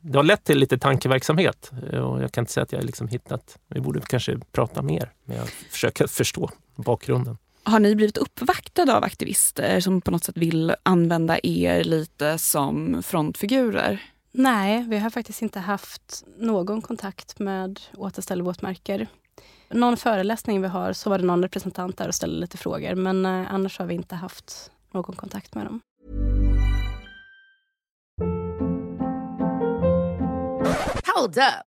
det 0.00 0.18
har 0.18 0.24
lett 0.24 0.44
till 0.44 0.58
lite 0.58 0.78
tankeverksamhet 0.78 1.70
och 1.92 2.22
jag 2.22 2.32
kan 2.32 2.42
inte 2.42 2.52
säga 2.52 2.62
att 2.62 2.72
jag 2.72 2.84
liksom 2.84 3.08
hittat... 3.08 3.58
Vi 3.68 3.80
borde 3.80 4.00
kanske 4.00 4.38
prata 4.52 4.82
mer 4.82 5.12
med 5.24 5.40
att 5.40 5.50
försöka 5.50 6.08
förstå 6.08 6.50
bakgrunden. 6.76 7.38
Har 7.62 7.80
ni 7.80 7.94
blivit 7.94 8.16
uppvaktade 8.16 8.96
av 8.96 9.04
aktivister 9.04 9.80
som 9.80 10.00
på 10.00 10.10
något 10.10 10.24
sätt 10.24 10.36
vill 10.36 10.74
använda 10.82 11.38
er 11.42 11.84
lite 11.84 12.38
som 12.38 13.02
frontfigurer? 13.02 14.02
Nej, 14.32 14.84
vi 14.88 14.98
har 14.98 15.10
faktiskt 15.10 15.42
inte 15.42 15.60
haft 15.60 16.24
någon 16.38 16.82
kontakt 16.82 17.38
med 17.38 17.80
Återställ 17.96 18.42
våtmarker. 18.42 19.08
Någon 19.68 19.96
föreläsning 19.96 20.62
vi 20.62 20.68
har 20.68 20.92
så 20.92 21.10
var 21.10 21.18
det 21.18 21.24
någon 21.24 21.42
representant 21.42 21.96
där 21.96 22.08
och 22.08 22.14
ställde 22.14 22.40
lite 22.40 22.56
frågor 22.56 22.94
men 22.94 23.26
eh, 23.26 23.54
annars 23.54 23.78
har 23.78 23.86
vi 23.86 23.94
inte 23.94 24.14
haft 24.14 24.70
någon 24.92 25.16
kontakt 25.16 25.54
med 25.54 25.66
dem. 25.66 25.80
Hold 31.14 31.38
up. 31.38 31.67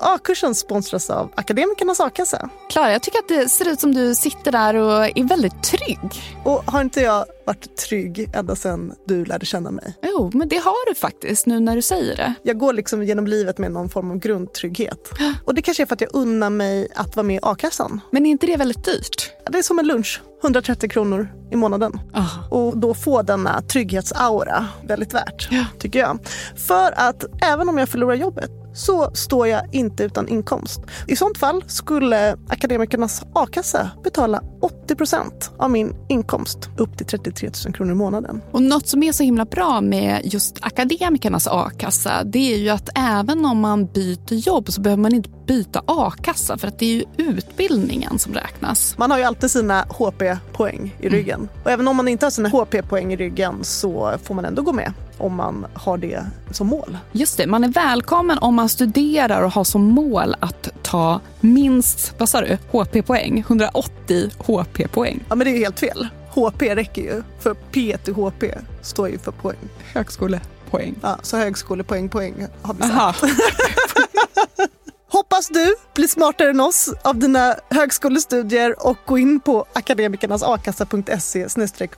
A-kursen 0.00 0.54
sponsras 0.54 1.10
av 1.10 1.32
Akademikernas 1.34 2.00
a-kassa. 2.00 2.48
Klara, 2.70 2.92
jag 2.92 3.02
tycker 3.02 3.18
att 3.18 3.28
det 3.28 3.48
ser 3.48 3.68
ut 3.68 3.80
som 3.80 3.94
du 3.94 4.14
sitter 4.14 4.52
där 4.52 4.74
och 4.74 5.18
är 5.18 5.28
väldigt 5.28 5.62
trygg. 5.62 6.22
Och 6.44 6.64
har 6.66 6.80
inte 6.80 7.00
jag 7.00 7.24
varit 7.46 7.76
trygg 7.76 8.30
ända 8.34 8.56
sedan 8.56 8.92
du 9.04 9.24
lärde 9.24 9.46
känna 9.46 9.70
mig? 9.70 9.94
Jo, 10.02 10.30
men 10.34 10.48
det 10.48 10.56
har 10.56 10.88
du 10.88 10.94
faktiskt 10.94 11.46
nu 11.46 11.60
när 11.60 11.76
du 11.76 11.82
säger 11.82 12.16
det. 12.16 12.34
Jag 12.42 12.58
går 12.58 12.72
liksom 12.72 13.04
genom 13.04 13.26
livet 13.26 13.58
med 13.58 13.72
någon 13.72 13.88
form 13.88 14.10
av 14.10 14.18
grundtrygghet. 14.18 15.10
Och 15.44 15.54
det 15.54 15.62
kanske 15.62 15.82
är 15.82 15.86
för 15.86 15.94
att 15.94 16.00
jag 16.00 16.14
unnar 16.14 16.50
mig 16.50 16.88
att 16.94 17.16
vara 17.16 17.24
med 17.24 17.36
i 17.36 17.40
a-kassan. 17.42 18.00
Men 18.10 18.26
är 18.26 18.30
inte 18.30 18.46
det 18.46 18.56
väldigt 18.56 18.84
dyrt? 18.84 19.32
Det 19.50 19.58
är 19.58 19.62
som 19.62 19.78
en 19.78 19.86
lunch. 19.86 20.20
130 20.42 20.88
kronor 20.88 21.28
i 21.50 21.56
månaden. 21.56 22.00
Oh. 22.14 22.52
Och 22.52 22.78
då 22.78 22.94
få 22.94 23.22
denna 23.22 23.62
trygghetsaura 23.62 24.66
väldigt 24.82 25.14
värt, 25.14 25.48
ja. 25.50 25.64
tycker 25.78 25.98
jag. 25.98 26.18
För 26.56 26.92
att 26.96 27.24
även 27.42 27.68
om 27.68 27.78
jag 27.78 27.88
förlorar 27.88 28.14
jobbet 28.14 28.50
så 28.76 29.10
står 29.14 29.48
jag 29.48 29.74
inte 29.74 30.04
utan 30.04 30.28
inkomst. 30.28 30.80
I 31.06 31.16
sånt 31.16 31.38
fall 31.38 31.64
skulle 31.66 32.36
Akademikernas 32.48 33.22
a-kassa 33.34 33.90
betala 34.04 34.42
80% 34.88 35.30
av 35.58 35.70
min 35.70 35.94
inkomst 36.08 36.70
upp 36.76 36.96
till 36.96 37.06
33 37.06 37.50
000 37.64 37.74
kronor 37.74 37.92
i 37.92 37.94
månaden. 37.94 38.40
Och 38.52 38.62
något 38.62 38.88
som 38.88 39.02
är 39.02 39.12
så 39.12 39.22
himla 39.22 39.44
bra 39.44 39.80
med 39.80 40.20
just 40.24 40.58
Akademikernas 40.60 41.46
a-kassa 41.46 42.24
det 42.24 42.54
är 42.54 42.58
ju 42.58 42.68
att 42.68 42.88
även 42.94 43.44
om 43.44 43.60
man 43.60 43.86
byter 43.86 44.34
jobb 44.34 44.72
så 44.72 44.80
behöver 44.80 45.02
man 45.02 45.14
inte 45.14 45.35
byta 45.46 45.82
a-kassa 45.86 46.58
för 46.58 46.68
att 46.68 46.78
det 46.78 46.86
är 46.86 46.94
ju 46.94 47.04
utbildningen 47.16 48.18
som 48.18 48.34
räknas. 48.34 48.98
Man 48.98 49.10
har 49.10 49.18
ju 49.18 49.24
alltid 49.24 49.50
sina 49.50 49.86
HP-poäng 49.88 50.96
i 51.00 51.08
ryggen. 51.08 51.40
Mm. 51.40 51.48
Och 51.64 51.70
även 51.70 51.88
om 51.88 51.96
man 51.96 52.08
inte 52.08 52.26
har 52.26 52.30
sina 52.30 52.48
HP-poäng 52.48 53.12
i 53.12 53.16
ryggen 53.16 53.64
så 53.64 54.14
får 54.24 54.34
man 54.34 54.44
ändå 54.44 54.62
gå 54.62 54.72
med 54.72 54.92
om 55.18 55.34
man 55.34 55.66
har 55.74 55.98
det 55.98 56.24
som 56.50 56.66
mål. 56.66 56.98
Just 57.12 57.36
det, 57.36 57.46
man 57.46 57.64
är 57.64 57.68
välkommen 57.68 58.38
om 58.38 58.54
man 58.54 58.68
studerar 58.68 59.42
och 59.42 59.52
har 59.52 59.64
som 59.64 59.84
mål 59.84 60.36
att 60.40 60.68
ta 60.82 61.20
minst, 61.40 62.14
vad 62.18 62.28
sa 62.28 62.40
du, 62.40 62.58
HP-poäng? 62.70 63.38
180 63.38 64.30
HP-poäng. 64.38 65.24
Ja 65.28 65.34
men 65.34 65.44
det 65.44 65.50
är 65.50 65.58
helt 65.58 65.80
fel. 65.80 66.08
HP 66.30 66.62
räcker 66.62 67.02
ju, 67.02 67.22
för 67.40 67.54
P 67.54 67.96
till 68.04 68.14
HP 68.14 68.44
står 68.82 69.08
ju 69.08 69.18
för 69.18 69.32
poäng. 69.32 69.68
Högskolepoäng. 69.94 70.94
Ja, 71.02 71.18
så 71.22 71.36
högskolepoäng, 71.36 72.08
poäng 72.08 72.46
har 72.62 72.74
vi 72.74 72.82
sagt. 72.82 73.22
Hoppas 75.08 75.48
du 75.48 75.74
blir 75.94 76.08
smartare 76.08 76.50
än 76.50 76.60
oss 76.60 76.90
av 77.02 77.18
dina 77.18 77.54
högskolestudier 77.70 78.86
och 78.86 78.96
gå 79.06 79.18
in 79.18 79.40
på 79.40 79.66
akademikernasakassa.se 79.72 81.48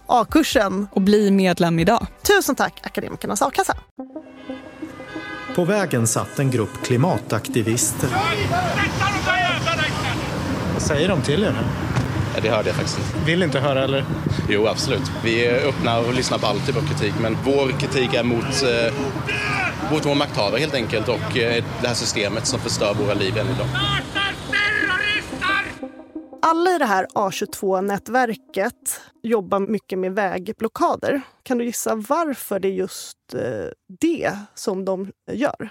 a-kursen. 0.07 0.88
Och 0.92 1.01
bli 1.03 1.31
medlem 1.31 1.79
idag. 1.79 2.07
Tusen 2.23 2.55
tack 2.55 2.81
Akademikernas 2.83 3.42
a-kassa. 3.42 3.77
På 5.55 5.64
vägen 5.64 6.07
satt 6.07 6.38
en 6.38 6.51
grupp 6.51 6.83
klimataktivister. 6.83 8.09
Vad 10.73 10.83
säger 10.83 11.09
de 11.09 11.23
till 11.23 11.42
er 11.42 11.51
nu? 11.53 11.64
Det 12.42 12.51
hörde 12.51 12.68
jag 12.68 12.77
faktiskt 12.77 12.99
inte. 12.99 13.27
Vill 13.27 13.42
inte 13.42 13.61
höra 13.61 13.85
eller? 13.85 14.05
Jo, 14.49 14.66
absolut. 14.66 15.12
Vi 15.25 15.47
är 15.47 15.66
öppna 15.68 15.99
och 15.99 16.14
lyssnar 16.14 16.38
på 16.38 16.47
all 16.47 16.61
typ 16.61 16.77
av 16.77 16.87
kritik, 16.87 17.14
men 17.21 17.37
vår 17.44 17.81
kritik 17.81 18.14
är 18.14 18.23
mot, 18.23 18.44
eh, 18.44 18.94
mot 19.92 20.07
vår 20.07 20.14
makthavare 20.14 20.61
helt 20.61 20.74
enkelt 20.74 21.09
och 21.09 21.37
eh, 21.37 21.64
det 21.81 21.88
här 21.88 21.94
systemet 21.94 22.46
som 22.46 22.61
förstör 22.61 22.94
våra 22.94 23.14
liv 23.14 23.38
än 23.38 23.46
idag. 23.46 23.66
Alla 26.42 26.74
i 26.74 26.79
det 26.79 26.85
här 26.85 27.07
A22-nätverket 27.14 29.01
jobbar 29.22 29.61
mycket 29.61 29.98
med 29.98 30.14
vägblockader. 30.14 31.22
Kan 31.42 31.59
du 31.59 31.64
gissa 31.64 31.94
varför 31.94 32.61
det 32.61 32.68
är 32.68 32.72
just 32.72 33.16
eh, 33.35 33.40
det 34.01 34.38
som 34.55 34.85
de 34.85 35.12
gör? 35.33 35.70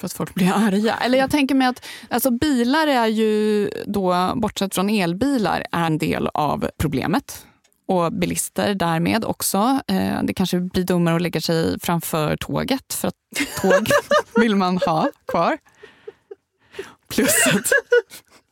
För 0.00 0.06
att 0.06 0.12
folk 0.12 0.34
blir 0.34 0.52
arga. 0.54 0.94
Eller 0.94 1.18
jag 1.18 1.30
tänker 1.30 1.54
mig 1.54 1.66
att 1.66 1.86
alltså 2.10 2.30
bilar 2.30 2.86
är 2.86 3.06
ju 3.06 3.70
då, 3.86 4.32
bortsett 4.36 4.74
från 4.74 4.90
elbilar, 4.90 5.64
är 5.72 5.86
en 5.86 5.98
del 5.98 6.28
av 6.34 6.70
problemet. 6.78 7.46
Och 7.86 8.12
bilister 8.12 8.74
därmed 8.74 9.24
också. 9.24 9.80
Eh, 9.86 10.22
det 10.22 10.34
kanske 10.34 10.60
blir 10.60 10.84
dummare 10.84 11.16
att 11.16 11.22
lägga 11.22 11.40
sig 11.40 11.80
framför 11.80 12.36
tåget 12.36 12.94
för 12.94 13.08
att 13.08 13.14
tåg 13.62 13.88
vill 14.42 14.56
man 14.56 14.78
ha 14.78 15.10
kvar. 15.26 15.58
Plus 17.08 17.46
att 17.46 17.72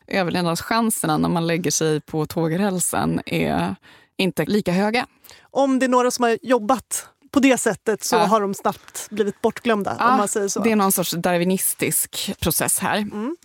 överlevnadschanserna 0.06 1.18
när 1.18 1.28
man 1.28 1.46
lägger 1.46 1.70
sig 1.70 2.00
på 2.00 2.26
tågrälsen 2.26 3.20
är 3.26 3.76
inte 4.16 4.44
lika 4.44 4.72
höga. 4.72 5.06
Om 5.50 5.78
det 5.78 5.86
är 5.86 5.88
några 5.88 6.10
som 6.10 6.22
har 6.22 6.38
jobbat 6.42 7.08
på 7.30 7.40
det 7.40 7.58
sättet 7.58 8.04
så 8.04 8.16
ja. 8.16 8.24
har 8.24 8.40
de 8.40 8.54
snabbt 8.54 9.10
blivit 9.10 9.40
bortglömda. 9.40 9.96
Ja, 9.98 10.10
om 10.10 10.16
man 10.16 10.28
säger 10.28 10.48
så. 10.48 10.60
Det 10.60 10.72
är 10.72 10.76
någon 10.76 10.92
sorts 10.92 11.10
darwinistisk 11.10 12.40
process 12.40 12.78
här. 12.78 12.96
Mm. 12.96 13.36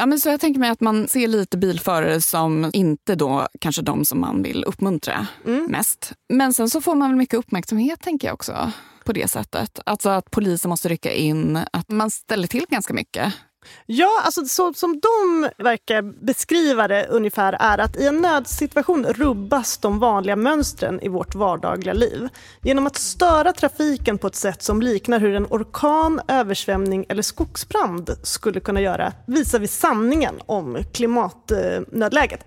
Ja, 0.00 0.06
men 0.06 0.20
så 0.20 0.28
jag 0.28 0.40
tänker 0.40 0.60
mig 0.60 0.70
att 0.70 0.80
man 0.80 1.08
ser 1.08 1.28
lite 1.28 1.58
bilförare 1.58 2.20
som 2.20 2.70
inte 2.72 3.14
då 3.14 3.48
kanske 3.60 3.82
de 3.82 4.04
som 4.04 4.20
man 4.20 4.42
vill 4.42 4.64
uppmuntra 4.64 5.26
mm. 5.46 5.66
mest. 5.70 6.12
Men 6.28 6.54
sen 6.54 6.70
så 6.70 6.80
får 6.80 6.94
man 6.94 7.10
väl 7.10 7.18
mycket 7.18 7.38
uppmärksamhet 7.38 8.00
tänker 8.00 8.28
jag 8.28 8.34
också 8.34 8.72
på 9.04 9.12
det 9.12 9.30
sättet. 9.30 9.80
Alltså 9.86 10.10
att 10.10 10.30
polisen 10.30 10.68
måste 10.68 10.88
rycka 10.88 11.12
in, 11.12 11.58
att 11.72 11.90
man 11.90 12.10
ställer 12.10 12.48
till 12.48 12.66
ganska 12.68 12.94
mycket. 12.94 13.34
Ja, 13.86 14.22
alltså 14.24 14.44
så 14.44 14.72
som 14.72 15.00
de 15.00 15.48
verkar 15.62 16.02
beskriva 16.02 16.88
det 16.88 17.06
ungefär 17.06 17.56
är 17.60 17.78
att 17.78 17.96
i 17.96 18.06
en 18.06 18.20
nödsituation 18.20 19.06
rubbas 19.06 19.78
de 19.78 19.98
vanliga 19.98 20.36
mönstren 20.36 21.00
i 21.00 21.08
vårt 21.08 21.34
vardagliga 21.34 21.92
liv. 21.94 22.28
Genom 22.62 22.86
att 22.86 22.96
störa 22.96 23.52
trafiken 23.52 24.18
på 24.18 24.26
ett 24.26 24.34
sätt 24.34 24.62
som 24.62 24.82
liknar 24.82 25.20
hur 25.20 25.34
en 25.34 25.46
orkan, 25.46 26.20
översvämning 26.28 27.06
eller 27.08 27.22
skogsbrand 27.22 28.10
skulle 28.22 28.60
kunna 28.60 28.80
göra 28.80 29.12
visar 29.26 29.58
vi 29.58 29.68
sanningen 29.68 30.34
om 30.46 30.78
klimatnödläget. 30.92 32.40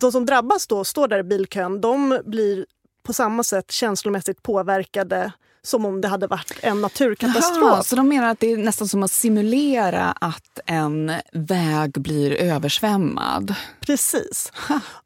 De 0.00 0.12
som 0.12 0.26
drabbas 0.26 0.66
då, 0.66 0.84
står 0.84 1.08
där 1.08 1.18
i 1.18 1.22
bilkön, 1.22 1.80
de 1.80 2.20
blir 2.24 2.66
på 3.02 3.12
samma 3.12 3.42
sätt 3.42 3.72
känslomässigt 3.72 4.42
påverkade 4.42 5.32
som 5.66 5.84
om 5.84 6.00
det 6.00 6.08
hade 6.08 6.26
varit 6.26 6.52
en 6.60 6.80
naturkatastrof. 6.80 7.72
Aha, 7.72 7.82
så 7.82 7.96
de 7.96 8.08
menar 8.08 8.28
att 8.28 8.40
det 8.40 8.52
är 8.52 8.56
nästan 8.56 8.88
som 8.88 9.02
att 9.02 9.10
simulera 9.10 10.12
att 10.12 10.60
en 10.66 11.12
väg 11.32 12.00
blir 12.00 12.32
översvämmad? 12.32 13.54
Precis. 13.80 14.52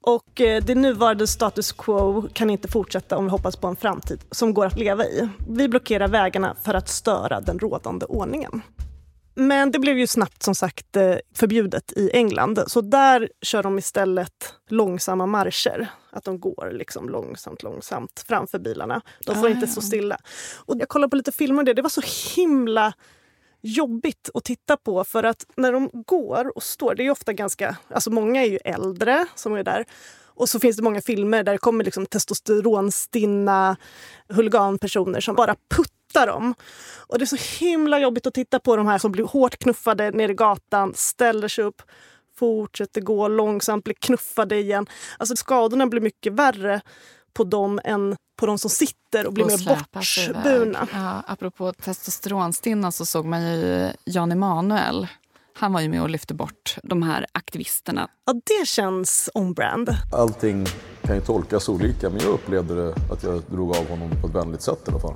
Och 0.00 0.40
eh, 0.40 0.64
det 0.64 0.74
nuvarande 0.74 1.26
status 1.26 1.72
quo 1.72 2.28
kan 2.32 2.50
inte 2.50 2.68
fortsätta 2.68 3.16
om 3.16 3.24
vi 3.24 3.30
hoppas 3.30 3.56
på 3.56 3.66
en 3.66 3.76
framtid 3.76 4.20
som 4.30 4.54
går 4.54 4.66
att 4.66 4.76
leva 4.76 5.04
i. 5.04 5.28
Vi 5.48 5.68
blockerar 5.68 6.08
vägarna 6.08 6.56
för 6.62 6.74
att 6.74 6.88
störa 6.88 7.40
den 7.40 7.58
rådande 7.58 8.06
ordningen. 8.06 8.62
Men 9.34 9.70
det 9.70 9.78
blev 9.78 9.98
ju 9.98 10.06
snabbt 10.06 10.42
som 10.42 10.54
sagt 10.54 10.96
eh, 10.96 11.14
förbjudet 11.34 11.92
i 11.92 12.10
England. 12.12 12.62
Så 12.66 12.80
där 12.80 13.30
kör 13.42 13.62
de 13.62 13.78
istället 13.78 14.54
långsamma 14.68 15.26
marscher. 15.26 15.88
Att 16.10 16.24
de 16.24 16.40
går 16.40 16.70
liksom 16.72 17.08
långsamt, 17.08 17.62
långsamt 17.62 18.24
framför 18.28 18.58
bilarna. 18.58 19.02
De 19.26 19.34
får 19.34 19.46
ah, 19.46 19.50
inte 19.50 19.66
stå 19.66 19.80
stilla. 19.80 20.18
Och 20.56 20.76
jag 20.78 20.88
kollade 20.88 21.10
på 21.10 21.16
lite 21.16 21.32
filmer 21.32 21.62
det. 21.62 21.74
Det 21.74 21.82
var 21.82 21.90
så 21.90 22.02
himla 22.36 22.92
jobbigt 23.62 24.30
att 24.34 24.44
titta 24.44 24.76
på 24.76 25.04
för 25.04 25.24
att 25.24 25.46
när 25.56 25.72
de 25.72 25.90
går 25.92 26.56
och 26.56 26.62
står, 26.62 26.94
det 26.94 27.06
är 27.06 27.10
ofta 27.10 27.32
ganska, 27.32 27.76
alltså 27.88 28.10
många 28.10 28.42
är 28.42 28.48
ju 28.48 28.58
äldre 28.64 29.26
som 29.34 29.54
är 29.54 29.64
där. 29.64 29.84
Och 30.40 30.48
så 30.48 30.60
finns 30.60 30.76
det 30.76 30.82
många 30.82 31.00
filmer 31.00 31.42
där 31.42 31.52
det 31.52 31.58
kommer 31.58 31.84
liksom 31.84 32.06
testosteronstinna 32.06 33.76
huliganpersoner 34.28 35.20
som 35.20 35.34
bara 35.34 35.56
puttar 35.76 35.99
hitta 36.10 36.26
dem. 36.26 36.54
Och 37.06 37.18
det 37.18 37.24
är 37.24 37.36
så 37.36 37.64
himla 37.64 37.98
jobbigt 37.98 38.26
att 38.26 38.34
titta 38.34 38.58
på 38.58 38.76
de 38.76 38.86
här 38.86 38.98
som 38.98 39.12
blir 39.12 39.24
hårt 39.24 39.56
knuffade 39.56 40.10
ner 40.10 40.28
i 40.28 40.34
gatan, 40.34 40.92
ställer 40.96 41.48
sig 41.48 41.64
upp, 41.64 41.82
fortsätter 42.38 43.00
gå 43.00 43.28
långsamt, 43.28 43.84
blir 43.84 43.94
knuffade 43.94 44.56
igen. 44.56 44.86
Alltså 45.18 45.36
skadorna 45.36 45.86
blir 45.86 46.00
mycket 46.00 46.32
värre 46.32 46.80
på 47.32 47.44
dem 47.44 47.80
än 47.84 48.16
på 48.36 48.46
de 48.46 48.58
som 48.58 48.70
sitter 48.70 49.26
och 49.26 49.32
blir 49.32 49.44
och 49.44 49.50
mer 49.50 49.58
bortburna. 49.58 50.88
Ja, 50.92 51.22
apropå 51.26 51.72
testosteronstinna 51.72 52.92
så 52.92 53.06
såg 53.06 53.26
man 53.26 53.42
ju 53.42 53.92
Jan 54.04 54.32
Emanuel 54.32 55.06
han 55.60 55.72
var 55.72 55.80
ju 55.80 55.88
med 55.88 56.02
och 56.02 56.10
lyfte 56.10 56.34
bort 56.34 56.76
de 56.82 57.02
här 57.02 57.26
aktivisterna. 57.32 58.08
Ja, 58.26 58.32
det 58.32 58.66
känns 58.66 59.30
on-brand. 59.34 59.90
Allting 60.12 60.66
kan 61.02 61.14
ju 61.14 61.20
tolkas 61.20 61.68
olika, 61.68 62.10
men 62.10 62.20
jag 62.20 62.30
upplevde 62.30 62.74
det 62.74 62.94
att 63.12 63.22
jag 63.22 63.42
drog 63.50 63.76
av 63.76 63.88
honom 63.88 64.10
på 64.20 64.26
ett 64.26 64.34
vänligt 64.34 64.62
sätt 64.62 64.78
i 64.86 64.90
alla 64.90 65.00
fall. 65.00 65.14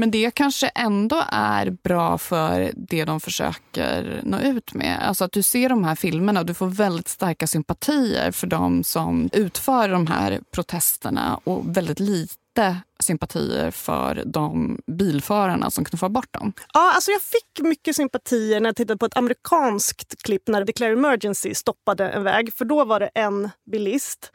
Men 0.00 0.10
det 0.10 0.30
kanske 0.30 0.68
ändå 0.68 1.24
är 1.28 1.70
bra 1.70 2.18
för 2.18 2.72
det 2.76 3.04
de 3.04 3.20
försöker 3.20 4.20
nå 4.24 4.40
ut 4.40 4.74
med. 4.74 4.98
Alltså 5.02 5.24
att 5.24 5.32
du 5.32 5.42
ser 5.42 5.68
de 5.68 5.84
här 5.84 5.94
filmerna 5.94 6.40
och 6.40 6.46
du 6.46 6.54
får 6.54 6.66
väldigt 6.66 7.08
starka 7.08 7.46
sympatier 7.46 8.30
för 8.30 8.46
de 8.46 8.84
som 8.84 9.30
utför 9.32 9.88
de 9.88 10.06
här 10.06 10.40
protesterna 10.50 11.40
och 11.44 11.76
väldigt 11.76 12.00
lite 12.00 12.76
sympatier 13.00 13.70
för 13.70 14.22
de 14.26 14.80
bilförarna 14.86 15.70
som 15.70 15.84
knuffar 15.84 16.08
bort 16.08 16.34
dem. 16.34 16.52
Ja, 16.74 16.92
alltså 16.94 17.10
jag 17.10 17.22
fick 17.22 17.60
mycket 17.60 17.96
sympatier 17.96 18.60
när 18.60 18.68
jag 18.68 18.76
tittade 18.76 18.98
på 18.98 19.06
ett 19.06 19.16
amerikanskt 19.16 20.22
klipp 20.22 20.48
när 20.48 20.64
Declare 20.64 20.92
Emergency 20.92 21.54
stoppade 21.54 22.08
en 22.08 22.22
väg. 22.22 22.54
För 22.54 22.64
då 22.64 22.84
var 22.84 23.00
det 23.00 23.10
en 23.14 23.50
bilist 23.70 24.32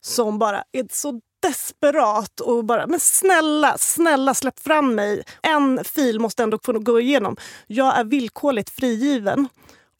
som 0.00 0.38
bara 0.38 0.64
är 0.72 0.86
så 0.90 1.20
desperat 1.50 2.40
och 2.40 2.64
bara 2.64 2.86
“men 2.86 3.00
snälla, 3.00 3.78
snälla 3.78 4.34
släpp 4.34 4.60
fram 4.60 4.94
mig. 4.94 5.22
En 5.42 5.84
fil 5.84 6.20
måste 6.20 6.42
ändå 6.42 6.58
få 6.64 6.72
gå 6.72 7.00
igenom. 7.00 7.36
Jag 7.66 7.98
är 7.98 8.04
villkorligt 8.04 8.70
frigiven 8.70 9.48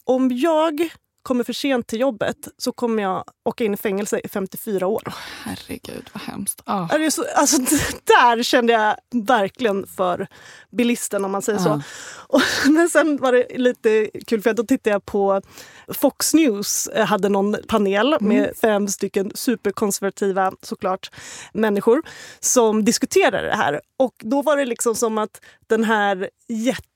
om 0.04 0.30
jag 0.32 0.88
kommer 1.30 1.44
för 1.44 1.52
sent 1.52 1.86
till 1.86 2.00
jobbet 2.00 2.48
så 2.56 2.72
kommer 2.72 3.02
jag 3.02 3.24
åka 3.44 3.64
in 3.64 3.74
i 3.74 3.76
fängelse 3.76 4.20
i 4.24 4.28
54 4.28 4.86
år. 4.86 5.02
Oh, 5.06 5.14
herregud, 5.44 6.10
vad 6.12 6.22
hemskt. 6.22 6.62
Oh. 6.66 6.94
Alltså, 6.94 7.24
alltså, 7.34 7.56
där 8.04 8.42
kände 8.42 8.72
jag 8.72 8.96
verkligen 9.26 9.86
för 9.86 10.26
bilisten 10.70 11.24
om 11.24 11.30
man 11.30 11.42
säger 11.42 11.58
så. 11.58 11.82
Och, 12.26 12.40
men 12.66 12.88
sen 12.88 13.16
var 13.16 13.32
det 13.32 13.58
lite 13.58 14.10
kul 14.26 14.42
för 14.42 14.54
då 14.54 14.62
tittade 14.64 14.94
jag 14.94 15.04
på 15.04 15.42
Fox 15.88 16.34
News 16.34 16.88
hade 16.94 17.28
någon 17.28 17.56
panel 17.68 18.16
med 18.20 18.42
mm. 18.42 18.54
fem 18.54 18.88
stycken 18.88 19.32
superkonservativa 19.34 20.52
såklart 20.62 21.10
människor 21.52 22.02
som 22.40 22.84
diskuterade 22.84 23.46
det 23.46 23.56
här. 23.56 23.80
Och 23.96 24.14
då 24.18 24.42
var 24.42 24.56
det 24.56 24.64
liksom 24.64 24.94
som 24.94 25.18
att 25.18 25.40
den 25.66 25.84
här 25.84 26.30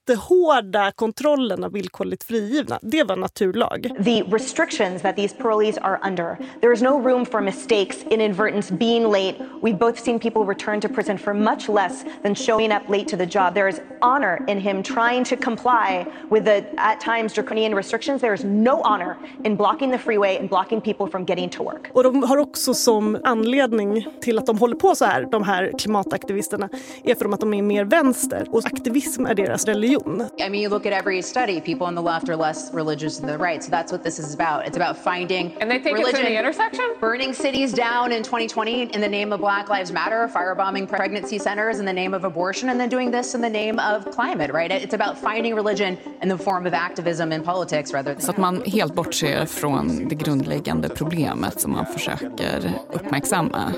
jättehårda 0.08 0.92
kontrollen 0.92 1.64
av 1.64 1.72
villkorligt 1.72 2.24
frigivna, 2.24 2.78
det 2.82 3.04
var 3.04 3.16
naturlag. 3.16 3.82
The 4.04 4.22
restrictions 4.22 5.02
that 5.02 5.16
these 5.16 5.36
parolees 5.36 5.78
are 5.78 5.98
under. 6.08 6.36
There 6.60 6.72
is 6.72 6.82
no 6.82 6.98
room 6.98 7.26
for 7.26 7.40
mistakes, 7.40 8.04
inadvertence, 8.10 8.74
being 8.74 9.12
late. 9.12 9.34
We've 9.62 9.78
both 9.78 9.98
seen 9.98 10.18
people 10.18 10.44
return 10.44 10.80
to 10.80 10.88
prison 10.88 11.18
for 11.18 11.34
much 11.34 11.68
less 11.68 12.04
than 12.22 12.34
showing 12.34 12.72
up 12.72 12.88
late 12.88 13.08
to 13.08 13.16
the 13.16 13.26
job. 13.26 13.54
There 13.54 13.68
is 13.68 13.80
honor 14.02 14.38
in 14.48 14.60
him 14.60 14.82
trying 14.82 15.24
to 15.24 15.36
comply 15.36 16.06
with 16.30 16.44
the 16.44 16.64
at 16.76 17.00
times 17.00 17.34
draconian 17.34 17.74
restrictions. 17.74 18.20
There 18.20 18.34
is 18.34 18.44
no 18.44 18.80
honor 18.82 19.16
in 19.44 19.56
blocking 19.56 19.92
the 19.92 19.98
freeway 19.98 20.38
and 20.40 20.48
blocking 20.48 20.80
people 20.80 21.06
from 21.06 21.24
getting 21.24 21.50
to 21.50 21.62
work. 21.62 21.90
Och 21.94 22.02
de 22.02 22.22
har 22.22 22.36
också 22.36 22.74
som 22.74 23.18
anledning 23.24 24.06
till 24.20 24.38
att 24.38 24.46
de 24.46 24.58
håller 24.58 24.76
på 24.76 24.94
så 24.94 25.04
här, 25.04 25.28
de 25.30 25.42
här 25.42 25.72
klimataktivisterna, 25.78 26.68
är 27.04 27.14
för 27.14 27.34
att 27.34 27.40
de 27.40 27.54
är 27.54 27.62
mer 27.62 27.84
vänster 27.84 28.46
och 28.50 28.66
aktivism 28.66 29.26
är 29.26 29.34
deras 29.34 29.64
religion. 29.64 29.93
I 30.40 30.48
mean, 30.48 30.62
you 30.62 30.68
look 30.68 30.86
at 30.86 30.92
every 30.92 31.22
study, 31.22 31.60
people 31.60 31.86
on 31.86 31.94
the 31.94 32.02
left 32.02 32.28
are 32.28 32.36
less 32.36 32.72
religious 32.72 33.18
than 33.18 33.28
the 33.28 33.38
right. 33.38 33.62
So 33.62 33.70
that's 33.70 33.92
what 33.92 34.02
this 34.02 34.18
is 34.18 34.34
about. 34.34 34.66
It's 34.66 34.76
about 34.76 34.96
finding 34.98 35.54
and 35.60 35.70
they 35.70 35.78
think 35.78 35.98
religion, 35.98 36.20
it's 36.20 36.28
in 36.28 36.34
the 36.34 36.38
intersection, 36.38 36.94
burning 37.00 37.32
cities 37.32 37.72
down 37.72 38.12
in 38.12 38.22
2020 38.22 38.94
in 38.94 39.00
the 39.00 39.08
name 39.08 39.32
of 39.32 39.40
Black 39.40 39.68
Lives 39.68 39.92
Matter, 39.92 40.28
firebombing 40.28 40.88
pregnancy 40.88 41.38
centers 41.38 41.78
in 41.78 41.86
the 41.86 41.92
name 41.92 42.14
of 42.14 42.24
abortion, 42.24 42.70
and 42.70 42.80
then 42.80 42.88
doing 42.88 43.10
this 43.10 43.34
in 43.34 43.40
the 43.40 43.50
name 43.50 43.78
of 43.78 44.10
climate. 44.10 44.52
Right? 44.52 44.70
It's 44.70 44.94
about 44.94 45.18
finding 45.18 45.54
religion 45.54 45.98
in 46.22 46.28
the 46.28 46.38
form 46.38 46.66
of 46.66 46.74
activism 46.74 47.32
in 47.32 47.42
politics 47.42 47.92
rather 47.92 48.14
than. 48.14 48.22
Så 48.22 48.30
att 48.30 48.36
man 48.36 48.62
helt 48.66 48.94
bortser 48.94 49.46
från 49.46 50.08
det 50.08 50.14
grundläggande 50.14 50.88
problemet 50.88 51.60
som 51.60 51.72
man 51.72 51.86
försöker 51.86 52.72
uppmärksamma. 52.92 53.72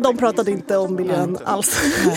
De 0.00 0.16
pratade 0.16 0.50
inte 0.50 0.76
om 0.76 0.94
miljön 0.94 1.38
alls. 1.44 1.82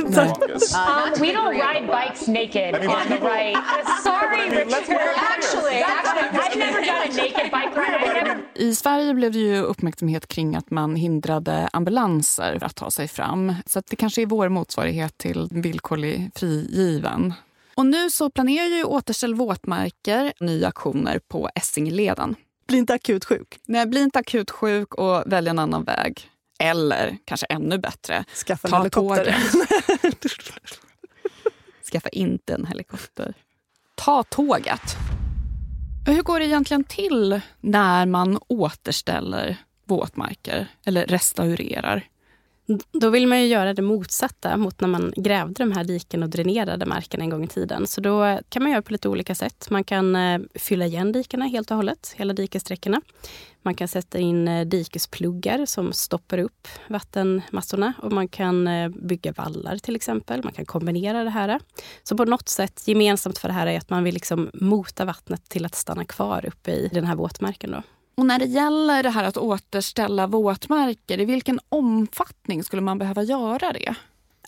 um, 0.00 1.20
we 1.20 1.32
don't 1.32 1.50
ride 1.50 1.86
bikes 1.86 2.28
naked 2.28 2.65
on 2.74 3.08
the 3.08 3.18
right. 3.20 3.56
Sorry, 4.02 4.50
Richard. 4.50 4.98
Actually, 5.16 5.82
actually, 5.82 6.38
I've 6.38 6.56
never 6.56 6.80
done 6.80 7.02
a 7.02 7.16
naked 7.16 7.50
bike 7.50 7.76
ride. 7.76 8.42
I 8.54 8.74
Sverige 8.74 9.14
blev 9.14 9.32
det 9.32 9.38
ju 9.38 9.60
uppmärksamhet 9.60 10.26
kring 10.28 10.56
att 10.56 10.70
man 10.70 10.96
hindrade 10.96 11.68
ambulanser 11.72 12.58
att 12.64 12.74
ta 12.74 12.90
sig 12.90 13.08
fram. 13.08 13.54
Så 13.66 13.82
det 13.90 13.96
kanske 13.96 14.22
är 14.22 14.26
vår 14.26 14.48
motsvarighet 14.48 15.18
till 15.18 15.48
villkorlig 15.50 16.30
frigiven. 16.34 17.34
Och 17.74 17.86
nu 17.86 18.10
så 18.10 18.30
planerar 18.30 18.66
ju 18.66 18.84
Återställ 18.84 19.34
våtmarker 19.34 20.32
nya 20.40 20.68
aktioner 20.68 21.18
på 21.18 21.50
Essingeleden. 21.54 22.34
Bli 22.68 22.78
inte 22.78 22.94
akut 22.94 23.24
sjuk. 23.24 23.58
Nej, 23.66 23.86
bli 23.86 24.00
inte 24.02 24.18
akut 24.18 24.50
sjuk 24.50 24.94
och 24.94 25.22
välj 25.26 25.48
en 25.48 25.58
annan 25.58 25.84
väg. 25.84 26.30
Eller 26.58 27.16
kanske 27.24 27.46
ännu 27.46 27.78
bättre, 27.78 28.24
Skaffa 28.46 28.68
ta 28.68 28.76
helikopter. 28.76 29.36
Skaffa 31.92 32.08
inte 32.08 32.54
en 32.54 32.66
helikopter. 32.66 33.34
Ta 33.94 34.22
tåget. 34.22 34.96
Hur 36.06 36.22
går 36.22 36.38
det 36.38 36.46
egentligen 36.46 36.84
till 36.84 37.40
när 37.60 38.06
man 38.06 38.38
återställer 38.48 39.56
våtmarker 39.84 40.66
eller 40.84 41.06
restaurerar? 41.06 42.04
Då 42.92 43.10
vill 43.10 43.26
man 43.26 43.40
ju 43.40 43.46
göra 43.46 43.74
det 43.74 43.82
motsatta 43.82 44.56
mot 44.56 44.80
när 44.80 44.88
man 44.88 45.12
grävde 45.16 45.64
de 45.64 45.72
här 45.72 45.84
diken 45.84 46.22
och 46.22 46.28
dränerade 46.28 46.86
marken 46.86 47.20
en 47.20 47.30
gång 47.30 47.44
i 47.44 47.48
tiden. 47.48 47.86
Så 47.86 48.00
då 48.00 48.38
kan 48.48 48.62
man 48.62 48.72
göra 48.72 48.82
på 48.82 48.92
lite 48.92 49.08
olika 49.08 49.34
sätt. 49.34 49.66
Man 49.70 49.84
kan 49.84 50.16
eh, 50.16 50.40
fylla 50.54 50.86
igen 50.86 51.12
dikena 51.12 51.44
helt 51.44 51.70
och 51.70 51.76
hållet, 51.76 52.14
hela 52.16 52.32
dikessträckorna. 52.32 53.00
Man 53.62 53.74
kan 53.74 53.88
sätta 53.88 54.18
in 54.18 54.48
eh, 54.48 54.66
dikespluggar 54.66 55.66
som 55.66 55.92
stoppar 55.92 56.38
upp 56.38 56.68
vattenmassorna 56.88 57.92
och 58.02 58.12
man 58.12 58.28
kan 58.28 58.68
eh, 58.68 58.88
bygga 58.88 59.32
vallar 59.32 59.78
till 59.78 59.96
exempel. 59.96 60.44
Man 60.44 60.52
kan 60.52 60.64
kombinera 60.64 61.24
det 61.24 61.30
här. 61.30 61.60
Så 62.02 62.16
på 62.16 62.24
något 62.24 62.48
sätt 62.48 62.88
gemensamt 62.88 63.38
för 63.38 63.48
det 63.48 63.54
här 63.54 63.66
är 63.66 63.78
att 63.78 63.90
man 63.90 64.04
vill 64.04 64.14
liksom 64.14 64.50
mota 64.54 65.04
vattnet 65.04 65.48
till 65.48 65.64
att 65.64 65.74
stanna 65.74 66.04
kvar 66.04 66.46
uppe 66.46 66.70
i 66.70 66.90
den 66.92 67.04
här 67.04 67.16
våtmarken. 67.16 67.70
Då. 67.70 67.82
Och 68.16 68.26
när 68.26 68.38
det 68.38 68.44
gäller 68.44 69.02
det 69.02 69.10
här 69.10 69.24
att 69.24 69.36
återställa 69.36 70.26
våtmarker, 70.26 71.20
i 71.20 71.24
vilken 71.24 71.60
omfattning 71.68 72.64
skulle 72.64 72.82
man 72.82 72.98
behöva 72.98 73.22
göra 73.22 73.72
det? 73.72 73.94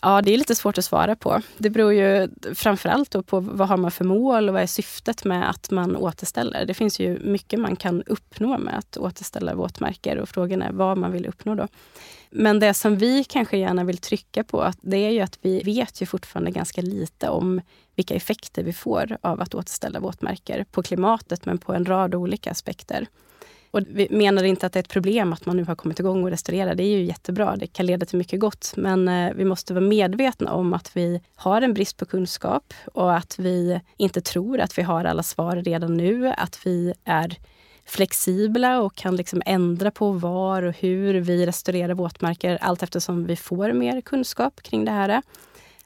Ja, 0.01 0.21
det 0.21 0.33
är 0.33 0.37
lite 0.37 0.55
svårt 0.55 0.77
att 0.77 0.85
svara 0.85 1.15
på. 1.15 1.41
Det 1.57 1.69
beror 1.69 1.93
ju 1.93 2.29
framförallt 2.53 3.25
på 3.27 3.39
vad 3.39 3.67
har 3.67 3.77
man 3.77 3.91
för 3.91 4.05
mål 4.05 4.49
och 4.49 4.53
vad 4.53 4.63
är 4.63 4.67
syftet 4.67 5.25
med 5.25 5.49
att 5.49 5.71
man 5.71 5.95
återställer. 5.95 6.65
Det 6.65 6.73
finns 6.73 6.99
ju 6.99 7.19
mycket 7.19 7.59
man 7.59 7.75
kan 7.75 8.03
uppnå 8.03 8.57
med 8.57 8.77
att 8.77 8.97
återställa 8.97 9.55
våtmarker 9.55 10.17
och 10.17 10.29
frågan 10.29 10.61
är 10.61 10.71
vad 10.71 10.97
man 10.97 11.11
vill 11.11 11.25
uppnå 11.25 11.55
då. 11.55 11.67
Men 12.29 12.59
det 12.59 12.73
som 12.73 12.97
vi 12.97 13.23
kanske 13.23 13.57
gärna 13.57 13.83
vill 13.83 13.97
trycka 13.97 14.43
på, 14.43 14.73
det 14.81 14.97
är 14.97 15.09
ju 15.09 15.19
att 15.19 15.39
vi 15.41 15.63
vet 15.63 16.01
ju 16.01 16.05
fortfarande 16.05 16.51
ganska 16.51 16.81
lite 16.81 17.29
om 17.29 17.61
vilka 17.95 18.15
effekter 18.15 18.63
vi 18.63 18.73
får 18.73 19.17
av 19.21 19.41
att 19.41 19.55
återställa 19.55 19.99
våtmarker 19.99 20.65
på 20.71 20.83
klimatet, 20.83 21.45
men 21.45 21.57
på 21.57 21.73
en 21.73 21.85
rad 21.85 22.15
olika 22.15 22.51
aspekter. 22.51 23.07
Och 23.71 23.81
vi 23.87 24.07
menar 24.11 24.43
inte 24.43 24.65
att 24.65 24.73
det 24.73 24.79
är 24.79 24.83
ett 24.83 24.89
problem 24.89 25.33
att 25.33 25.45
man 25.45 25.57
nu 25.57 25.63
har 25.63 25.75
kommit 25.75 25.99
igång 25.99 26.23
och 26.23 26.29
restaurerar. 26.29 26.75
Det 26.75 26.83
är 26.83 26.97
ju 26.97 27.03
jättebra. 27.03 27.55
Det 27.55 27.67
kan 27.67 27.85
leda 27.85 28.05
till 28.05 28.17
mycket 28.17 28.39
gott. 28.39 28.73
Men 28.77 29.07
eh, 29.07 29.33
vi 29.35 29.45
måste 29.45 29.73
vara 29.73 29.85
medvetna 29.85 30.53
om 30.53 30.73
att 30.73 30.97
vi 30.97 31.21
har 31.35 31.61
en 31.61 31.73
brist 31.73 31.97
på 31.97 32.05
kunskap 32.05 32.73
och 32.93 33.15
att 33.15 33.39
vi 33.39 33.81
inte 33.97 34.21
tror 34.21 34.59
att 34.59 34.77
vi 34.77 34.81
har 34.81 35.05
alla 35.05 35.23
svar 35.23 35.55
redan 35.55 35.97
nu. 35.97 36.33
Att 36.37 36.59
vi 36.65 36.93
är 37.03 37.37
flexibla 37.85 38.81
och 38.81 38.95
kan 38.95 39.15
liksom 39.15 39.41
ändra 39.45 39.91
på 39.91 40.11
var 40.11 40.63
och 40.63 40.73
hur 40.73 41.13
vi 41.13 41.45
restaurerar 41.45 41.93
våtmarker 41.93 42.57
allt 42.61 42.83
eftersom 42.83 43.25
vi 43.25 43.35
får 43.35 43.73
mer 43.73 44.01
kunskap 44.01 44.61
kring 44.61 44.85
det 44.85 44.91
här. 44.91 45.21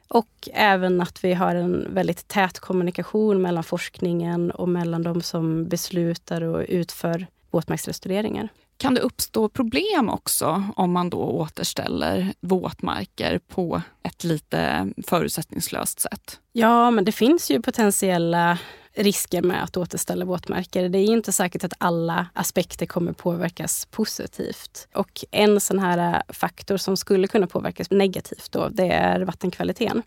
Och 0.07 0.49
även 0.53 1.01
att 1.01 1.23
vi 1.23 1.33
har 1.33 1.55
en 1.55 1.93
väldigt 1.93 2.27
tät 2.27 2.59
kommunikation 2.59 3.41
mellan 3.41 3.63
forskningen 3.63 4.51
och 4.51 4.69
mellan 4.69 5.03
de 5.03 5.21
som 5.21 5.65
beslutar 5.67 6.41
och 6.41 6.65
utför 6.67 7.27
våtmarksrestaureringar. 7.53 8.49
Kan 8.77 8.93
det 8.93 9.01
uppstå 9.01 9.49
problem 9.49 10.09
också 10.09 10.63
om 10.75 10.91
man 10.91 11.09
då 11.09 11.17
återställer 11.17 12.33
våtmarker 12.39 13.39
på 13.39 13.81
ett 14.03 14.23
lite 14.23 14.91
förutsättningslöst 15.07 15.99
sätt? 15.99 16.39
Ja, 16.51 16.91
men 16.91 17.05
det 17.05 17.11
finns 17.11 17.51
ju 17.51 17.61
potentiella 17.61 18.57
risker 18.95 19.41
med 19.41 19.63
att 19.63 19.77
återställa 19.77 20.25
våtmarker. 20.25 20.89
Det 20.89 20.97
är 20.97 21.05
inte 21.05 21.31
säkert 21.31 21.63
att 21.63 21.73
alla 21.77 22.27
aspekter 22.33 22.85
kommer 22.85 23.13
påverkas 23.13 23.85
positivt. 23.85 24.87
Och 24.93 25.25
en 25.31 25.59
sån 25.61 25.79
här 25.79 26.23
faktor 26.29 26.77
som 26.77 26.97
skulle 26.97 27.27
kunna 27.27 27.47
påverkas 27.47 27.91
negativt 27.91 28.51
då, 28.51 28.69
det 28.69 28.87
är 28.87 29.21
vattenkvaliteten. 29.21 30.03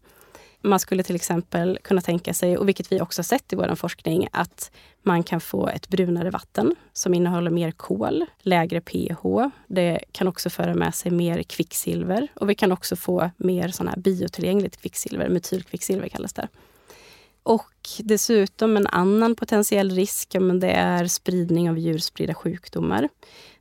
Man 0.61 0.81
skulle 0.81 1.03
till 1.03 1.17
exempel 1.17 1.79
kunna 1.83 2.01
tänka 2.01 2.35
sig, 2.35 2.59
och 2.59 2.69
vilket 2.69 2.93
vi 2.93 3.01
också 3.01 3.23
sett 3.23 3.53
i 3.53 3.57
vår 3.57 3.75
forskning, 3.75 4.29
att 4.33 4.71
man 5.03 5.23
kan 5.23 5.41
få 5.41 5.69
ett 5.69 5.89
brunare 5.89 6.31
vatten 6.31 6.75
som 6.93 7.15
innehåller 7.15 7.51
mer 7.51 7.71
kol, 7.71 8.25
lägre 8.39 8.81
pH. 8.81 9.51
Det 9.67 10.01
kan 10.13 10.29
också 10.29 10.51
föra 10.51 10.75
med 10.75 10.95
sig 10.95 11.11
mer 11.11 11.43
kvicksilver 11.43 12.29
och 12.35 12.51
vi 12.51 12.55
kan 12.55 12.73
också 12.73 12.97
få 12.97 13.31
mer 13.37 13.69
sådana 13.69 13.91
här 13.91 13.99
biotillgängligt 13.99 14.77
kvicksilver, 14.77 15.29
metylkvicksilver 15.29 16.09
kallas 16.09 16.33
det. 16.33 16.49
Och 17.43 17.73
dessutom 17.99 18.77
en 18.77 18.87
annan 18.87 19.35
potentiell 19.35 19.91
risk, 19.91 20.37
men 20.41 20.61
det 20.61 20.71
är 20.71 21.07
spridning 21.07 21.71
av 21.71 21.79
djurspridda 21.79 22.35
sjukdomar. 22.35 23.09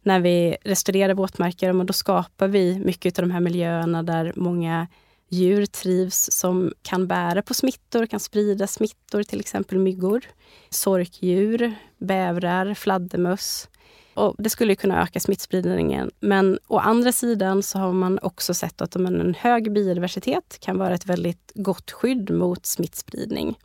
När 0.02 0.20
vi 0.20 0.58
restaurerar 0.64 1.14
våtmarker, 1.14 1.84
då 1.84 1.94
skapar 1.94 2.48
vi 2.48 2.80
mycket 2.80 3.20
av 3.20 3.26
de 3.28 3.32
här 3.32 3.40
miljöerna 3.40 4.04
där 4.04 4.34
många 4.36 4.88
djur 5.30 5.66
trivs 5.66 6.32
som 6.32 6.74
kan 6.82 7.08
bära 7.08 7.42
på 7.42 7.54
smittor, 7.54 8.06
kan 8.06 8.20
sprida 8.20 8.68
smittor, 8.68 9.24
till 9.24 9.40
exempel 9.40 9.80
myggor, 9.80 10.26
sorkdjur, 10.70 11.74
bävrar, 11.98 12.74
fladdermöss. 12.74 13.70
Och 14.14 14.36
det 14.38 14.50
skulle 14.50 14.76
kunna 14.76 15.04
öka 15.04 15.20
smittspridningen. 15.20 16.12
Men 16.20 16.60
å 16.68 16.80
andra 16.80 17.12
sidan 17.12 17.64
så 17.64 17.80
har 17.80 17.94
man 17.94 18.20
också 18.22 18.54
sett 18.54 18.82
att 18.82 18.96
en 18.96 19.36
hög 19.40 19.74
biodiversitet 19.74 20.58
kan 20.60 20.78
vara 20.78 20.94
ett 20.94 21.06
väldigt 21.06 21.52
gott 21.56 21.92
skydd 21.92 22.30
mot 22.30 22.66
smittspridning. 22.66 23.58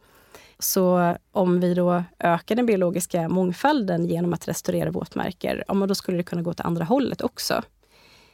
Så 0.58 1.16
om 1.32 1.60
vi 1.60 1.74
då 1.74 2.04
ökar 2.18 2.56
den 2.56 2.66
biologiska 2.66 3.28
mångfalden 3.28 4.06
genom 4.06 4.32
att 4.32 4.48
restaurera 4.48 4.90
våtmarker, 4.90 5.64
ja, 5.68 5.74
då 5.74 5.94
skulle 5.94 6.16
det 6.16 6.22
kunna 6.22 6.42
gå 6.42 6.50
åt 6.50 6.60
andra 6.60 6.84
hållet 6.84 7.22
också. 7.22 7.62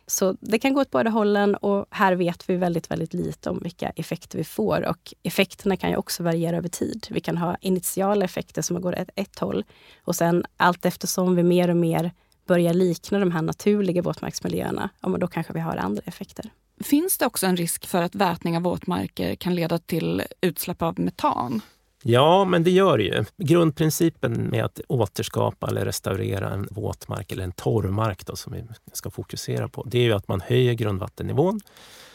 Så 0.06 0.36
det 0.40 0.58
kan 0.58 0.74
gå 0.74 0.80
åt 0.80 0.90
båda 0.90 1.10
hållen 1.10 1.54
och 1.54 1.86
här 1.90 2.12
vet 2.14 2.50
vi 2.50 2.56
väldigt, 2.56 2.90
väldigt 2.90 3.14
lite 3.14 3.50
om 3.50 3.60
vilka 3.62 3.88
effekter 3.88 4.38
vi 4.38 4.44
får. 4.44 4.88
Och 4.88 5.14
effekterna 5.22 5.76
kan 5.76 5.90
ju 5.90 5.96
också 5.96 6.22
variera 6.22 6.56
över 6.56 6.68
tid. 6.68 7.06
Vi 7.10 7.20
kan 7.20 7.36
ha 7.36 7.56
initiala 7.60 8.24
effekter 8.24 8.62
som 8.62 8.80
går 8.80 9.00
åt 9.00 9.08
ett 9.16 9.38
håll 9.38 9.64
och 10.04 10.16
sen 10.16 10.44
allt 10.56 10.86
eftersom 10.86 11.36
vi 11.36 11.42
mer 11.42 11.70
och 11.70 11.76
mer 11.76 12.10
börjar 12.46 12.74
likna 12.74 13.18
de 13.18 13.30
här 13.30 13.42
naturliga 13.42 14.02
våtmarksmiljöerna, 14.02 14.90
ja, 15.00 15.08
men 15.08 15.20
då 15.20 15.26
kanske 15.26 15.52
vi 15.52 15.60
har 15.60 15.76
andra 15.76 16.02
effekter. 16.04 16.50
Finns 16.84 17.18
det 17.18 17.26
också 17.26 17.46
en 17.46 17.56
risk 17.56 17.86
för 17.86 18.02
att 18.02 18.14
vätning 18.14 18.56
av 18.56 18.62
våtmarker 18.62 19.34
kan 19.34 19.54
leda 19.54 19.78
till 19.78 20.22
utsläpp 20.40 20.82
av 20.82 21.00
metan? 21.00 21.60
Ja, 22.08 22.44
men 22.44 22.64
det 22.64 22.70
gör 22.70 22.98
det 22.98 23.04
ju. 23.04 23.24
Grundprincipen 23.36 24.32
med 24.32 24.64
att 24.64 24.80
återskapa 24.88 25.66
eller 25.66 25.84
restaurera 25.84 26.50
en 26.50 26.68
våtmark 26.70 27.32
eller 27.32 27.44
en 27.44 27.52
torrmark 27.52 28.26
då, 28.26 28.36
som 28.36 28.52
vi 28.52 28.64
ska 28.92 29.10
fokusera 29.10 29.68
på, 29.68 29.82
det 29.86 29.98
är 29.98 30.02
ju 30.02 30.12
att 30.12 30.28
man 30.28 30.40
höjer 30.40 30.74
grundvattennivån 30.74 31.60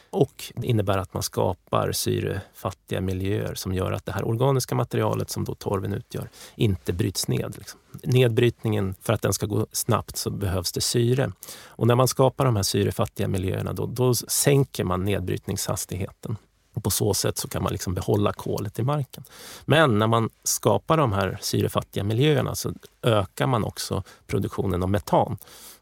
och 0.09 0.43
det 0.55 0.67
innebär 0.67 0.97
att 0.97 1.13
man 1.13 1.23
skapar 1.23 1.91
syrefattiga 1.91 3.01
miljöer 3.01 3.55
som 3.55 3.73
gör 3.73 3.91
att 3.91 4.05
det 4.05 4.11
här 4.11 4.27
organiska 4.27 4.75
materialet 4.75 5.29
som 5.29 5.43
då 5.43 5.55
torven 5.55 5.93
utgör 5.93 6.29
inte 6.55 6.93
bryts 6.93 7.27
ned. 7.27 7.55
Liksom. 7.57 7.79
Nedbrytningen, 8.03 8.95
för 9.01 9.13
att 9.13 9.21
den 9.21 9.33
ska 9.33 9.45
gå 9.45 9.67
snabbt 9.71 10.17
så 10.17 10.29
behövs 10.29 10.71
det 10.71 10.81
syre. 10.81 11.31
Och 11.65 11.87
när 11.87 11.95
man 11.95 12.07
skapar 12.07 12.45
de 12.45 12.55
här 12.55 12.63
syrefattiga 12.63 13.27
miljöerna 13.27 13.73
då, 13.73 13.85
då 13.85 14.13
sänker 14.13 14.83
man 14.83 15.05
nedbrytningshastigheten. 15.05 16.37
Och 16.73 16.83
på 16.83 16.89
så 16.89 17.13
sätt 17.13 17.37
så 17.37 17.47
kan 17.47 17.63
man 17.63 17.71
liksom 17.71 17.93
behålla 17.93 18.33
kolet 18.33 18.79
i 18.79 18.83
marken. 18.83 19.23
Men 19.65 19.99
när 19.99 20.07
man 20.07 20.29
skapar 20.43 20.97
de 20.97 21.13
här 21.13 21.37
syrefattiga 21.41 22.03
miljöerna 22.03 22.55
så 22.55 22.73
ökar 23.03 23.47
man 23.47 23.63
också 23.63 24.03
produktionen 24.27 24.83
av 24.83 24.89
metan. 24.89 25.37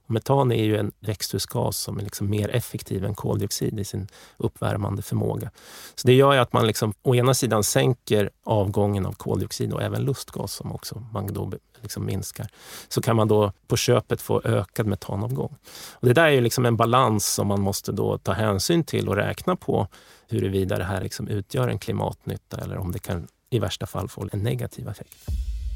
Metan 0.10 0.52
är 0.52 0.64
ju 0.64 0.78
en 0.78 0.92
växthusgas 1.00 1.78
som 1.78 2.00
är 2.00 2.04
liksom 2.04 2.30
mer 2.30 2.50
effektiv 2.50 3.06
än 3.06 3.16
koldioxid 3.16 3.80
i 3.80 3.84
sin 3.84 4.08
uppvärmande 4.38 5.02
förmåga. 5.02 5.52
Så 5.96 6.08
det 6.08 6.14
gör 6.14 6.38
att 6.38 6.54
man 6.54 6.68
liksom, 6.68 6.94
å 7.02 7.16
ena 7.16 7.34
sidan 7.34 7.64
sänker 7.64 8.30
avgången 8.44 9.06
av 9.06 9.14
koldioxid 9.14 9.74
och 9.74 9.82
även 9.82 10.04
lustgas 10.04 10.54
som 10.54 10.72
också 10.72 11.04
man 11.14 11.34
då 11.34 11.52
liksom 11.82 12.06
minskar. 12.06 12.48
Så 12.88 13.02
kan 13.02 13.16
man 13.16 13.28
då 13.28 13.52
på 13.68 13.78
köpet 13.78 14.22
få 14.22 14.42
ökad 14.44 14.86
metanavgång. 14.86 15.56
Och 15.92 16.08
det 16.08 16.14
där 16.14 16.24
är 16.24 16.32
ju 16.32 16.42
liksom 16.42 16.66
en 16.66 16.78
balans 16.78 17.26
som 17.26 17.48
man 17.48 17.62
måste 17.62 17.92
då 17.92 18.18
ta 18.18 18.32
hänsyn 18.32 18.84
till 18.84 19.10
och 19.10 19.16
räkna 19.16 19.56
på 19.56 19.88
huruvida 20.28 20.78
det 20.78 20.84
här 20.84 21.02
liksom 21.02 21.28
utgör 21.28 21.68
en 21.68 21.80
klimatnytta 21.80 22.58
eller 22.58 22.78
om 22.78 22.92
det 22.92 23.00
kan 23.00 23.28
i 23.50 23.60
värsta 23.60 23.86
fall 23.86 24.10
få 24.10 24.30
en 24.32 24.44
negativ 24.44 24.88
effekt. 24.88 25.16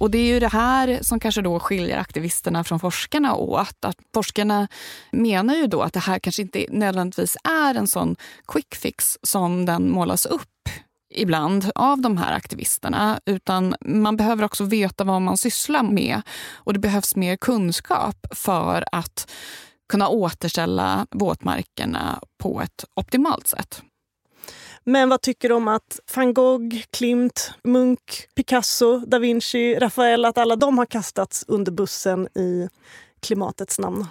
Och 0.03 0.11
det 0.11 0.17
är 0.17 0.33
ju 0.33 0.39
det 0.39 0.47
här 0.47 0.99
som 1.01 1.19
kanske 1.19 1.41
då 1.41 1.59
skiljer 1.59 1.97
aktivisterna 1.97 2.63
från 2.63 2.79
forskarna 2.79 3.35
åt. 3.35 3.85
Att 3.85 3.97
forskarna 4.13 4.67
menar 5.11 5.55
ju 5.55 5.67
då 5.67 5.81
att 5.81 5.93
det 5.93 5.99
här 5.99 6.19
kanske 6.19 6.41
inte 6.41 6.65
nödvändigtvis 6.69 7.37
är 7.43 7.75
en 7.75 7.87
sån 7.87 8.15
quick 8.47 8.75
fix 8.75 9.17
som 9.21 9.65
den 9.65 9.91
målas 9.91 10.25
upp 10.25 10.69
ibland 11.15 11.71
av 11.75 12.01
de 12.01 12.17
här 12.17 12.33
aktivisterna. 12.33 13.19
Utan 13.25 13.75
man 13.81 14.17
behöver 14.17 14.43
också 14.43 14.63
veta 14.63 15.03
vad 15.03 15.21
man 15.21 15.37
sysslar 15.37 15.83
med. 15.83 16.21
Och 16.53 16.73
det 16.73 16.79
behövs 16.79 17.15
mer 17.15 17.35
kunskap 17.35 18.27
för 18.31 18.85
att 18.91 19.31
kunna 19.89 20.07
återställa 20.07 21.07
våtmarkerna 21.11 22.19
på 22.43 22.61
ett 22.61 22.85
optimalt 22.95 23.47
sätt. 23.47 23.83
Men 24.83 25.09
vad 25.09 25.21
tycker 25.21 25.49
du 25.49 25.55
om 25.55 25.67
att 25.67 25.99
van 26.15 26.33
Gogh, 26.33 26.75
Klimt, 26.91 27.51
Munch, 27.63 28.27
Picasso, 28.35 28.99
da 28.99 29.19
Vinci, 29.19 29.75
Rafael, 29.75 30.25
att 30.25 30.37
alla 30.37 30.55
de 30.55 30.77
har 30.77 30.85
kastats 30.85 31.45
under 31.47 31.71
bussen 31.71 32.27
i 32.37 32.69
klimatets 33.19 33.79
namn? 33.79 34.05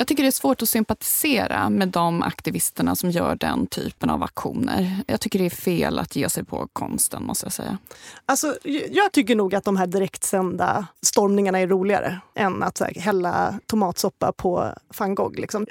Jag 0.00 0.06
tycker 0.06 0.22
det 0.22 0.28
är 0.28 0.30
svårt 0.30 0.62
att 0.62 0.68
sympatisera 0.68 1.70
med 1.70 1.88
de 1.88 2.22
aktivisterna 2.22 2.96
som 2.96 3.10
gör 3.10 3.34
den 3.34 3.66
typen 3.66 4.10
av 4.10 4.22
aktioner. 4.22 4.96
Jag 5.06 5.20
tycker 5.20 5.38
det 5.38 5.46
är 5.46 5.50
fel 5.50 5.98
att 5.98 6.16
ge 6.16 6.28
sig 6.28 6.44
på 6.44 6.68
konsten, 6.72 7.24
måste 7.24 7.46
jag 7.46 7.52
säga. 7.52 7.78
Alltså, 8.26 8.56
jag 8.90 9.12
tycker 9.12 9.36
nog 9.36 9.54
att 9.54 9.64
de 9.64 9.76
här 9.76 9.86
direktsända 9.86 10.86
stormningarna 11.06 11.58
är 11.58 11.66
roligare 11.66 12.20
än 12.34 12.62
att 12.62 12.80
här, 12.80 13.00
hälla 13.00 13.58
tomatsoppa 13.66 14.32
på 14.32 14.74
van 14.98 15.14
Gogh. 15.14 15.40
Liksom. 15.40 15.66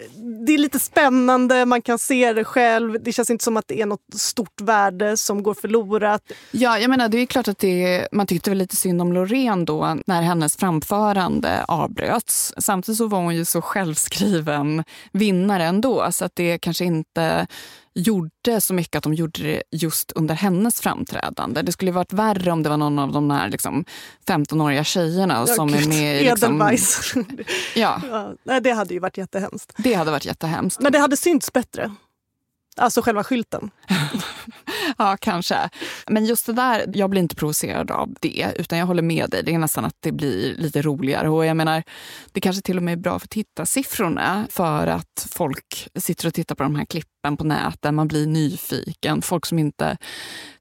Det 0.45 0.53
är 0.53 0.57
lite 0.57 0.79
spännande, 0.79 1.65
man 1.65 1.81
kan 1.81 1.99
se 1.99 2.33
det 2.33 2.43
själv. 2.43 3.03
Det 3.03 3.11
känns 3.13 3.29
inte 3.29 3.43
som 3.43 3.57
att 3.57 3.67
det 3.67 3.81
är 3.81 3.85
något 3.85 4.13
stort 4.13 4.61
värde 4.61 5.17
som 5.17 5.43
går 5.43 5.53
förlorat. 5.53 6.31
Ja, 6.51 6.79
jag 6.79 6.89
menar, 6.89 7.09
det 7.09 7.17
är 7.17 7.25
klart 7.25 7.47
att 7.47 7.59
det, 7.59 8.07
man 8.11 8.27
tyckte 8.27 8.49
väl 8.49 8.57
lite 8.57 8.75
synd 8.75 9.01
om 9.01 9.13
Loreen 9.13 9.65
då 9.65 9.97
när 10.05 10.21
hennes 10.21 10.57
framförande 10.57 11.65
avbröts. 11.67 12.53
Samtidigt 12.57 12.97
så 12.97 13.07
var 13.07 13.19
hon 13.19 13.35
ju 13.35 13.45
så 13.45 13.61
självskriven 13.61 14.18
självskriven 14.19 14.83
vinnare 15.11 15.65
ändå. 15.65 16.11
Så 16.11 16.25
att 16.25 16.35
det 16.35 16.57
kanske 16.57 16.85
inte 16.85 17.47
gjorde 17.93 18.61
så 18.61 18.73
mycket 18.73 18.95
att 18.95 19.03
de 19.03 19.13
gjorde 19.13 19.43
det 19.43 19.63
just 19.71 20.11
under 20.11 20.35
hennes 20.35 20.81
framträdande. 20.81 21.61
Det 21.61 21.71
skulle 21.71 21.91
varit 21.91 22.13
värre 22.13 22.51
om 22.51 22.63
det 22.63 22.69
var 22.69 22.77
någon 22.77 22.99
av 22.99 23.11
de 23.11 23.31
här 23.31 23.49
liksom, 23.49 23.85
15-åriga 24.27 24.83
tjejerna 24.83 25.45
ja, 25.47 25.55
som 25.55 25.67
Gud, 25.67 25.81
är 25.81 25.87
med 25.87 26.21
i... 26.21 26.71
Liksom, 26.71 27.37
ja. 27.75 28.01
ja. 28.43 28.59
Det 28.59 28.71
hade 28.71 28.93
ju 28.93 28.99
varit 28.99 29.17
jättehemskt. 29.17 29.73
Det 29.77 29.93
hade 29.93 30.11
varit 30.11 30.25
jättehemskt. 30.25 30.81
Men 30.81 30.91
det 30.91 30.99
hade 30.99 31.17
synts 31.17 31.53
bättre. 31.53 31.91
Alltså 32.77 33.01
själva 33.01 33.23
skylten. 33.23 33.71
ja, 34.97 35.17
kanske. 35.21 35.69
Men 36.07 36.25
just 36.25 36.45
det 36.45 36.53
där, 36.53 36.85
jag 36.93 37.09
blir 37.09 37.21
inte 37.21 37.35
provocerad 37.35 37.91
av 37.91 38.15
det. 38.21 38.53
Utan 38.55 38.79
jag 38.79 38.85
håller 38.85 39.03
med 39.03 39.29
dig. 39.29 39.43
Det 39.43 39.53
är 39.53 39.59
nästan 39.59 39.85
att 39.85 39.95
det 39.99 40.11
blir 40.11 40.55
lite 40.55 40.81
roligare. 40.81 41.29
Och 41.29 41.45
jag 41.45 41.57
menar, 41.57 41.83
det 42.31 42.41
kanske 42.41 42.61
till 42.61 42.77
och 42.77 42.83
med 42.83 42.91
är 42.91 42.97
bra 42.97 43.19
för 43.19 43.27
tittarsiffrorna. 43.27 44.47
För 44.49 44.87
att 44.87 45.27
folk 45.31 45.87
sitter 45.95 46.27
och 46.27 46.33
tittar 46.33 46.55
på 46.55 46.63
de 46.63 46.75
här 46.75 46.85
klippen 46.85 47.37
på 47.37 47.43
nätet. 47.43 47.93
Man 47.93 48.07
blir 48.07 48.27
nyfiken. 48.27 49.21
Folk 49.21 49.45
som 49.45 49.59
inte 49.59 49.97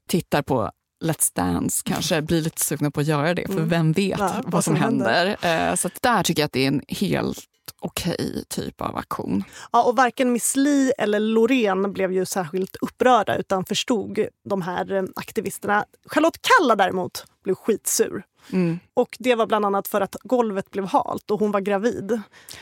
tittar 0.09 0.41
på 0.41 0.71
Let's 1.03 1.35
Dance 1.35 1.81
kanske 1.85 2.21
blir 2.27 2.41
lite 2.41 2.61
sugna 2.61 2.91
på 2.91 2.99
att 2.99 3.07
göra 3.07 3.33
det. 3.33 3.47
För 3.47 3.53
mm. 3.53 3.69
vem 3.69 3.91
vet 3.91 4.19
ja, 4.19 4.31
vad, 4.43 4.51
vad 4.51 4.63
som 4.63 4.75
händer. 4.75 5.37
händer. 5.41 5.69
Eh, 5.69 5.75
så 5.75 5.89
där 6.01 6.23
tycker 6.23 6.41
jag 6.41 6.45
att 6.45 6.53
det 6.53 6.63
är 6.63 6.67
en 6.67 6.81
helt 6.87 7.45
okej 7.79 8.15
okay 8.19 8.43
typ 8.43 8.81
av 8.81 8.95
aktion. 8.95 9.43
Ja, 9.71 9.83
och 9.83 9.95
varken 9.95 10.33
Miss 10.33 10.55
Li 10.55 10.91
eller 10.97 11.19
Loreen 11.19 11.93
blev 11.93 12.11
ju 12.11 12.25
särskilt 12.25 12.75
upprörda 12.75 13.35
utan 13.35 13.65
förstod 13.65 14.19
de 14.49 14.61
här 14.61 14.91
eh, 14.91 15.03
aktivisterna. 15.15 15.85
Charlotte 16.05 16.39
Kalla 16.41 16.75
däremot 16.75 17.25
blev 17.43 17.55
skitsur. 17.55 18.23
Mm. 18.51 18.79
Och 18.93 19.17
Det 19.19 19.35
var 19.35 19.47
bland 19.47 19.65
annat 19.65 19.87
för 19.87 20.01
att 20.01 20.15
golvet 20.23 20.71
blev 20.71 20.85
halt 20.85 21.31
och 21.31 21.39
hon 21.39 21.51
var 21.51 21.59
gravid. 21.59 22.11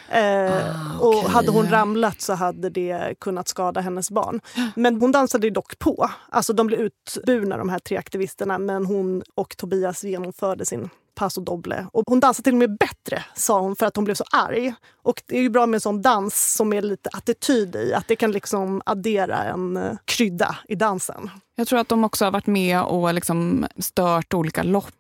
Eh, 0.10 0.20
ah, 0.22 1.00
okay. 1.00 1.24
och 1.24 1.30
Hade 1.30 1.52
hon 1.52 1.70
ramlat 1.70 2.22
så 2.22 2.34
hade 2.34 2.70
det 2.70 3.16
kunnat 3.20 3.48
skada 3.48 3.82
hennes 3.82 4.12
barn. 4.12 4.42
Men 4.76 5.02
hon 5.02 5.12
dansade 5.12 5.50
dock 5.50 5.80
på. 5.80 6.10
Alltså 6.30 6.54
De 6.54 6.68
blev 6.68 6.80
utburna, 6.80 7.58
de 7.58 7.70
här 7.70 7.80
tre 7.80 7.98
aktivisterna 7.98 8.58
men 8.58 8.86
hon 8.86 9.24
och 9.36 9.58
Tobias 9.58 10.04
genomförde 10.04 10.66
sin 10.66 10.90
paso 11.18 11.42
doble. 11.42 11.88
Och 11.94 12.04
hon 12.08 12.20
dansade 12.20 12.44
till 12.44 12.54
och 12.54 12.60
med 12.60 12.78
bättre, 12.78 13.24
sa 13.36 13.60
hon, 13.60 13.76
för 13.76 13.86
att 13.86 13.96
hon 13.96 14.06
blev 14.06 14.16
så 14.16 14.24
arg. 14.32 14.74
Och 15.04 15.22
det 15.26 15.38
är 15.38 15.42
ju 15.42 15.50
bra 15.50 15.66
med 15.66 15.78
en 15.78 15.82
sån 15.82 16.02
dans 16.02 16.54
som 16.54 16.74
är 16.74 16.82
lite 16.82 17.10
attityd 17.14 17.76
i. 17.76 17.94
Att 17.94 18.08
det 18.08 18.16
kan 18.16 18.32
liksom 18.32 18.82
addera 18.86 19.44
en 19.44 19.78
eh, 19.78 19.98
krydda 20.06 20.58
i 20.68 20.76
dansen. 20.76 21.30
Jag 21.56 21.68
tror 21.68 21.80
att 21.80 21.90
de 21.90 22.04
också 22.04 22.26
har 22.26 22.32
varit 22.32 22.48
med 22.48 22.82
och 22.82 23.14
liksom 23.14 23.66
stört 23.78 24.34
olika 24.34 24.64
lopp 24.64 24.94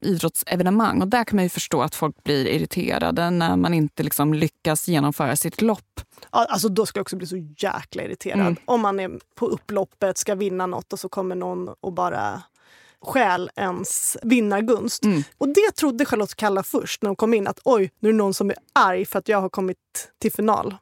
idrottsevenemang. 0.00 1.02
Och 1.02 1.08
där 1.08 1.24
kan 1.24 1.36
man 1.36 1.42
ju 1.42 1.48
förstå 1.48 1.82
att 1.82 1.94
folk 1.94 2.24
blir 2.24 2.46
irriterade 2.46 3.30
när 3.30 3.56
man 3.56 3.74
inte 3.74 4.02
liksom 4.02 4.34
lyckas 4.34 4.88
genomföra 4.88 5.36
sitt 5.36 5.62
lopp. 5.62 6.00
Ja, 6.32 6.46
alltså 6.48 6.68
då 6.68 6.86
ska 6.86 6.98
jag 6.98 7.02
också 7.02 7.16
bli 7.16 7.26
så 7.26 7.36
jäkla 7.58 8.02
irriterad. 8.02 8.40
Mm. 8.40 8.56
Om 8.64 8.80
man 8.80 9.00
är 9.00 9.10
på 9.34 9.46
upploppet, 9.46 10.18
ska 10.18 10.34
vinna 10.34 10.66
något 10.66 10.92
och 10.92 11.00
så 11.00 11.08
kommer 11.08 11.34
någon 11.34 11.68
och 11.80 11.92
bara 11.92 12.42
stjäl 13.04 13.50
ens 13.56 14.16
vinnargunst. 14.22 15.04
Mm. 15.04 15.24
Och 15.38 15.48
det 15.48 15.74
trodde 15.76 16.04
Charlotte 16.04 16.34
Kalla 16.34 16.62
först 16.62 17.02
när 17.02 17.08
hon 17.08 17.16
kom 17.16 17.34
in 17.34 17.46
att 17.46 17.60
oj, 17.64 17.90
nu 18.00 18.08
är 18.08 18.12
det 18.12 18.18
någon 18.18 18.34
som 18.34 18.50
är 18.50 18.56
arg 18.72 19.04
för 19.04 19.18
att 19.18 19.28
jag 19.28 19.40
har 19.40 19.48
kommit 19.48 19.78
till 20.20 20.32
final. 20.32 20.74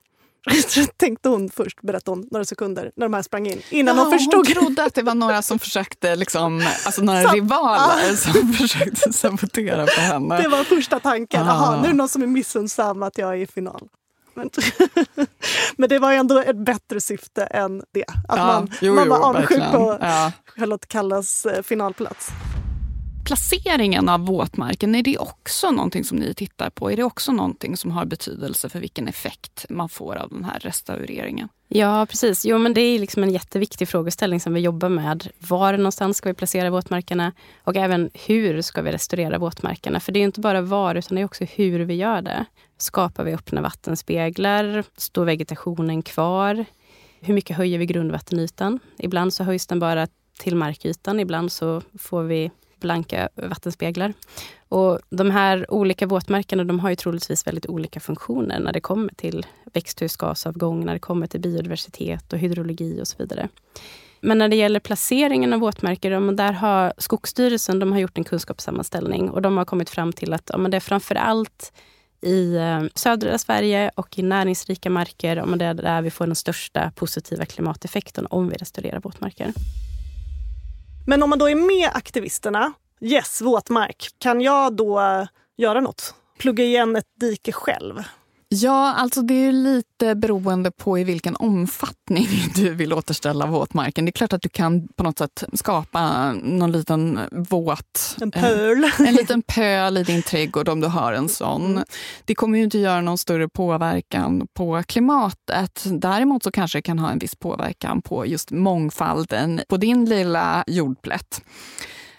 tänkte 0.97 1.29
hon 1.29 1.51
först, 1.51 1.81
berättade 1.83 2.19
hon 2.19 2.29
några 2.31 2.45
sekunder, 2.45 2.91
när 2.97 3.07
de 3.07 3.15
här 3.15 3.23
sprang 3.23 3.47
in. 3.47 3.63
Innan 3.71 3.97
ja, 3.97 4.03
hon 4.03 4.13
förstod. 4.13 4.47
Hon 4.47 4.55
trodde 4.55 4.85
att 4.85 4.95
det 4.95 5.03
var 5.03 5.15
några 5.15 5.43
som 5.43 5.59
försökte, 5.59 6.17
liksom, 6.17 6.65
alltså 6.85 7.03
några 7.03 7.21
rivaler 7.33 8.17
som 8.17 8.53
försökte 8.59 9.13
sabotera 9.13 9.87
för 9.87 10.01
henne. 10.01 10.43
Det 10.43 10.49
var 10.49 10.65
första 10.65 11.01
tanken. 11.01 11.47
Jaha, 11.47 11.81
nu 11.81 11.87
är 11.87 11.91
det 11.91 11.97
någon 11.97 12.09
som 12.09 12.23
är 12.23 12.27
missunnsam 12.27 13.03
att 13.03 13.19
jag 13.19 13.31
är 13.31 13.37
i 13.37 13.47
final. 13.47 13.89
Men, 14.35 14.51
men 15.77 15.89
det 15.89 15.99
var 15.99 16.13
ändå 16.13 16.39
ett 16.39 16.57
bättre 16.57 17.01
syfte 17.01 17.45
än 17.45 17.83
det. 17.93 18.05
Att 18.29 18.39
ja, 18.39 18.47
man, 18.47 18.69
jo, 18.81 18.95
man 18.95 19.09
var 19.09 19.21
avundsjuk 19.21 19.73
på 19.73 19.99
ja. 20.01 20.33
Charlotte 20.57 20.89
Kallas 20.89 21.47
eh, 21.47 21.63
finalplats. 21.63 22.33
Placeringen 23.25 24.09
av 24.09 24.27
våtmarken, 24.27 24.95
är 24.95 25.03
det 25.03 25.19
också 25.19 25.71
någonting 25.71 26.05
som 26.05 26.19
ni 26.19 26.35
tittar 26.35 26.71
på? 26.71 26.91
Är 26.91 26.97
det 26.97 27.05
också 27.05 27.33
någonting 27.33 27.77
som 27.77 27.91
har 27.91 28.05
betydelse 28.05 28.69
för 28.69 28.81
vilken 28.81 29.09
effekt 29.09 29.67
man 29.69 29.89
får 29.89 30.17
av 30.17 30.29
den 30.31 30.45
här 30.45 30.59
restaureringen? 30.59 31.49
Ja, 31.69 32.07
precis. 32.07 32.45
Jo, 32.45 32.59
men 32.59 32.75
det 32.75 32.81
är 32.81 32.99
liksom 32.99 33.23
en 33.23 33.31
jätteviktig 33.31 33.89
frågeställning 33.89 34.41
som 34.41 34.55
vi 34.55 34.61
jobbar 34.61 34.89
med. 34.89 35.29
Var 35.39 35.73
någonstans 35.73 36.17
ska 36.17 36.29
vi 36.29 36.35
placera 36.35 36.71
våtmarkerna? 36.71 37.33
Och 37.65 37.77
även 37.77 38.11
hur 38.15 38.63
ska 38.63 38.83
vi 38.83 38.93
restaurera 38.93 39.39
våtmarkerna? 39.39 40.01
För 40.01 40.13
det 40.13 40.21
är 40.21 40.25
inte 40.25 40.41
bara 40.41 40.61
var, 40.61 40.95
utan 40.95 41.15
det 41.15 41.21
är 41.21 41.25
också 41.25 41.45
hur 41.45 41.81
vi 41.81 41.95
gör 41.95 42.23
det. 42.23 42.45
Skapar 42.79 43.25
vi 43.25 43.35
öppna 43.35 43.61
vattenspeglar? 43.61 44.85
Står 44.97 45.25
vegetationen 45.25 46.03
kvar? 46.03 46.65
Hur 47.21 47.35
mycket 47.35 47.57
höjer 47.57 47.79
vi 47.79 47.87
grundvattenytan? 47.87 48.79
Ibland 48.99 49.35
så 49.35 49.45
höjs 49.45 49.67
den 49.67 49.81
bara 49.81 50.07
till 50.39 50.57
markytan. 50.57 51.21
Ibland 51.21 51.53
så 51.53 51.83
får 51.99 52.23
vi 52.23 52.51
blanka 52.83 53.29
vattenspeglar. 53.35 54.13
Och 54.69 54.99
de 55.11 55.31
här 55.31 55.71
olika 55.71 56.07
våtmarkerna 56.07 56.65
de 56.65 56.81
har 56.81 56.91
ju 56.91 56.97
troligtvis 56.97 57.47
väldigt 57.47 57.67
olika 57.67 58.01
funktioner 58.01 58.61
när 58.61 58.73
det 58.73 58.81
kommer 58.81 59.13
till 59.15 59.47
växthusgasavgång, 59.73 60.85
när 60.85 60.93
det 60.93 60.99
kommer 60.99 61.27
till 61.27 61.41
biodiversitet 61.41 62.33
och 62.33 62.39
hydrologi 62.39 63.01
och 63.03 63.09
så 63.09 63.17
vidare. 63.19 63.49
Men 64.21 64.39
när 64.39 64.49
det 64.49 64.57
gäller 64.57 64.81
placeringen 64.81 65.53
av 65.53 65.61
våtmarker, 65.61 66.33
där 66.33 66.53
har 66.53 66.93
Skogsstyrelsen 66.99 67.79
de 67.79 67.93
har 67.93 67.99
gjort 67.99 68.19
en 68.19 68.25
kunskapssammanställning 68.25 69.31
och 69.31 69.43
de 69.43 69.57
har 69.57 69.65
kommit 69.65 69.91
fram 69.91 70.13
till 70.13 70.33
att 70.33 70.51
ja, 70.53 70.59
det 70.59 70.77
är 70.77 70.81
framför 70.81 71.15
allt 71.15 71.73
i 72.21 72.57
eh, 72.57 72.83
södra 72.95 73.39
Sverige 73.39 73.91
och 73.95 74.19
i 74.19 74.23
näringsrika 74.23 74.91
marker, 74.91 75.37
ja, 75.37 75.47
det 75.47 75.65
är 75.65 75.75
där 75.75 76.03
vi 76.03 76.11
får 76.11 76.27
den 76.27 76.37
största 76.37 76.93
positiva 76.97 77.45
klimateffekten 77.45 78.27
om 78.31 78.49
vi 78.49 78.57
restaurerar 78.57 79.01
våtmarker. 79.01 79.53
Men 81.07 81.23
om 81.23 81.31
man 81.31 81.39
då 81.39 81.49
är 81.49 81.55
med 81.55 81.91
aktivisterna, 81.95 82.73
yes, 83.01 83.41
våtmark, 83.41 84.09
kan 84.19 84.41
jag 84.41 84.77
då 84.77 85.01
eh, 85.01 85.27
göra 85.57 85.81
något? 85.81 86.15
Plugga 86.39 86.65
igen 86.65 86.97
ett 86.97 87.09
dike 87.21 87.53
själv? 87.53 88.03
Ja, 88.55 88.95
alltså 88.95 89.23
det 89.23 89.35
är 89.35 89.53
lite 89.53 90.15
beroende 90.15 90.71
på 90.71 90.99
i 90.99 91.05
vilken 91.05 91.37
omfattning 91.37 92.29
du 92.55 92.75
vill 92.75 92.93
återställa 92.93 93.47
våtmarken. 93.47 94.05
Det 94.05 94.09
är 94.09 94.13
klart 94.13 94.33
att 94.33 94.43
du 94.43 94.49
kan 94.49 94.89
på 94.89 95.05
något 95.05 95.19
sätt 95.19 95.45
skapa 95.53 96.33
någon 96.33 96.73
liten 96.73 97.21
våt... 97.33 98.17
En 98.21 98.31
pöl. 98.31 98.85
En, 98.99 99.07
en 99.07 99.15
liten 99.15 99.43
pöl 99.43 99.97
i 99.97 100.03
din 100.03 100.23
trädgård 100.23 100.69
om 100.69 100.81
du 100.81 100.87
har 100.87 101.13
en 101.13 101.29
sån. 101.29 101.73
Mm. 101.73 101.85
Det 102.25 102.35
kommer 102.35 102.59
ju 102.59 102.65
inte 102.65 102.79
göra 102.79 103.01
någon 103.01 103.19
större 103.19 103.49
påverkan 103.49 104.47
på 104.55 104.83
klimatet. 104.83 105.85
Däremot 105.87 106.43
så 106.43 106.51
kanske 106.51 106.79
det 106.79 106.83
kan 106.83 106.99
ha 106.99 107.11
en 107.11 107.19
viss 107.19 107.37
påverkan 107.37 108.03
på 108.03 108.27
just 108.27 108.51
mångfalden 108.51 109.61
på 109.69 109.77
din 109.77 110.05
lilla 110.05 110.65
jordplätt. 110.67 111.43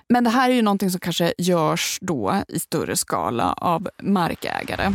Men 0.10 0.24
det 0.24 0.30
här 0.30 0.50
är 0.50 0.54
ju 0.54 0.62
någonting 0.62 0.92
som 0.92 1.00
kanske 1.00 1.34
görs 1.38 1.98
då 2.02 2.42
i 2.48 2.60
större 2.60 2.96
skala 2.96 3.54
av 3.54 3.90
markägare. 4.02 4.92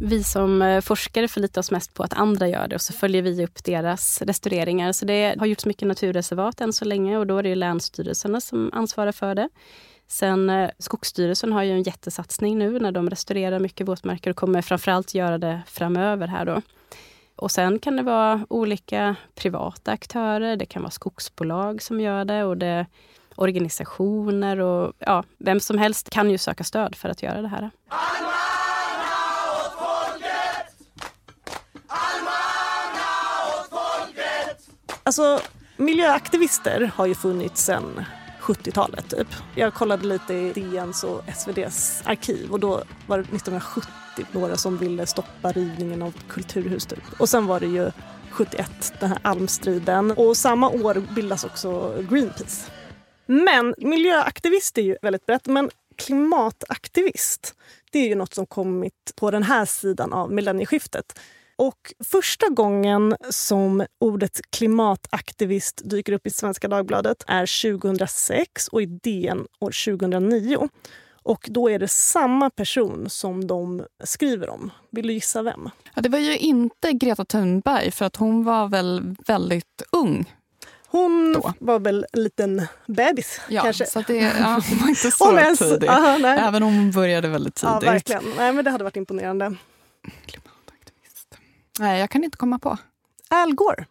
Vi 0.00 0.24
som 0.24 0.62
eh, 0.62 0.80
forskare 0.80 1.28
förlitar 1.28 1.60
oss 1.60 1.70
mest 1.70 1.94
på 1.94 2.02
att 2.02 2.12
andra 2.12 2.48
gör 2.48 2.68
det 2.68 2.74
och 2.74 2.80
så 2.80 2.92
följer 2.92 3.22
vi 3.22 3.44
upp 3.44 3.64
deras 3.64 4.22
restaureringar. 4.22 4.92
Så 4.92 5.04
det 5.04 5.34
har 5.38 5.46
gjorts 5.46 5.66
mycket 5.66 5.88
naturreservat 5.88 6.60
än 6.60 6.72
så 6.72 6.84
länge 6.84 7.18
och 7.18 7.26
då 7.26 7.38
är 7.38 7.42
det 7.42 7.48
ju 7.48 7.54
länsstyrelserna 7.54 8.40
som 8.40 8.70
ansvarar 8.72 9.12
för 9.12 9.34
det. 9.34 9.48
Sen 10.08 10.50
eh, 10.50 10.70
Skogsstyrelsen 10.78 11.52
har 11.52 11.62
ju 11.62 11.72
en 11.72 11.82
jättesatsning 11.82 12.58
nu 12.58 12.78
när 12.78 12.92
de 12.92 13.10
restaurerar 13.10 13.58
mycket 13.58 13.88
våtmarker 13.88 14.30
och 14.30 14.36
kommer 14.36 14.62
framförallt 14.62 15.14
göra 15.14 15.38
det 15.38 15.62
framöver 15.66 16.26
här 16.26 16.44
då. 16.44 16.62
Och 17.36 17.50
sen 17.50 17.78
kan 17.78 17.96
det 17.96 18.02
vara 18.02 18.46
olika 18.48 19.16
privata 19.34 19.92
aktörer, 19.92 20.56
det 20.56 20.66
kan 20.66 20.82
vara 20.82 20.90
skogsbolag 20.90 21.82
som 21.82 22.00
gör 22.00 22.24
det 22.24 22.44
och 22.44 22.56
det 22.56 22.86
organisationer 23.36 24.60
och 24.60 24.92
ja, 24.98 25.24
vem 25.38 25.60
som 25.60 25.78
helst 25.78 26.10
kan 26.10 26.30
ju 26.30 26.38
söka 26.38 26.64
stöd 26.64 26.94
för 26.94 27.08
att 27.08 27.22
göra 27.22 27.42
det 27.42 27.48
här. 27.48 27.70
Alltså, 35.06 35.40
miljöaktivister 35.76 36.90
har 36.94 37.06
ju 37.06 37.14
funnits 37.14 37.64
sedan 37.64 38.04
70-talet 38.40 39.10
typ. 39.10 39.28
Jag 39.54 39.74
kollade 39.74 40.06
lite 40.06 40.34
i 40.34 40.52
DNs 40.52 41.04
och 41.04 41.22
SVDs 41.28 42.02
arkiv 42.04 42.52
och 42.52 42.60
då 42.60 42.82
var 43.06 43.18
det 43.18 43.22
1970 43.22 43.90
några 44.32 44.56
som 44.56 44.78
ville 44.78 45.06
stoppa 45.06 45.52
rivningen 45.52 46.02
av 46.02 46.14
kulturhus 46.28 46.86
typ. 46.86 47.20
Och 47.20 47.28
sen 47.28 47.46
var 47.46 47.60
det 47.60 47.66
ju 47.66 47.90
71, 48.30 48.92
den 49.00 49.08
här 49.08 49.18
almstriden. 49.22 50.10
Och 50.10 50.36
samma 50.36 50.70
år 50.70 51.14
bildas 51.14 51.44
också 51.44 52.02
Greenpeace. 52.10 52.70
Men 53.26 53.74
miljöaktivist 53.78 54.78
är 54.78 54.82
ju 54.82 54.96
väldigt 55.02 55.26
brett, 55.26 55.46
men 55.46 55.70
klimataktivist 55.96 57.54
det 57.92 57.98
är 57.98 58.08
ju 58.08 58.14
något 58.14 58.34
som 58.34 58.46
kommit 58.46 59.12
på 59.16 59.30
den 59.30 59.42
här 59.42 59.64
sidan 59.64 60.12
av 60.12 60.32
millennieskiftet. 60.32 61.18
Och 61.58 61.94
första 62.04 62.48
gången 62.48 63.16
som 63.30 63.86
ordet 64.00 64.40
klimataktivist 64.50 65.82
dyker 65.84 66.12
upp 66.12 66.26
i 66.26 66.30
Svenska 66.30 66.68
Dagbladet 66.68 67.24
är 67.26 67.72
2006 67.72 68.68
och 68.68 68.82
i 68.82 68.86
DN 68.86 69.46
år 69.60 69.96
2009. 69.96 70.68
Och 71.22 71.48
då 71.50 71.70
är 71.70 71.78
det 71.78 71.88
samma 71.88 72.50
person 72.50 73.10
som 73.10 73.46
de 73.46 73.84
skriver 74.04 74.50
om. 74.50 74.70
Vill 74.90 75.06
du 75.06 75.12
gissa 75.12 75.42
vem? 75.42 75.70
Ja, 75.94 76.02
det 76.02 76.08
var 76.08 76.18
ju 76.18 76.38
inte 76.38 76.92
Greta 76.92 77.24
Thunberg, 77.24 77.90
för 77.90 78.04
att 78.04 78.16
hon 78.16 78.44
var 78.44 78.68
väl 78.68 79.16
väldigt 79.26 79.82
ung 79.92 80.26
hon 80.88 81.32
då. 81.32 81.52
var 81.58 81.78
väl 81.78 82.06
en 82.12 82.22
liten 82.22 82.66
bebis 82.86 83.40
ja, 83.48 83.62
kanske. 83.62 83.86
Så 83.86 84.04
det, 84.06 84.16
ja, 84.16 84.62
hon 84.68 84.78
var 84.78 84.88
inte 84.88 85.10
så 85.10 85.38
ens, 85.38 85.58
tidig. 85.58 85.88
Aha, 85.88 86.18
Även 86.28 86.62
om 86.62 86.74
hon 86.76 86.90
började 86.90 87.28
väldigt 87.28 87.54
tidigt. 87.54 87.82
Ja, 87.82 87.90
verkligen. 87.90 88.22
Nej, 88.36 88.52
men 88.52 88.64
det 88.64 88.70
hade 88.70 88.84
varit 88.84 88.96
imponerande. 88.96 89.56
Nej, 91.78 92.00
jag 92.00 92.10
kan 92.10 92.24
inte 92.24 92.38
komma 92.38 92.58
på. 92.58 92.78
Al 93.28 93.54
Gore. 93.54 93.86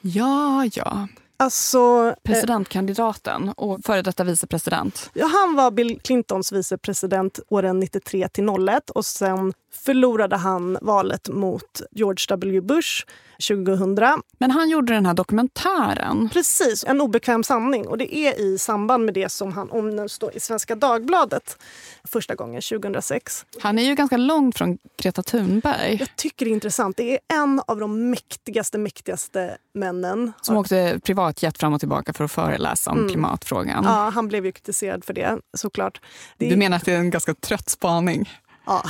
Ja, 0.00 0.64
ja. 0.72 1.08
Alltså, 1.36 2.14
Presidentkandidaten 2.22 3.48
och 3.48 3.80
före 3.84 4.02
detta 4.02 4.24
vicepresident. 4.24 5.10
Ja, 5.14 5.26
han 5.26 5.54
var 5.54 5.70
Bill 5.70 6.00
Clintons 6.00 6.52
vicepresident 6.52 7.40
åren 7.48 7.80
93 7.80 8.28
till 8.28 8.48
01 8.68 8.90
och 8.90 9.04
sen 9.04 9.52
förlorade 9.72 10.36
han 10.36 10.78
valet 10.82 11.28
mot 11.28 11.82
George 11.90 12.24
W 12.28 12.60
Bush 12.60 13.04
2000. 13.48 14.22
Men 14.38 14.50
han 14.50 14.70
gjorde 14.70 14.94
den 14.94 15.06
här 15.06 15.14
dokumentären. 15.14 16.28
Precis, 16.32 16.84
En 16.84 17.00
obekväm 17.00 17.44
sanning. 17.44 17.88
Och 17.88 17.98
det 17.98 18.16
är 18.16 18.40
i 18.40 18.58
samband 18.58 19.04
med 19.04 19.14
det 19.14 19.28
som 19.28 19.52
han 19.52 19.70
omnämns 19.70 20.20
i 20.32 20.40
Svenska 20.40 20.74
Dagbladet 20.74 21.56
första 22.04 22.34
gången 22.34 22.62
2006. 22.62 23.46
Han 23.60 23.78
är 23.78 23.82
ju 23.82 23.94
ganska 23.94 24.16
långt 24.16 24.58
från 24.58 24.78
Greta 25.02 25.22
Thunberg. 25.22 25.96
Jag 26.00 26.16
tycker 26.16 26.44
det 26.44 26.50
är 26.50 26.52
intressant. 26.52 26.96
Det 26.96 27.12
är 27.12 27.18
en 27.42 27.62
av 27.66 27.80
de 27.80 28.10
mäktigaste, 28.10 28.78
mäktigaste 28.78 29.56
männen. 29.74 30.32
Som 30.42 30.56
åkte 30.56 31.00
privatjet 31.04 31.58
fram 31.58 31.72
och 31.72 31.80
tillbaka 31.80 32.12
för 32.12 32.24
att 32.24 32.32
föreläsa 32.32 32.90
om 32.90 32.98
mm. 32.98 33.10
klimatfrågan. 33.10 33.84
Ja, 33.84 34.10
han 34.14 34.28
blev 34.28 34.46
ju 34.46 34.52
kritiserad 34.52 35.04
för 35.04 35.14
det 35.14 35.38
såklart. 35.56 36.00
Det... 36.38 36.48
Du 36.48 36.56
menar 36.56 36.76
att 36.76 36.84
det 36.84 36.92
är 36.92 36.98
en 36.98 37.10
ganska 37.10 37.34
trött 37.34 37.68
spaning? 37.68 38.28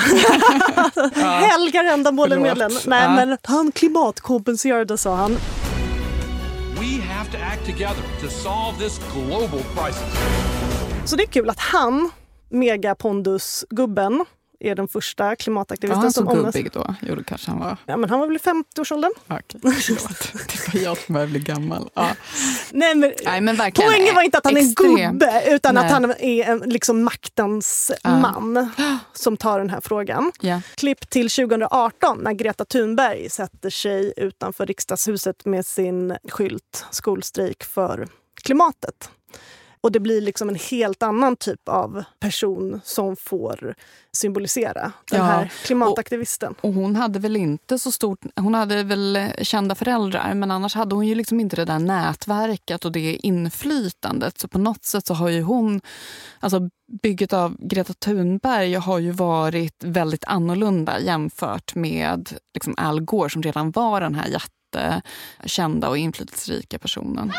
Ja. 1.14 1.22
Helgar 1.22 1.84
ändamålen 1.84 2.42
medlen. 2.42 2.70
Nej, 2.86 3.02
ja. 3.02 3.10
men 3.10 3.38
han 3.42 3.72
klimatkompenserade, 3.72 4.98
sa 4.98 5.14
han. 5.16 5.32
We 6.80 7.02
have 7.02 7.30
to 7.30 7.36
act 7.52 7.66
together 7.66 8.02
to 8.20 8.28
solve 8.28 8.78
this 8.78 9.00
global 9.14 9.60
crisis. 9.74 10.18
Så 11.04 11.16
det 11.16 11.22
är 11.22 11.26
kul 11.26 11.50
att 11.50 11.60
han, 11.60 12.10
megapondus-gubben, 12.50 14.24
är 14.60 14.74
den 14.74 14.88
första 14.88 15.36
klimataktivisten 15.36 16.02
var 16.02 16.10
som 16.10 16.26
han 16.26 16.36
så 16.36 16.42
gubbig 16.42 16.72
då? 16.72 16.94
Jo, 17.02 17.16
kanske 17.26 17.50
han 17.50 17.60
var. 17.60 17.76
Ja, 17.86 17.96
men 17.96 18.10
han 18.10 18.20
var 18.20 18.26
väl 18.26 18.36
i 18.36 18.38
50-årsåldern. 18.38 19.12
Okay. 19.24 19.40
det 19.52 20.74
var 20.74 20.80
jag 20.80 20.98
som 20.98 21.12
började 21.12 21.30
bli 21.30 21.40
gammal. 21.40 21.90
Ja. 21.94 22.10
Nej, 22.72 22.94
men, 22.94 23.12
Nej, 23.24 23.40
men 23.40 23.56
poängen 23.56 24.14
var 24.14 24.22
inte 24.22 24.38
att 24.38 24.44
han 24.44 24.56
är 24.56 24.60
en 24.60 24.74
gubbe 24.74 25.42
utan 25.46 25.74
Nej. 25.74 25.84
att 25.84 25.92
han 25.92 26.04
är 26.04 26.44
en, 26.44 26.58
liksom 26.58 27.02
maktens 27.02 27.92
ja. 28.02 28.18
man 28.18 28.70
som 29.12 29.36
tar 29.36 29.58
den 29.58 29.70
här 29.70 29.80
frågan. 29.80 30.32
Yeah. 30.42 30.60
Klipp 30.74 31.10
till 31.10 31.30
2018 31.30 32.18
när 32.18 32.32
Greta 32.32 32.64
Thunberg 32.64 33.30
sätter 33.30 33.70
sig 33.70 34.12
utanför 34.16 34.66
riksdagshuset 34.66 35.44
med 35.44 35.66
sin 35.66 36.16
skylt 36.28 36.86
skolstrejk 36.90 37.64
för 37.64 38.08
klimatet. 38.42 39.10
Och 39.80 39.92
det 39.92 40.00
blir 40.00 40.20
liksom 40.20 40.48
en 40.48 40.54
helt 40.54 41.02
annan 41.02 41.36
typ 41.36 41.68
av 41.68 42.04
person 42.20 42.80
som 42.84 43.16
får 43.16 43.74
symbolisera 44.12 44.92
den 45.10 45.18
ja, 45.18 45.24
här 45.24 45.52
klimataktivisten. 45.64 46.54
Och, 46.60 46.68
och, 46.68 46.74
hon 46.74 46.96
hade 46.96 47.18
väl 47.18 47.36
inte 47.36 47.78
så 47.78 47.92
stort... 47.92 48.18
Hon 48.36 48.54
hade 48.54 48.82
väl 48.82 49.32
kända 49.42 49.74
föräldrar 49.74 50.34
men 50.34 50.50
annars 50.50 50.74
hade 50.74 50.94
hon 50.94 51.06
ju 51.06 51.14
liksom 51.14 51.40
inte 51.40 51.56
det 51.56 51.64
där 51.64 51.78
nätverket 51.78 52.84
och 52.84 52.92
det 52.92 53.26
inflytandet. 53.26 54.38
Så 54.38 54.48
på 54.48 54.58
något 54.58 54.84
sätt 54.84 55.06
så 55.06 55.14
har 55.14 55.28
ju 55.28 55.42
hon... 55.42 55.80
Alltså 56.40 56.70
bygget 57.02 57.32
av 57.32 57.56
Greta 57.58 57.94
Thunberg 57.94 58.74
har 58.74 58.98
ju 58.98 59.10
varit 59.10 59.84
väldigt 59.84 60.24
annorlunda 60.24 61.00
jämfört 61.00 61.74
med 61.74 62.32
liksom 62.54 62.74
Al 62.76 63.00
Gore 63.00 63.30
som 63.30 63.42
redan 63.42 63.70
var 63.70 64.00
den 64.00 64.14
här 64.14 64.26
jättekända 64.26 65.88
och 65.88 65.98
inflytelserika 65.98 66.78
personen. 66.78 67.32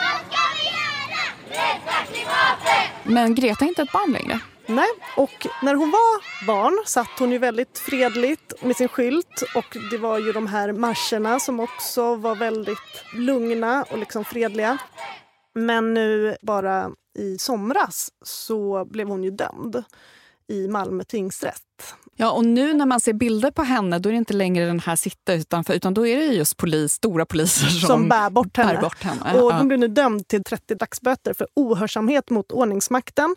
Men 3.04 3.36
Greta 3.36 3.66
är 3.66 3.70
inte 3.70 3.82
ett 3.82 3.92
barn 3.92 4.12
längre. 4.12 4.40
Nej, 4.66 4.88
och 5.18 5.48
när 5.62 5.76
hon 5.76 5.92
var 5.92 6.46
barn 6.48 6.84
satt 6.86 7.20
hon 7.20 7.32
ju 7.32 7.38
väldigt 7.38 7.78
fredligt 7.78 8.64
med 8.64 8.76
sin 8.76 8.88
skylt 8.88 9.44
och 9.56 9.78
det 9.92 9.98
var 9.98 10.20
ju 10.20 10.32
de 10.32 10.48
här 10.48 10.72
marscherna 10.72 11.40
som 11.40 11.60
också 11.60 12.16
var 12.16 12.36
väldigt 12.36 13.04
lugna 13.14 13.86
och 13.92 13.98
liksom 13.98 14.26
fredliga. 14.26 14.78
Men 15.56 15.94
nu 15.94 16.36
bara 16.42 16.92
i 17.20 17.38
somras 17.38 18.10
så 18.26 18.86
blev 18.86 19.08
hon 19.08 19.24
ju 19.24 19.32
dömd 19.32 19.84
i 20.48 20.68
Malmö 20.68 21.04
tingsrätt. 21.04 21.96
Ja, 22.22 22.32
och 22.32 22.46
nu 22.46 22.74
när 22.74 22.86
man 22.86 23.00
ser 23.00 23.14
bilder 23.14 23.52
på 23.52 23.64
henne 23.64 24.00
då 24.00 24.10
är 24.10 24.14
det 24.14 24.18
inte 24.18 24.34
längre 24.34 24.66
den 24.66 24.80
här 24.80 24.96
sitta 24.96 25.34
utanför 25.34 25.74
utan 25.74 25.94
då 25.94 26.08
är 26.08 26.18
det 26.18 26.26
just 26.26 26.58
polis, 26.58 26.94
stora 26.94 27.26
poliser 27.26 27.68
som, 27.68 27.88
som 27.88 28.10
bär 28.10 28.30
bort 28.30 28.58
henne. 28.58 28.74
Bär 28.74 28.82
bort 28.82 29.04
henne. 29.04 29.42
Och 29.42 29.54
hon 29.54 29.68
blev 29.68 29.80
nu 29.80 29.88
dömd 29.88 30.28
till 30.28 30.44
30 30.44 30.76
dagsböter 30.76 31.34
för 31.34 31.48
ohörsamhet 31.56 32.30
mot 32.30 32.52
ordningsmakten 32.52 33.36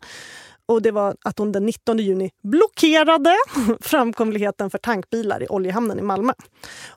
och 0.72 0.82
det 0.82 0.90
var 0.90 1.16
att 1.24 1.38
hon 1.38 1.52
den 1.52 1.66
19 1.66 1.98
juni 1.98 2.30
blockerade 2.42 3.36
framkomligheten 3.80 4.70
för 4.70 4.78
tankbilar 4.78 5.42
i 5.42 5.46
oljehamnen 5.48 5.98
i 5.98 6.02
Malmö. 6.02 6.32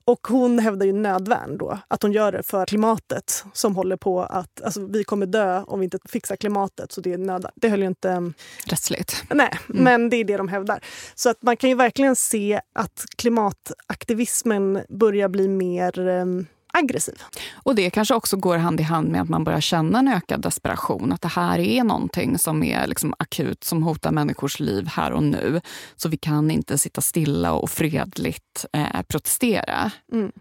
Och 0.05 0.27
hon 0.27 0.59
hävdar 0.59 0.85
ju 0.85 0.93
nödvärn 0.93 1.57
då, 1.57 1.79
att 1.87 2.03
hon 2.03 2.11
gör 2.11 2.31
det 2.31 2.43
för 2.43 2.65
klimatet 2.65 3.45
som 3.53 3.75
håller 3.75 3.97
på 3.97 4.23
att... 4.23 4.61
Alltså, 4.61 4.85
vi 4.85 5.03
kommer 5.03 5.25
dö 5.25 5.63
om 5.67 5.79
vi 5.79 5.83
inte 5.83 5.99
fixar 6.09 6.35
klimatet, 6.35 6.91
så 6.91 7.01
det 7.01 7.13
är 7.13 7.17
nödvärn. 7.17 7.51
Det 7.55 7.69
höll 7.69 7.81
ju 7.81 7.87
inte... 7.87 8.33
Rättsligt. 8.65 9.23
Nej, 9.29 9.59
mm. 9.69 9.83
men 9.83 10.09
det 10.09 10.17
är 10.17 10.23
det 10.23 10.37
de 10.37 10.47
hävdar. 10.47 10.83
Så 11.15 11.29
att 11.29 11.41
man 11.41 11.57
kan 11.57 11.69
ju 11.69 11.75
verkligen 11.75 12.15
se 12.15 12.61
att 12.73 13.05
klimataktivismen 13.17 14.81
börjar 14.89 15.29
bli 15.29 15.47
mer 15.47 15.99
um, 15.99 16.47
aggressiv. 16.75 17.21
Och 17.53 17.75
det 17.75 17.89
kanske 17.89 18.15
också 18.15 18.37
går 18.37 18.57
hand 18.57 18.79
i 18.79 18.83
hand 18.83 19.09
med 19.09 19.21
att 19.21 19.29
man 19.29 19.43
börjar 19.43 19.61
känna 19.61 19.99
en 19.99 20.07
ökad 20.07 20.41
desperation. 20.41 21.13
Att 21.13 21.21
det 21.21 21.27
här 21.27 21.59
är 21.59 21.83
någonting 21.83 22.37
som 22.37 22.63
är 22.63 22.87
liksom 22.87 23.13
akut, 23.19 23.63
som 23.63 23.83
hotar 23.83 24.11
människors 24.11 24.59
liv 24.59 24.87
här 24.87 25.11
och 25.11 25.23
nu. 25.23 25.61
Så 25.95 26.09
vi 26.09 26.17
kan 26.17 26.51
inte 26.51 26.77
sitta 26.77 27.01
stilla 27.01 27.53
och 27.53 27.69
fredligt 27.69 28.65
eh, 28.73 29.01
protestera. 29.07 29.91
Mm. 30.11 30.31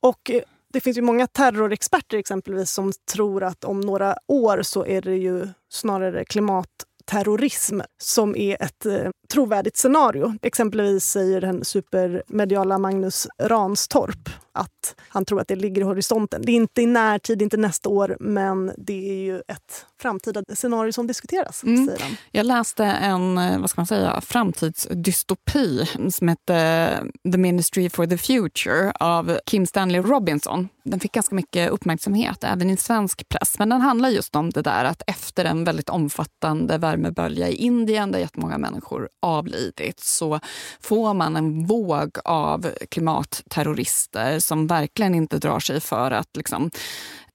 Och 0.00 0.30
eh, 0.30 0.42
det 0.72 0.80
finns 0.80 0.98
ju 0.98 1.02
många 1.02 1.26
terrorexperter 1.26 2.18
exempelvis 2.18 2.70
som 2.70 2.92
tror 3.12 3.44
att 3.44 3.64
om 3.64 3.80
några 3.80 4.16
år 4.28 4.62
så 4.62 4.86
är 4.86 5.02
det 5.02 5.16
ju 5.16 5.48
snarare 5.68 6.24
klimat 6.24 6.68
terrorism 7.04 7.80
som 8.02 8.36
är 8.36 8.62
ett 8.62 8.86
eh, 8.86 9.10
trovärdigt 9.34 9.76
scenario. 9.76 10.34
Exempelvis 10.42 11.04
säger 11.04 11.40
den 11.40 11.64
supermediala 11.64 12.78
Magnus 12.78 13.26
Ranstorp 13.38 14.28
att 14.54 14.94
han 15.08 15.24
tror 15.24 15.40
att 15.40 15.48
det 15.48 15.56
ligger 15.56 15.80
i 15.80 15.84
horisonten. 15.84 16.42
Det 16.44 16.52
är 16.52 16.56
inte 16.56 16.82
i 16.82 16.86
närtid, 16.86 17.42
inte 17.42 17.56
nästa 17.56 17.88
år, 17.88 18.16
men 18.20 18.72
det 18.76 19.10
är 19.10 19.24
ju 19.24 19.36
ett 19.36 19.86
framtida 20.00 20.42
scenario 20.54 20.92
som 20.92 21.06
diskuteras. 21.06 21.62
Mm. 21.62 21.86
Säger 21.86 22.00
han. 22.00 22.16
Jag 22.32 22.46
läste 22.46 22.84
en 22.84 23.38
eh, 23.38 23.60
vad 23.60 23.70
ska 23.70 23.80
man 23.80 23.86
säga, 23.86 24.20
framtidsdystopi 24.20 25.86
som 26.10 26.28
hette 26.28 26.98
The 27.32 27.38
Ministry 27.38 27.90
for 27.90 28.06
the 28.06 28.18
Future 28.18 28.92
av 29.00 29.38
Kim 29.46 29.66
Stanley 29.66 30.00
Robinson. 30.00 30.68
Den 30.84 31.00
fick 31.00 31.12
ganska 31.12 31.34
mycket 31.34 31.70
uppmärksamhet 31.70 32.44
även 32.44 32.70
i 32.70 32.76
svensk 32.76 33.28
press. 33.28 33.58
Men 33.58 33.68
den 33.68 33.80
handlar 33.80 34.08
just 34.08 34.36
om 34.36 34.50
det 34.50 34.62
där 34.62 34.84
att 34.84 35.02
efter 35.06 35.44
en 35.44 35.64
väldigt 35.64 35.88
omfattande 35.88 36.78
värmebölja 36.78 37.48
i 37.48 37.54
Indien 37.54 38.12
där 38.12 38.18
jättemånga 38.18 38.58
människor 38.58 39.08
avlidit 39.24 40.00
så 40.00 40.40
får 40.80 41.14
man 41.14 41.36
en 41.36 41.66
våg 41.66 42.18
av 42.24 42.70
klimatterrorister 42.90 44.38
som 44.38 44.66
verkligen 44.66 45.14
inte 45.14 45.38
drar 45.38 45.60
sig 45.60 45.80
för 45.80 46.10
att 46.10 46.36
liksom, 46.36 46.70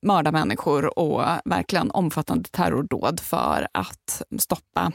mörda 0.02 0.32
människor 0.32 1.00
och 1.00 1.22
verkligen 1.46 1.92
omfattande 1.92 2.50
terrordåd 2.50 3.20
för 3.20 3.68
att 3.74 4.22
stoppa 4.40 4.92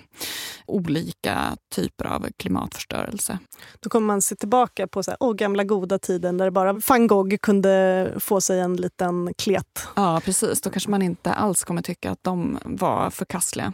olika 0.66 1.56
typer 1.74 2.04
av 2.04 2.26
klimatförstörelse. 2.36 3.38
Då 3.80 3.90
kommer 3.90 4.06
man 4.06 4.22
se 4.22 4.36
tillbaka 4.36 4.86
på 4.86 5.02
så 5.02 5.10
här, 5.10 5.18
oh, 5.20 5.34
gamla 5.34 5.64
goda 5.64 5.98
tiden 5.98 6.38
där 6.38 6.50
bara 6.50 6.72
van 6.72 7.06
Gogh 7.06 7.36
kunde 7.36 8.12
få 8.18 8.40
sig 8.40 8.60
en 8.60 8.76
liten 8.76 9.34
klet. 9.38 9.88
Ja, 9.96 10.20
precis. 10.24 10.60
Då 10.60 10.70
kanske 10.70 10.90
man 10.90 11.02
inte 11.02 11.32
alls 11.32 11.64
kommer 11.64 11.82
tycka 11.82 12.10
att 12.10 12.22
de 12.22 12.58
var 12.64 13.10
förkastliga. 13.10 13.72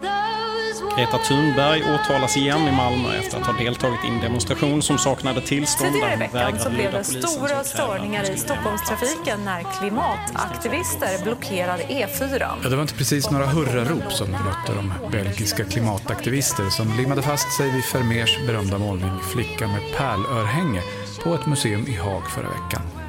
Greta 0.97 1.19
Thunberg 1.19 1.83
åtalas 1.95 2.37
igen 2.37 2.69
i 2.69 2.73
Malmö 2.73 3.17
efter 3.17 3.41
att 3.41 3.47
ha 3.47 3.53
deltagit 3.53 4.05
i 4.05 4.09
en 4.09 4.21
demonstration 4.21 4.83
som 4.83 4.99
saknade 4.99 5.41
tillstånd. 5.41 5.93
Tidigare 5.93 6.15
i 6.15 6.17
veckan 6.17 6.59
så 6.59 6.71
blev 6.71 6.93
det 6.93 7.05
stora 7.05 7.65
störningar 7.65 8.31
i 8.31 8.37
Stockholmstrafiken 8.37 9.45
när 9.45 9.79
klimataktivister 9.79 11.25
blockerade 11.25 11.83
E4. 11.83 12.49
Ja, 12.63 12.69
det 12.69 12.77
var 12.77 12.83
inte 12.83 12.95
precis 12.95 13.31
några 13.31 13.47
hurrarop 13.47 14.13
som 14.13 14.31
mötte 14.31 14.75
de 14.75 14.93
belgiska 15.11 15.65
klimataktivister 15.65 16.71
som 16.71 16.97
limmade 16.97 17.23
fast 17.23 17.57
sig 17.57 17.71
vid 17.71 17.85
Vermeers 17.93 18.39
berömda 18.47 18.79
målning 18.79 19.13
Flicka 19.33 19.67
med 19.67 19.83
pärlörhänge 19.97 20.83
på 21.25 21.35
ett 21.35 21.47
museum 21.47 21.87
i 21.87 21.97
Haag 21.97 22.31
förra 22.31 22.49
veckan. 22.49 23.00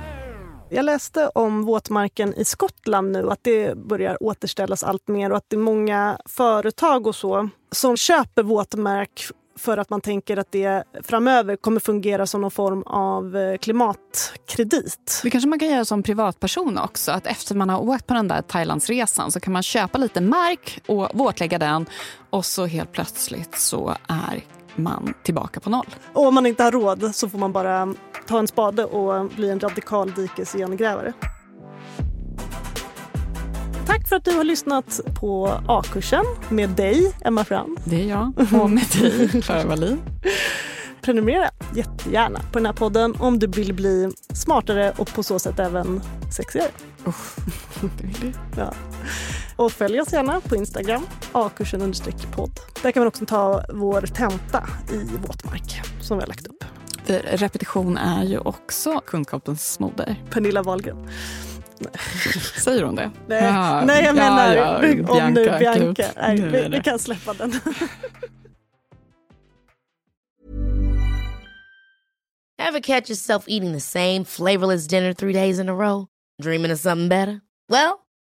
Jag 0.74 0.86
läste 0.86 1.28
om 1.28 1.64
våtmarken 1.64 2.34
i 2.34 2.46
Skottland 2.46 3.12
nu, 3.12 3.30
att 3.30 3.40
det 3.42 3.78
börjar 3.78 4.24
återställas 4.24 4.84
allt 4.84 5.08
mer 5.08 5.30
och 5.30 5.38
att 5.38 5.46
det 5.48 5.56
är 5.56 5.60
många 5.60 6.18
företag 6.26 7.08
och 7.08 7.16
så 7.16 7.50
som 7.72 7.98
köper 7.98 8.44
våtmark 8.44 9.22
för 9.58 9.78
att 9.78 9.90
man 9.90 10.02
tänker 10.02 10.38
att 10.38 10.52
det 10.52 10.84
framöver 11.04 11.56
kommer 11.56 11.80
fungera 11.80 12.28
som 12.28 12.42
någon 12.42 12.52
form 12.52 12.84
av 12.84 13.38
eh, 13.38 13.58
klimatkredit. 13.58 15.22
Det 15.24 15.30
kanske 15.30 15.50
man 15.50 15.60
kan 15.60 15.70
göra 15.70 15.86
som 15.86 16.04
privatperson 16.04 16.78
också. 16.78 17.12
Att 17.12 17.28
efter 17.28 17.56
man 17.56 17.70
har 17.70 17.80
åkt 17.80 18.08
på 18.08 18.14
den 18.14 18.28
där 18.28 18.42
Thailandsresan 18.42 19.32
så 19.32 19.40
kan 19.40 19.54
man 19.54 19.64
köpa 19.64 19.98
lite 19.98 20.22
mark 20.22 20.82
och 20.88 21.10
våtlägga 21.14 21.60
den 21.60 21.86
och 22.30 22.46
så 22.46 22.66
helt 22.66 22.92
plötsligt 22.92 23.60
så 23.60 23.96
är 24.08 24.44
man 24.76 25.14
tillbaka 25.24 25.60
på 25.60 25.70
noll. 25.70 25.88
Och 26.14 26.28
om 26.28 26.36
man 26.36 26.46
inte 26.46 26.64
har 26.64 26.72
råd 26.72 27.16
så 27.16 27.30
får 27.30 27.38
man 27.38 27.52
bara 27.52 27.94
ta 28.28 28.40
en 28.40 28.48
spade 28.48 28.86
och 28.86 29.30
bli 29.30 29.50
en 29.50 29.60
radikal 29.60 30.12
dikesigenegrävare. 30.12 31.14
Tack 33.88 34.08
för 34.08 34.16
att 34.16 34.26
du 34.26 34.32
har 34.32 34.44
lyssnat 34.44 35.00
på 35.20 35.62
A-kursen 35.68 36.26
med 36.50 36.70
dig, 36.70 37.14
Emma 37.22 37.44
Fram. 37.46 37.78
Det 37.86 38.02
är 38.02 38.06
jag. 38.06 38.34
Och 38.62 38.70
med 38.70 38.86
dig, 39.02 39.42
Clara 39.42 39.66
Wallin. 39.66 40.02
Prenumerera 41.02 41.50
jättegärna 41.76 42.40
på 42.52 42.60
den 42.60 42.66
här 42.66 42.74
podden 42.74 43.16
om 43.20 43.40
du 43.40 43.48
vill 43.48 43.74
bli 43.74 44.12
smartare 44.34 44.94
och 44.98 45.14
på 45.14 45.24
så 45.24 45.40
sätt 45.40 45.60
även 45.60 46.02
sexigare. 46.36 46.70
Oh, 47.06 47.16
det 47.98 48.04
vill 48.04 48.16
du. 48.22 48.32
Ja. 48.58 48.74
Och 49.62 49.72
följ 49.72 50.02
oss 50.02 50.14
gärna 50.14 50.42
på 50.42 50.56
Instagram, 50.56 51.08
akursen 51.32 51.94
podd. 52.36 52.60
Där 52.82 52.92
kan 52.92 53.02
man 53.02 53.08
också 53.08 53.26
ta 53.26 53.64
vår 53.70 54.02
tenta 54.02 54.68
i 54.92 54.98
våtmark 55.28 55.82
som 56.02 56.18
vi 56.18 56.24
har 56.24 56.28
lagt 56.28 56.48
upp. 56.48 56.64
För 57.04 57.20
repetition 57.20 57.98
är 57.98 58.24
ju 58.24 58.38
också 58.38 59.02
kunskapens 59.06 59.80
moder. 59.80 60.16
Pernilla 60.30 60.64
Wahlgren. 60.64 61.10
Säger 62.64 62.84
hon 62.84 62.96
det? 62.96 63.12
Nej, 63.28 63.44
ja, 63.44 63.86
Nej 63.86 64.04
jag 64.04 64.16
menar 64.16 64.56
ja, 64.56 64.86
ja, 64.86 65.26
om 65.28 65.34
nu 65.34 65.44
Bianca. 65.60 66.06
Nej, 66.22 66.42
vi, 66.42 66.68
vi 66.70 66.82
kan 66.84 67.00
släppa 67.00 67.34
den. 67.34 67.54
Have 72.62 72.82
catch 72.82 73.10
yourself 73.10 73.44
eating 73.48 73.74
the 73.74 73.80
same 73.80 74.26
flavorless 74.26 74.88
dinner 74.88 75.14
three 75.14 75.34
days 75.34 75.60
in 75.60 75.70
a 75.70 75.74
row? 75.74 76.08
Dreaming 76.44 76.72
of 76.72 76.80
something 76.80 77.10
better? 77.10 77.40
Well, 77.70 78.01